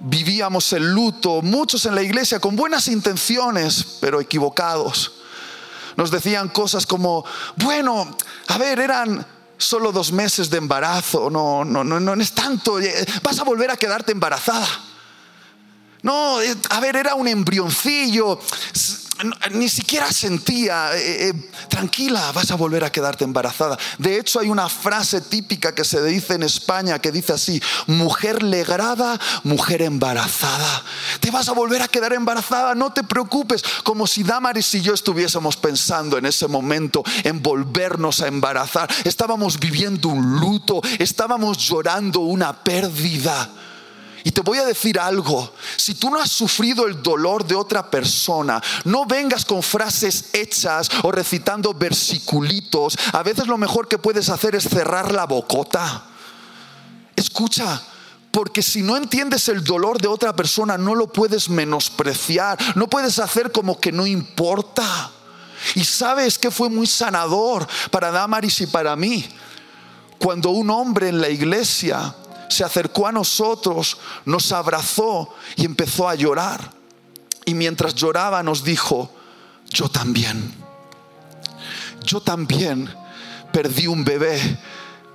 vivíamos 0.00 0.72
el 0.72 0.92
luto, 0.92 1.42
muchos 1.42 1.84
en 1.86 1.94
la 1.94 2.02
iglesia 2.02 2.40
con 2.40 2.56
buenas 2.56 2.88
intenciones, 2.88 3.98
pero 4.00 4.20
equivocados. 4.20 5.12
Nos 5.96 6.10
decían 6.10 6.48
cosas 6.48 6.86
como, 6.86 7.24
bueno, 7.56 8.16
a 8.48 8.58
ver, 8.58 8.80
eran 8.80 9.26
solo 9.58 9.92
dos 9.92 10.10
meses 10.10 10.48
de 10.48 10.56
embarazo, 10.56 11.28
no, 11.28 11.64
no, 11.64 11.84
no, 11.84 12.00
no 12.00 12.14
es 12.14 12.32
tanto, 12.32 12.80
eh, 12.80 13.06
vas 13.22 13.38
a 13.38 13.44
volver 13.44 13.70
a 13.70 13.76
quedarte 13.76 14.12
embarazada. 14.12 14.66
No, 16.02 16.40
eh, 16.40 16.56
a 16.70 16.80
ver, 16.80 16.96
era 16.96 17.14
un 17.14 17.28
embrioncillo 17.28 18.40
ni 19.52 19.68
siquiera 19.68 20.10
sentía, 20.12 20.96
eh, 20.96 21.28
eh, 21.28 21.50
tranquila, 21.68 22.32
vas 22.32 22.50
a 22.50 22.54
volver 22.54 22.84
a 22.84 22.92
quedarte 22.92 23.24
embarazada. 23.24 23.78
De 23.98 24.18
hecho, 24.18 24.40
hay 24.40 24.48
una 24.48 24.68
frase 24.68 25.20
típica 25.20 25.74
que 25.74 25.84
se 25.84 26.02
dice 26.02 26.34
en 26.34 26.42
España 26.42 26.98
que 26.98 27.12
dice 27.12 27.32
así, 27.32 27.62
mujer 27.86 28.42
legrada, 28.42 29.18
mujer 29.44 29.82
embarazada. 29.82 30.82
Te 31.20 31.30
vas 31.30 31.48
a 31.48 31.52
volver 31.52 31.82
a 31.82 31.88
quedar 31.88 32.12
embarazada, 32.12 32.74
no 32.74 32.92
te 32.92 33.02
preocupes, 33.02 33.62
como 33.84 34.06
si 34.06 34.22
Damaris 34.22 34.74
y 34.74 34.80
yo 34.80 34.94
estuviésemos 34.94 35.56
pensando 35.56 36.18
en 36.18 36.26
ese 36.26 36.48
momento 36.48 37.02
en 37.24 37.42
volvernos 37.42 38.20
a 38.20 38.28
embarazar. 38.28 38.88
Estábamos 39.04 39.58
viviendo 39.58 40.08
un 40.08 40.40
luto, 40.40 40.80
estábamos 40.98 41.58
llorando 41.58 42.20
una 42.20 42.52
pérdida. 42.52 43.50
Y 44.24 44.32
te 44.32 44.42
voy 44.42 44.58
a 44.58 44.66
decir 44.66 44.98
algo, 44.98 45.52
si 45.76 45.94
tú 45.94 46.10
no 46.10 46.20
has 46.20 46.30
sufrido 46.30 46.86
el 46.86 47.02
dolor 47.02 47.46
de 47.46 47.54
otra 47.54 47.90
persona, 47.90 48.62
no 48.84 49.06
vengas 49.06 49.44
con 49.44 49.62
frases 49.62 50.30
hechas 50.32 50.90
o 51.02 51.10
recitando 51.10 51.72
versiculitos. 51.72 52.98
A 53.12 53.22
veces 53.22 53.46
lo 53.46 53.56
mejor 53.56 53.88
que 53.88 53.98
puedes 53.98 54.28
hacer 54.28 54.54
es 54.54 54.64
cerrar 54.64 55.12
la 55.12 55.24
bocota. 55.24 56.04
Escucha, 57.16 57.80
porque 58.30 58.62
si 58.62 58.82
no 58.82 58.96
entiendes 58.96 59.48
el 59.48 59.64
dolor 59.64 60.00
de 60.00 60.08
otra 60.08 60.34
persona, 60.34 60.76
no 60.76 60.94
lo 60.94 61.08
puedes 61.12 61.48
menospreciar, 61.48 62.58
no 62.76 62.88
puedes 62.88 63.18
hacer 63.18 63.50
como 63.50 63.80
que 63.80 63.90
no 63.90 64.06
importa. 64.06 65.10
Y 65.74 65.84
sabes 65.84 66.38
que 66.38 66.50
fue 66.50 66.68
muy 66.68 66.86
sanador 66.86 67.66
para 67.90 68.10
Damaris 68.10 68.60
y 68.60 68.66
para 68.66 68.96
mí, 68.96 69.26
cuando 70.18 70.50
un 70.50 70.70
hombre 70.70 71.08
en 71.08 71.20
la 71.20 71.28
iglesia 71.28 72.14
se 72.50 72.64
acercó 72.64 73.06
a 73.06 73.12
nosotros, 73.12 73.96
nos 74.24 74.50
abrazó 74.50 75.32
y 75.56 75.64
empezó 75.64 76.08
a 76.08 76.16
llorar. 76.16 76.72
Y 77.44 77.54
mientras 77.54 77.94
lloraba 77.94 78.42
nos 78.42 78.64
dijo, 78.64 79.10
yo 79.70 79.88
también, 79.88 80.52
yo 82.04 82.20
también 82.20 82.90
perdí 83.52 83.86
un 83.86 84.04
bebé 84.04 84.58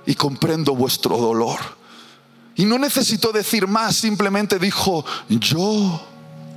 y 0.06 0.14
comprendo 0.14 0.74
vuestro 0.74 1.18
dolor. 1.18 1.60
Y 2.56 2.64
no 2.64 2.78
necesitó 2.78 3.32
decir 3.32 3.66
más, 3.66 3.96
simplemente 3.96 4.58
dijo, 4.58 5.04
yo 5.28 6.02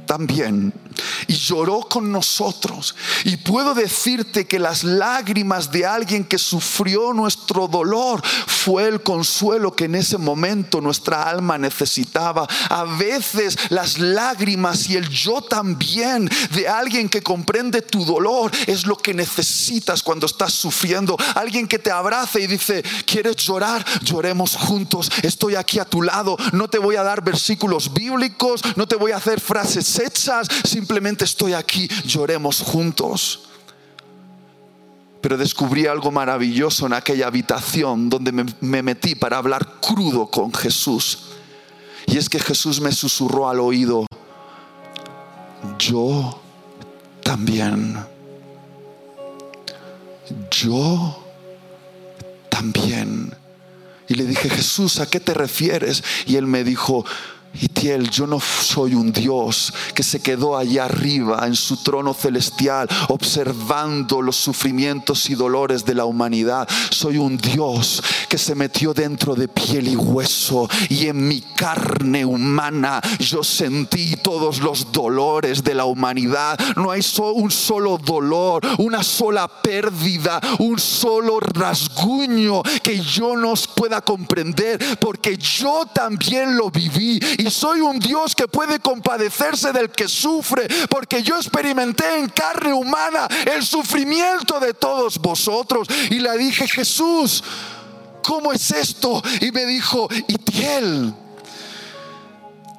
también 0.05 0.73
y 1.27 1.33
lloró 1.33 1.81
con 1.81 2.11
nosotros. 2.11 2.95
Y 3.23 3.37
puedo 3.37 3.73
decirte 3.73 4.47
que 4.47 4.59
las 4.59 4.83
lágrimas 4.83 5.71
de 5.71 5.85
alguien 5.85 6.23
que 6.23 6.37
sufrió 6.37 7.13
nuestro 7.13 7.67
dolor 7.67 8.21
fue 8.25 8.87
el 8.87 9.01
consuelo 9.01 9.75
que 9.75 9.85
en 9.85 9.95
ese 9.95 10.17
momento 10.17 10.81
nuestra 10.81 11.23
alma 11.23 11.57
necesitaba. 11.57 12.47
A 12.69 12.83
veces 12.83 13.57
las 13.69 13.99
lágrimas 13.99 14.89
y 14.89 14.95
el 14.95 15.09
yo 15.09 15.41
también 15.41 16.29
de 16.53 16.67
alguien 16.67 17.09
que 17.09 17.21
comprende 17.21 17.81
tu 17.81 18.05
dolor 18.05 18.51
es 18.67 18.85
lo 18.85 18.95
que 18.95 19.13
necesitas 19.13 20.03
cuando 20.03 20.25
estás 20.25 20.53
sufriendo. 20.53 21.17
Alguien 21.35 21.67
que 21.67 21.79
te 21.79 21.91
abrace 21.91 22.41
y 22.41 22.47
dice, 22.47 22.83
¿quieres 23.05 23.35
llorar? 23.37 23.85
Lloremos 24.01 24.55
juntos. 24.55 25.11
Estoy 25.23 25.55
aquí 25.55 25.79
a 25.79 25.85
tu 25.85 26.01
lado. 26.01 26.37
No 26.51 26.67
te 26.67 26.79
voy 26.79 26.95
a 26.95 27.03
dar 27.03 27.23
versículos 27.23 27.93
bíblicos, 27.93 28.61
no 28.75 28.87
te 28.87 28.95
voy 28.95 29.11
a 29.11 29.17
hacer 29.17 29.39
frases 29.39 29.99
hechas, 29.99 30.47
estoy 31.21 31.53
aquí, 31.53 31.87
lloremos 32.05 32.61
juntos. 32.61 33.41
Pero 35.21 35.37
descubrí 35.37 35.85
algo 35.85 36.11
maravilloso 36.11 36.85
en 36.85 36.93
aquella 36.93 37.27
habitación 37.27 38.09
donde 38.09 38.31
me, 38.31 38.45
me, 38.61 38.81
metí 38.81 39.15
para 39.15 39.37
hablar 39.37 39.79
crudo 39.81 40.27
con 40.27 40.53
Jesús. 40.53 41.19
Y 42.07 42.17
es 42.17 42.29
que 42.29 42.39
Jesús 42.39 42.79
me 42.79 42.91
susurró 42.91 43.49
al 43.49 43.59
oído, 43.59 44.05
yo 45.77 46.41
también, 47.21 47.97
yo 50.49 51.23
también. 52.49 53.35
Y 54.07 54.15
le 54.15 54.25
dije, 54.25 54.49
Jesús, 54.49 54.99
¿a 54.99 55.05
qué 55.05 55.19
te 55.19 55.33
refieres? 55.33 56.03
Y 56.25 56.37
él 56.37 56.47
me 56.47 56.63
dijo, 56.63 57.05
Itiel, 57.53 58.09
yo 58.09 58.27
no 58.27 58.39
soy 58.39 58.93
un 58.93 59.11
Dios 59.11 59.73
que 59.93 60.03
se 60.03 60.21
quedó 60.21 60.57
allá 60.57 60.85
arriba 60.85 61.45
en 61.45 61.55
su 61.55 61.77
trono 61.83 62.13
celestial 62.13 62.87
observando 63.09 64.21
los 64.21 64.35
sufrimientos 64.35 65.29
y 65.29 65.35
dolores 65.35 65.83
de 65.85 65.95
la 65.95 66.05
humanidad. 66.05 66.67
Soy 66.89 67.17
un 67.17 67.37
Dios 67.37 68.01
que 68.29 68.37
se 68.37 68.55
metió 68.55 68.93
dentro 68.93 69.35
de 69.35 69.47
piel 69.47 69.87
y 69.87 69.95
hueso 69.95 70.69
y 70.89 71.07
en 71.07 71.27
mi 71.27 71.41
carne 71.41 72.23
humana 72.23 73.01
yo 73.19 73.43
sentí 73.43 74.15
todos 74.17 74.59
los 74.59 74.91
dolores 74.91 75.63
de 75.63 75.73
la 75.73 75.85
humanidad. 75.85 76.57
No 76.75 76.91
hay 76.91 77.01
un 77.33 77.51
solo 77.51 77.97
dolor, 77.97 78.61
una 78.77 79.03
sola 79.03 79.47
pérdida, 79.47 80.39
un 80.59 80.79
solo 80.79 81.39
rasguño 81.39 82.61
que 82.83 82.99
yo 82.99 83.35
no 83.35 83.53
pueda 83.75 84.01
comprender 84.01 84.97
porque 84.99 85.37
yo 85.37 85.83
también 85.93 86.55
lo 86.55 86.69
viví 86.69 87.19
y 87.39 87.49
soy 87.49 87.79
un 87.79 87.99
Dios 87.99 88.35
que 88.35 88.49
puede 88.49 88.79
compadecerse 88.79 89.71
del 89.71 89.89
que 89.89 90.09
sufre, 90.09 90.67
porque 90.89 91.23
yo 91.23 91.37
experimenté 91.37 92.17
en 92.17 92.27
carne 92.27 92.73
humana 92.73 93.27
el 93.55 93.65
sufrimiento 93.65 94.59
de 94.59 94.73
todos 94.73 95.17
vosotros. 95.17 95.87
Y 96.09 96.19
le 96.19 96.37
dije, 96.37 96.67
Jesús, 96.67 97.41
¿cómo 98.21 98.51
es 98.51 98.69
esto? 98.71 99.23
Y 99.39 99.51
me 99.51 99.65
dijo, 99.65 100.09
Itiel 100.27 101.13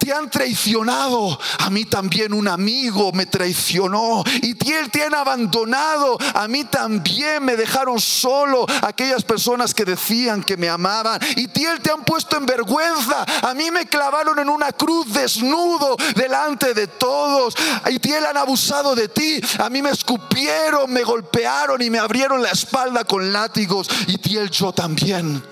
te 0.00 0.12
han 0.12 0.30
traicionado. 0.30 1.38
A 1.58 1.70
mí 1.70 1.84
también 1.84 2.32
un 2.32 2.48
amigo 2.48 3.12
me 3.12 3.26
traicionó. 3.26 4.24
Y 4.42 4.54
te 4.54 5.04
han 5.04 5.14
abandonado. 5.14 6.18
A 6.34 6.48
mí 6.48 6.64
también 6.64 7.44
me 7.44 7.54
dejaron 7.54 8.00
solo 8.00 8.66
aquellas 8.82 9.22
personas 9.22 9.74
que 9.74 9.84
decían 9.84 10.42
que 10.42 10.56
me 10.56 10.68
amaban. 10.68 11.20
Y 11.36 11.46
te 11.48 11.68
han 11.68 12.02
puesto 12.04 12.38
en 12.38 12.46
vergüenza. 12.46 13.24
A 13.42 13.54
mí 13.54 13.70
me 13.70 13.86
clavaron 13.86 14.38
en 14.38 14.48
una 14.48 14.72
cruz 14.72 15.12
desnudo 15.12 15.96
delante 16.16 16.72
de 16.72 16.86
todos. 16.86 17.54
Y 17.90 17.98
tiel 17.98 18.24
han 18.24 18.38
abusado 18.38 18.94
de 18.94 19.08
ti. 19.08 19.40
A 19.58 19.68
mí 19.68 19.82
me 19.82 19.90
escupieron, 19.90 20.90
me 20.90 21.02
golpearon 21.02 21.82
y 21.82 21.90
me 21.90 21.98
abrieron 21.98 22.42
la 22.42 22.50
espalda 22.50 23.04
con 23.04 23.32
látigos. 23.32 23.88
Y 24.06 24.16
tiel 24.16 24.50
yo 24.50 24.72
también. 24.72 25.42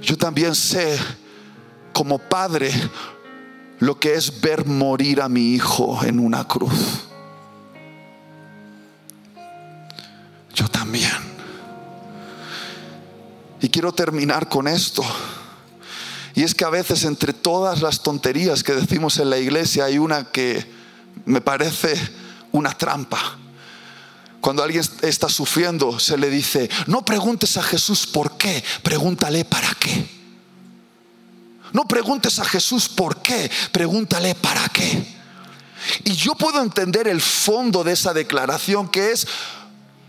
Yo 0.00 0.16
también 0.16 0.54
sé 0.54 0.98
como 1.92 2.18
padre 2.18 2.72
lo 3.80 3.98
que 3.98 4.14
es 4.14 4.40
ver 4.40 4.66
morir 4.66 5.22
a 5.22 5.28
mi 5.28 5.54
hijo 5.54 6.00
en 6.04 6.20
una 6.20 6.46
cruz. 6.46 7.06
Yo 10.54 10.68
también. 10.68 11.10
Y 13.62 13.68
quiero 13.68 13.92
terminar 13.92 14.48
con 14.48 14.68
esto. 14.68 15.02
Y 16.34 16.42
es 16.42 16.54
que 16.54 16.64
a 16.64 16.70
veces 16.70 17.04
entre 17.04 17.32
todas 17.32 17.82
las 17.82 18.02
tonterías 18.02 18.62
que 18.62 18.72
decimos 18.72 19.18
en 19.18 19.30
la 19.30 19.38
iglesia 19.38 19.86
hay 19.86 19.98
una 19.98 20.30
que 20.30 20.64
me 21.24 21.40
parece 21.40 21.94
una 22.52 22.76
trampa. 22.76 23.38
Cuando 24.40 24.62
alguien 24.62 24.84
está 25.02 25.28
sufriendo 25.28 25.98
se 25.98 26.16
le 26.16 26.30
dice, 26.30 26.70
no 26.86 27.04
preguntes 27.04 27.56
a 27.56 27.62
Jesús 27.62 28.06
por 28.06 28.36
qué, 28.36 28.62
pregúntale 28.82 29.44
para 29.44 29.68
qué. 29.74 30.19
No 31.72 31.86
preguntes 31.86 32.38
a 32.38 32.44
Jesús 32.44 32.88
por 32.88 33.22
qué, 33.22 33.50
pregúntale 33.72 34.34
para 34.34 34.68
qué. 34.68 35.20
Y 36.04 36.12
yo 36.12 36.34
puedo 36.34 36.60
entender 36.62 37.08
el 37.08 37.20
fondo 37.20 37.82
de 37.84 37.92
esa 37.92 38.12
declaración 38.12 38.88
que 38.88 39.12
es 39.12 39.26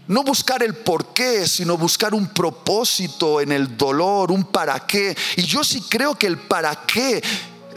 no 0.08 0.24
buscar 0.24 0.62
el 0.64 0.76
por 0.76 1.14
qué, 1.14 1.48
sino 1.48 1.78
buscar 1.78 2.14
un 2.14 2.28
propósito 2.28 3.40
en 3.40 3.52
el 3.52 3.78
dolor, 3.78 4.32
un 4.32 4.44
para 4.44 4.86
qué. 4.86 5.16
Y 5.38 5.44
yo 5.44 5.64
sí 5.64 5.82
creo 5.88 6.16
que 6.16 6.28
el 6.28 6.38
para 6.38 6.76
qué 6.86 7.24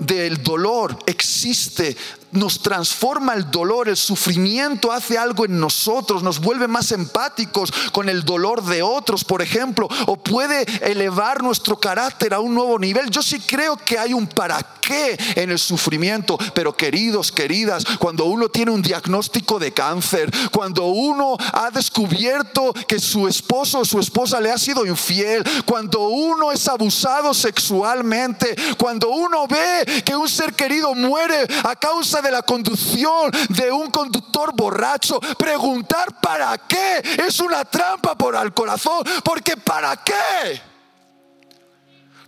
del 0.00 0.42
dolor 0.42 0.98
existe 1.06 1.96
nos 2.34 2.60
transforma 2.60 3.34
el 3.34 3.50
dolor, 3.50 3.88
el 3.88 3.96
sufrimiento 3.96 4.92
hace 4.92 5.16
algo 5.16 5.44
en 5.44 5.58
nosotros, 5.58 6.22
nos 6.22 6.40
vuelve 6.40 6.68
más 6.68 6.92
empáticos 6.92 7.72
con 7.92 8.08
el 8.08 8.24
dolor 8.24 8.64
de 8.64 8.82
otros, 8.82 9.24
por 9.24 9.40
ejemplo, 9.42 9.88
o 10.06 10.16
puede 10.16 10.62
elevar 10.88 11.42
nuestro 11.42 11.78
carácter 11.78 12.34
a 12.34 12.40
un 12.40 12.54
nuevo 12.54 12.78
nivel. 12.78 13.10
Yo 13.10 13.22
sí 13.22 13.40
creo 13.40 13.76
que 13.76 13.98
hay 13.98 14.12
un 14.12 14.26
para 14.26 14.62
qué 14.80 15.16
en 15.36 15.50
el 15.50 15.58
sufrimiento, 15.58 16.36
pero 16.54 16.76
queridos, 16.76 17.32
queridas, 17.32 17.84
cuando 17.98 18.24
uno 18.26 18.48
tiene 18.48 18.70
un 18.70 18.82
diagnóstico 18.82 19.58
de 19.58 19.72
cáncer, 19.72 20.30
cuando 20.50 20.86
uno 20.86 21.36
ha 21.52 21.70
descubierto 21.70 22.72
que 22.86 22.98
su 22.98 23.28
esposo 23.28 23.80
o 23.80 23.84
su 23.84 23.98
esposa 24.00 24.40
le 24.40 24.50
ha 24.50 24.58
sido 24.58 24.84
infiel, 24.86 25.44
cuando 25.64 26.08
uno 26.08 26.52
es 26.52 26.68
abusado 26.68 27.32
sexualmente, 27.32 28.54
cuando 28.76 29.08
uno 29.08 29.46
ve 29.46 30.02
que 30.02 30.16
un 30.16 30.28
ser 30.28 30.54
querido 30.54 30.94
muere 30.94 31.46
a 31.62 31.76
causa 31.76 32.20
de 32.24 32.32
la 32.32 32.42
conducción 32.42 33.30
de 33.50 33.70
un 33.70 33.90
conductor 33.90 34.52
borracho. 34.54 35.20
Preguntar 35.38 36.20
para 36.20 36.58
qué 36.58 37.02
es 37.26 37.38
una 37.38 37.64
trampa 37.64 38.16
por 38.16 38.34
el 38.34 38.52
corazón, 38.52 39.04
porque 39.22 39.56
para 39.56 39.96
qué. 39.98 40.60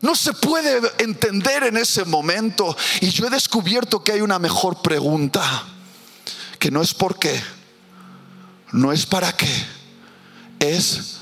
No 0.01 0.15
se 0.15 0.33
puede 0.35 0.81
entender 0.99 1.65
en 1.65 1.79
ese 1.79 2.05
momento. 2.05 2.77
Y 3.01 3.11
yo 3.11 3.27
he 3.27 3.31
descubierto 3.31 4.05
que 4.05 4.13
hay 4.13 4.21
una 4.21 4.39
mejor 4.39 4.81
pregunta, 4.83 5.43
que 6.59 6.71
no 6.71 6.83
es 6.83 6.95
por 6.95 7.19
qué, 7.19 7.43
no 8.73 8.93
es 8.93 9.07
para 9.07 9.35
qué, 9.37 9.67
es 10.61 11.17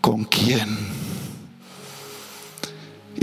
con 0.00 0.24
quién. 0.24 0.93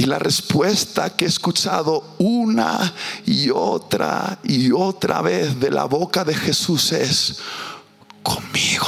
Y 0.01 0.05
la 0.05 0.17
respuesta 0.17 1.11
que 1.11 1.25
he 1.25 1.27
escuchado 1.27 2.15
una 2.17 2.91
y 3.23 3.51
otra 3.51 4.39
y 4.43 4.71
otra 4.71 5.21
vez 5.21 5.59
de 5.59 5.69
la 5.69 5.83
boca 5.85 6.23
de 6.23 6.33
Jesús 6.33 6.91
es, 6.91 7.37
conmigo. 8.23 8.87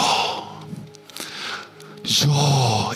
Yo 2.04 2.92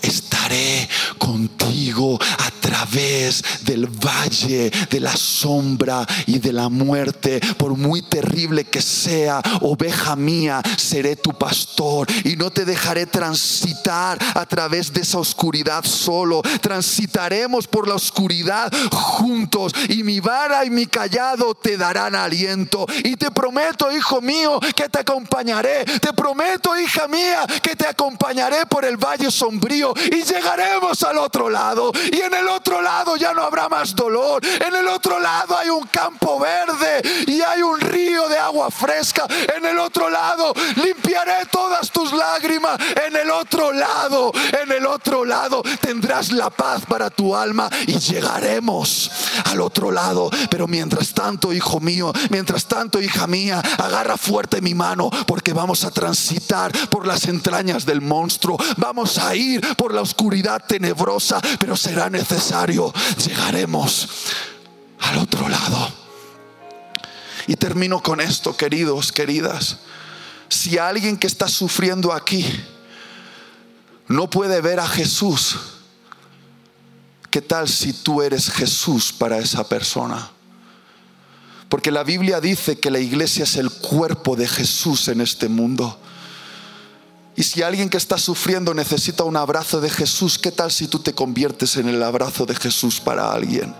contigo 1.17 2.19
a 2.21 2.51
través 2.59 3.43
del 3.63 3.87
valle 3.87 4.71
de 4.89 4.99
la 4.99 5.15
sombra 5.15 6.05
y 6.25 6.39
de 6.39 6.53
la 6.53 6.69
muerte. 6.69 7.39
Por 7.57 7.75
muy 7.77 8.01
terrible 8.01 8.65
que 8.65 8.81
sea, 8.81 9.41
oveja 9.61 10.15
mía, 10.15 10.61
seré 10.77 11.15
tu 11.15 11.31
pastor 11.37 12.07
y 12.23 12.35
no 12.35 12.51
te 12.51 12.65
dejaré 12.65 13.05
transitar 13.05 14.17
a 14.35 14.45
través 14.45 14.93
de 14.93 15.01
esa 15.01 15.19
oscuridad 15.19 15.83
solo. 15.85 16.41
Transitaremos 16.61 17.67
por 17.67 17.87
la 17.87 17.95
oscuridad 17.95 18.71
juntos 18.91 19.73
y 19.89 20.03
mi 20.03 20.19
vara 20.19 20.65
y 20.65 20.69
mi 20.69 20.85
callado 20.85 21.55
te 21.55 21.77
darán 21.77 22.15
aliento. 22.15 22.85
Y 23.03 23.15
te 23.15 23.31
prometo, 23.31 23.91
hijo 23.91 24.21
mío, 24.21 24.59
que 24.75 24.89
te 24.89 24.99
acompañaré. 24.99 25.85
Te 25.85 26.13
prometo, 26.13 26.77
hija 26.79 27.07
mía, 27.07 27.45
que 27.61 27.75
te 27.75 27.87
acompañaré 27.87 28.65
por 28.65 28.85
el 28.85 28.97
valle 28.97 29.31
sombrío 29.31 29.93
y 30.11 30.21
llegaremos 30.37 31.01
al 31.03 31.17
otro 31.17 31.49
lado. 31.49 31.91
Y 32.11 32.21
en 32.21 32.33
el 32.33 32.47
otro 32.47 32.81
lado 32.81 33.15
ya 33.15 33.33
no 33.33 33.43
habrá 33.43 33.69
más 33.69 33.95
dolor. 33.95 34.41
En 34.45 34.75
el 34.75 34.87
otro 34.87 35.19
lado 35.19 35.57
hay 35.57 35.69
un 35.69 35.85
campo 35.87 36.39
verde 36.39 37.01
y 37.27 37.41
hay 37.41 37.61
un 37.61 37.79
río 37.79 38.27
de 38.29 38.37
agua 38.37 38.69
fresca. 38.69 39.25
En 39.55 39.65
el 39.65 39.79
otro 39.79 40.09
lado 40.09 40.53
limpiaré 40.75 41.45
todas 41.51 41.91
tus 41.91 42.13
lágrimas. 42.13 42.79
En 43.05 43.15
el 43.15 43.31
otro 43.31 43.71
lado, 43.71 44.31
en 44.61 44.71
el 44.71 44.85
otro 44.85 45.25
lado 45.25 45.63
tendrás 45.81 46.31
la 46.31 46.49
paz 46.49 46.83
para 46.87 47.09
tu 47.09 47.35
alma 47.35 47.69
y 47.85 47.97
llegaremos 47.97 49.11
al 49.45 49.61
otro 49.61 49.91
lado. 49.91 50.29
Pero 50.49 50.67
mientras 50.67 51.13
tanto, 51.13 51.53
hijo 51.53 51.79
mío, 51.79 52.13
mientras 52.29 52.65
tanto, 52.65 53.01
hija 53.01 53.27
mía, 53.27 53.61
agarra 53.77 54.17
fuerte 54.17 54.61
mi 54.61 54.75
mano 54.75 55.09
porque 55.25 55.53
vamos 55.53 55.83
a 55.83 55.91
transitar 55.91 56.71
por 56.89 57.07
las 57.07 57.25
entrañas 57.25 57.85
del 57.85 58.01
monstruo. 58.01 58.57
Vamos 58.77 59.17
a 59.17 59.35
ir 59.35 59.61
por 59.75 59.93
la 59.93 60.01
oscuridad 60.01 60.26
tenebrosa, 60.67 61.41
pero 61.59 61.75
será 61.75 62.09
necesario. 62.09 62.93
Llegaremos 63.25 64.07
al 64.99 65.17
otro 65.19 65.47
lado. 65.47 65.91
Y 67.47 67.55
termino 67.55 68.01
con 68.01 68.19
esto, 68.19 68.55
queridos, 68.55 69.11
queridas. 69.11 69.77
Si 70.49 70.77
alguien 70.77 71.17
que 71.17 71.27
está 71.27 71.47
sufriendo 71.47 72.13
aquí 72.13 72.45
no 74.07 74.29
puede 74.29 74.61
ver 74.61 74.79
a 74.79 74.87
Jesús, 74.87 75.57
¿qué 77.29 77.41
tal 77.41 77.67
si 77.67 77.93
tú 77.93 78.21
eres 78.21 78.49
Jesús 78.49 79.13
para 79.13 79.37
esa 79.37 79.67
persona? 79.67 80.31
Porque 81.69 81.91
la 81.91 82.03
Biblia 82.03 82.39
dice 82.39 82.79
que 82.79 82.91
la 82.91 82.99
iglesia 82.99 83.43
es 83.43 83.57
el 83.57 83.69
cuerpo 83.69 84.35
de 84.35 84.47
Jesús 84.47 85.07
en 85.09 85.21
este 85.21 85.49
mundo. 85.49 85.99
Y 87.37 87.43
si 87.43 87.61
alguien 87.61 87.87
que 87.87 87.97
está 87.97 88.17
sufriendo 88.17 88.73
necesita 88.73 89.23
un 89.23 89.37
abrazo 89.37 89.79
de 89.79 89.91
Jesús, 89.91 90.39
¿qué 90.39 90.51
tal 90.51 90.71
si 90.71 90.87
tú 90.87 90.97
te 90.97 91.13
conviertes 91.13 91.77
en 91.77 91.87
el 91.87 92.01
abrazo 92.01 92.47
de 92.47 92.55
Jesús 92.55 92.99
para 92.99 93.31
alguien? 93.31 93.75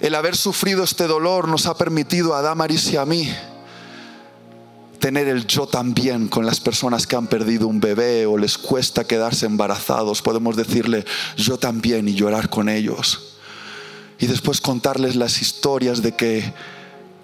El 0.00 0.14
haber 0.14 0.36
sufrido 0.36 0.84
este 0.84 1.08
dolor 1.08 1.48
nos 1.48 1.66
ha 1.66 1.76
permitido 1.76 2.36
a 2.36 2.42
Damaris 2.42 2.92
y 2.92 2.96
a 2.96 3.04
mí 3.04 3.28
tener 5.00 5.26
el 5.26 5.44
yo 5.48 5.66
también 5.66 6.28
con 6.28 6.46
las 6.46 6.60
personas 6.60 7.08
que 7.08 7.16
han 7.16 7.26
perdido 7.26 7.66
un 7.66 7.80
bebé 7.80 8.26
o 8.26 8.38
les 8.38 8.58
cuesta 8.58 9.02
quedarse 9.02 9.46
embarazados. 9.46 10.22
Podemos 10.22 10.54
decirle 10.54 11.04
yo 11.36 11.58
también 11.58 12.06
y 12.06 12.14
llorar 12.14 12.48
con 12.48 12.68
ellos. 12.68 13.38
Y 14.20 14.28
después 14.28 14.60
contarles 14.60 15.16
las 15.16 15.42
historias 15.42 16.00
de 16.00 16.14
que 16.14 16.54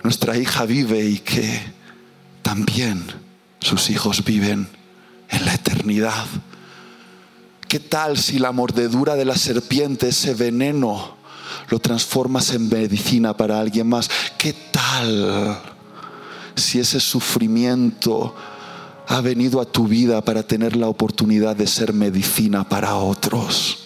nuestra 0.02 0.36
hija 0.36 0.66
vive 0.66 1.04
y 1.04 1.20
que 1.20 1.62
también 2.42 3.27
sus 3.60 3.90
hijos 3.90 4.24
viven 4.24 4.68
en 5.28 5.44
la 5.44 5.54
eternidad. 5.54 6.26
¿Qué 7.66 7.80
tal 7.80 8.16
si 8.16 8.38
la 8.38 8.52
mordedura 8.52 9.14
de 9.14 9.24
la 9.24 9.36
serpiente, 9.36 10.08
ese 10.08 10.34
veneno, 10.34 11.16
lo 11.68 11.78
transformas 11.78 12.50
en 12.54 12.68
medicina 12.68 13.36
para 13.36 13.60
alguien 13.60 13.88
más? 13.88 14.08
¿Qué 14.38 14.54
tal 14.70 15.60
si 16.54 16.80
ese 16.80 16.98
sufrimiento 16.98 18.34
ha 19.06 19.20
venido 19.20 19.60
a 19.60 19.66
tu 19.66 19.86
vida 19.86 20.22
para 20.22 20.42
tener 20.42 20.76
la 20.76 20.88
oportunidad 20.88 21.56
de 21.56 21.66
ser 21.66 21.92
medicina 21.92 22.66
para 22.66 22.94
otros? 22.96 23.80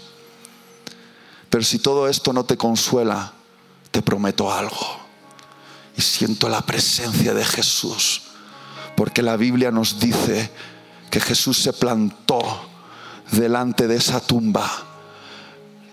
Pero 1.51 1.64
si 1.64 1.81
todo 1.81 2.09
esto 2.09 2.33
no 2.33 2.45
te 2.45 2.57
consuela, 2.57 3.33
te 3.91 4.01
prometo 4.01 4.53
algo. 4.53 5.03
Y 5.97 6.03
siento 6.03 6.49
la 6.49 6.62
presencia 6.62 7.35
de 7.35 7.45
Jesús 7.45 8.23
porque 8.97 9.22
la 9.22 9.36
Biblia 9.36 9.70
nos 9.70 9.99
dice 9.99 10.51
que 11.11 11.20
Jesús 11.20 11.59
se 11.59 11.72
plantó 11.72 12.40
delante 13.30 13.86
de 13.86 13.97
esa 13.97 14.20
tumba 14.20 14.70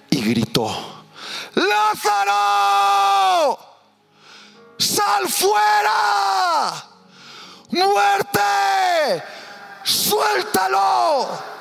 y 0.09 0.21
gritó, 0.21 0.69
Lázaro, 1.55 3.59
sal 4.77 5.27
fuera, 5.27 6.73
muerte, 7.71 9.23
suéltalo. 9.83 11.59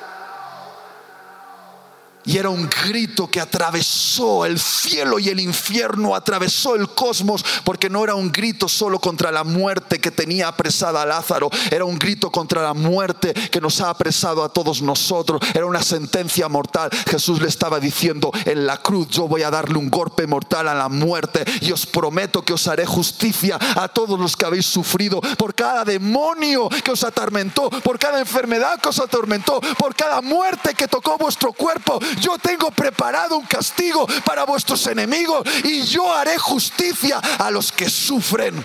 Y 2.29 2.37
era 2.37 2.51
un 2.51 2.69
grito 2.69 3.31
que 3.31 3.41
atravesó 3.41 4.45
el 4.45 4.61
cielo 4.61 5.19
y 5.19 5.31
el 5.31 5.41
infierno, 5.41 6.15
atravesó 6.15 6.77
el 6.77 6.91
cosmos, 6.91 7.43
porque 7.65 7.89
no 7.89 8.05
era 8.05 8.15
un 8.15 8.31
grito 8.31 8.69
solo 8.69 8.99
contra 8.99 9.33
la 9.33 9.45
muerte 9.45 9.99
que 9.99 10.11
tenía 10.11 10.49
apresada 10.49 11.01
a 11.01 11.07
Lázaro, 11.07 11.49
era 11.71 11.87
un 11.87 11.99
grito 11.99 12.31
contra 12.31 12.61
la 12.61 12.75
muerte 12.75 13.33
que 13.33 13.63
nos 13.63 13.81
ha 13.81 13.89
apresado 13.89 14.45
a 14.45 14.51
todos 14.51 14.83
nosotros, 14.83 15.41
era 15.55 15.65
una 15.65 15.83
sentencia 15.83 16.51
mortal. 16.51 16.91
Jesús 17.09 17.41
le 17.41 17.49
estaba 17.49 17.81
diciendo, 17.81 18.31
en 18.45 18.67
la 18.67 18.77
cruz 18.77 19.09
yo 19.09 19.27
voy 19.27 19.43
a 19.43 19.51
darle 19.51 19.79
un 19.79 19.89
golpe 19.89 20.27
mortal 20.27 20.69
a 20.69 20.75
la 20.75 20.91
muerte 20.91 21.47
y 21.63 21.73
os 21.73 21.87
prometo 21.87 22.45
que 22.45 22.53
os 22.53 22.69
haré 22.69 22.85
justicia 22.85 23.59
a 23.75 23.89
todos 23.89 24.21
los 24.21 24.37
que 24.37 24.45
habéis 24.45 24.67
sufrido 24.67 25.23
por 25.39 25.55
cada 25.55 25.83
demonio 25.83 26.69
que 26.69 26.91
os 26.91 27.05
atormentó, 27.05 27.71
por 27.71 27.99
cada 27.99 28.21
enfermedad 28.21 28.79
que 28.83 28.91
os 28.91 29.01
atormentó, 29.01 29.63
por 29.79 29.95
cada 29.95 30.21
muerte 30.21 30.75
que 30.75 30.89
tocó 30.89 31.17
vuestro 31.17 31.55
cuerpo 31.55 31.99
yo 32.21 32.39
tengo 32.39 32.71
preparado 32.71 33.37
un 33.37 33.47
castigo 33.47 34.07
para 34.25 34.45
vuestros 34.45 34.87
enemigos 34.87 35.47
y 35.65 35.83
yo 35.83 36.13
haré 36.13 36.39
justicia 36.39 37.19
a 37.39 37.51
los 37.51 37.73
que 37.73 37.89
sufren. 37.89 38.65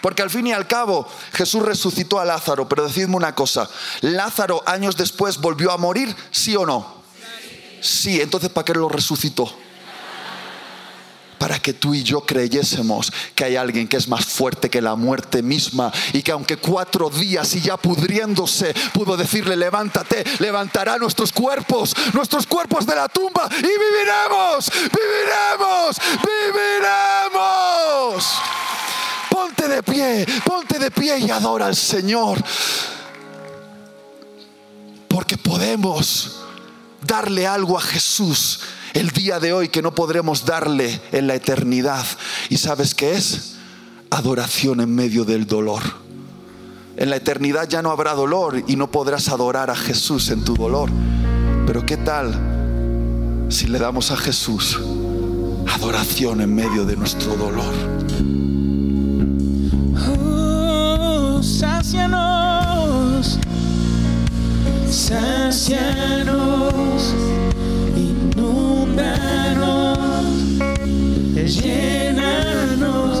Porque 0.00 0.22
al 0.22 0.30
fin 0.30 0.46
y 0.46 0.52
al 0.52 0.66
cabo 0.66 1.08
Jesús 1.32 1.62
resucitó 1.62 2.20
a 2.20 2.24
Lázaro, 2.24 2.68
pero 2.68 2.86
decidme 2.86 3.16
una 3.16 3.34
cosa, 3.34 3.68
¿Lázaro 4.00 4.62
años 4.66 4.96
después 4.96 5.38
volvió 5.38 5.72
a 5.72 5.76
morir? 5.76 6.14
¿Sí 6.30 6.54
o 6.56 6.64
no? 6.64 6.98
Sí, 7.80 8.20
entonces 8.20 8.50
¿para 8.50 8.64
qué 8.64 8.74
lo 8.74 8.88
resucitó? 8.88 9.52
Para 11.38 11.58
que 11.58 11.72
tú 11.72 11.94
y 11.94 12.02
yo 12.02 12.20
creyésemos 12.20 13.12
que 13.34 13.44
hay 13.44 13.56
alguien 13.56 13.88
que 13.88 13.96
es 13.96 14.08
más 14.08 14.26
fuerte 14.26 14.68
que 14.68 14.82
la 14.82 14.96
muerte 14.96 15.42
misma 15.42 15.92
y 16.12 16.22
que 16.22 16.32
aunque 16.32 16.56
cuatro 16.56 17.08
días 17.08 17.54
y 17.54 17.60
ya 17.60 17.76
pudriéndose 17.76 18.74
pudo 18.92 19.16
decirle 19.16 19.56
levántate, 19.56 20.24
levantará 20.40 20.98
nuestros 20.98 21.32
cuerpos, 21.32 21.94
nuestros 22.12 22.46
cuerpos 22.46 22.86
de 22.86 22.94
la 22.94 23.08
tumba 23.08 23.48
y 23.56 23.62
viviremos, 23.62 24.70
viviremos, 24.92 25.96
viviremos. 26.52 28.24
Ponte 29.30 29.68
de 29.68 29.82
pie, 29.82 30.26
ponte 30.44 30.78
de 30.78 30.90
pie 30.90 31.18
y 31.18 31.30
adora 31.30 31.66
al 31.66 31.76
Señor. 31.76 32.38
Porque 35.08 35.36
podemos 35.36 36.40
darle 37.02 37.46
algo 37.46 37.78
a 37.78 37.80
Jesús 37.80 38.60
el 38.94 39.10
día 39.10 39.40
de 39.40 39.52
hoy 39.52 39.68
que 39.68 39.82
no 39.82 39.94
podremos 39.94 40.44
darle 40.44 41.00
en 41.12 41.26
la 41.26 41.34
eternidad. 41.34 42.04
¿Y 42.48 42.56
sabes 42.56 42.94
qué 42.94 43.14
es? 43.14 43.56
Adoración 44.10 44.80
en 44.80 44.94
medio 44.94 45.24
del 45.24 45.46
dolor. 45.46 45.82
En 46.96 47.10
la 47.10 47.16
eternidad 47.16 47.68
ya 47.68 47.82
no 47.82 47.90
habrá 47.90 48.14
dolor 48.14 48.62
y 48.66 48.76
no 48.76 48.90
podrás 48.90 49.28
adorar 49.28 49.70
a 49.70 49.76
Jesús 49.76 50.30
en 50.30 50.44
tu 50.44 50.56
dolor. 50.56 50.90
Pero 51.66 51.86
¿qué 51.86 51.96
tal 51.96 53.46
si 53.48 53.68
le 53.68 53.78
damos 53.78 54.10
a 54.10 54.16
Jesús 54.16 54.78
adoración 55.74 56.40
en 56.40 56.54
medio 56.54 56.84
de 56.84 56.96
nuestro 56.96 57.36
dolor? 57.36 57.98
Sácianos, 64.90 67.14
llénanos. 71.56 73.20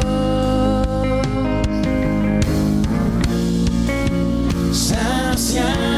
Sacianos, 4.72 5.97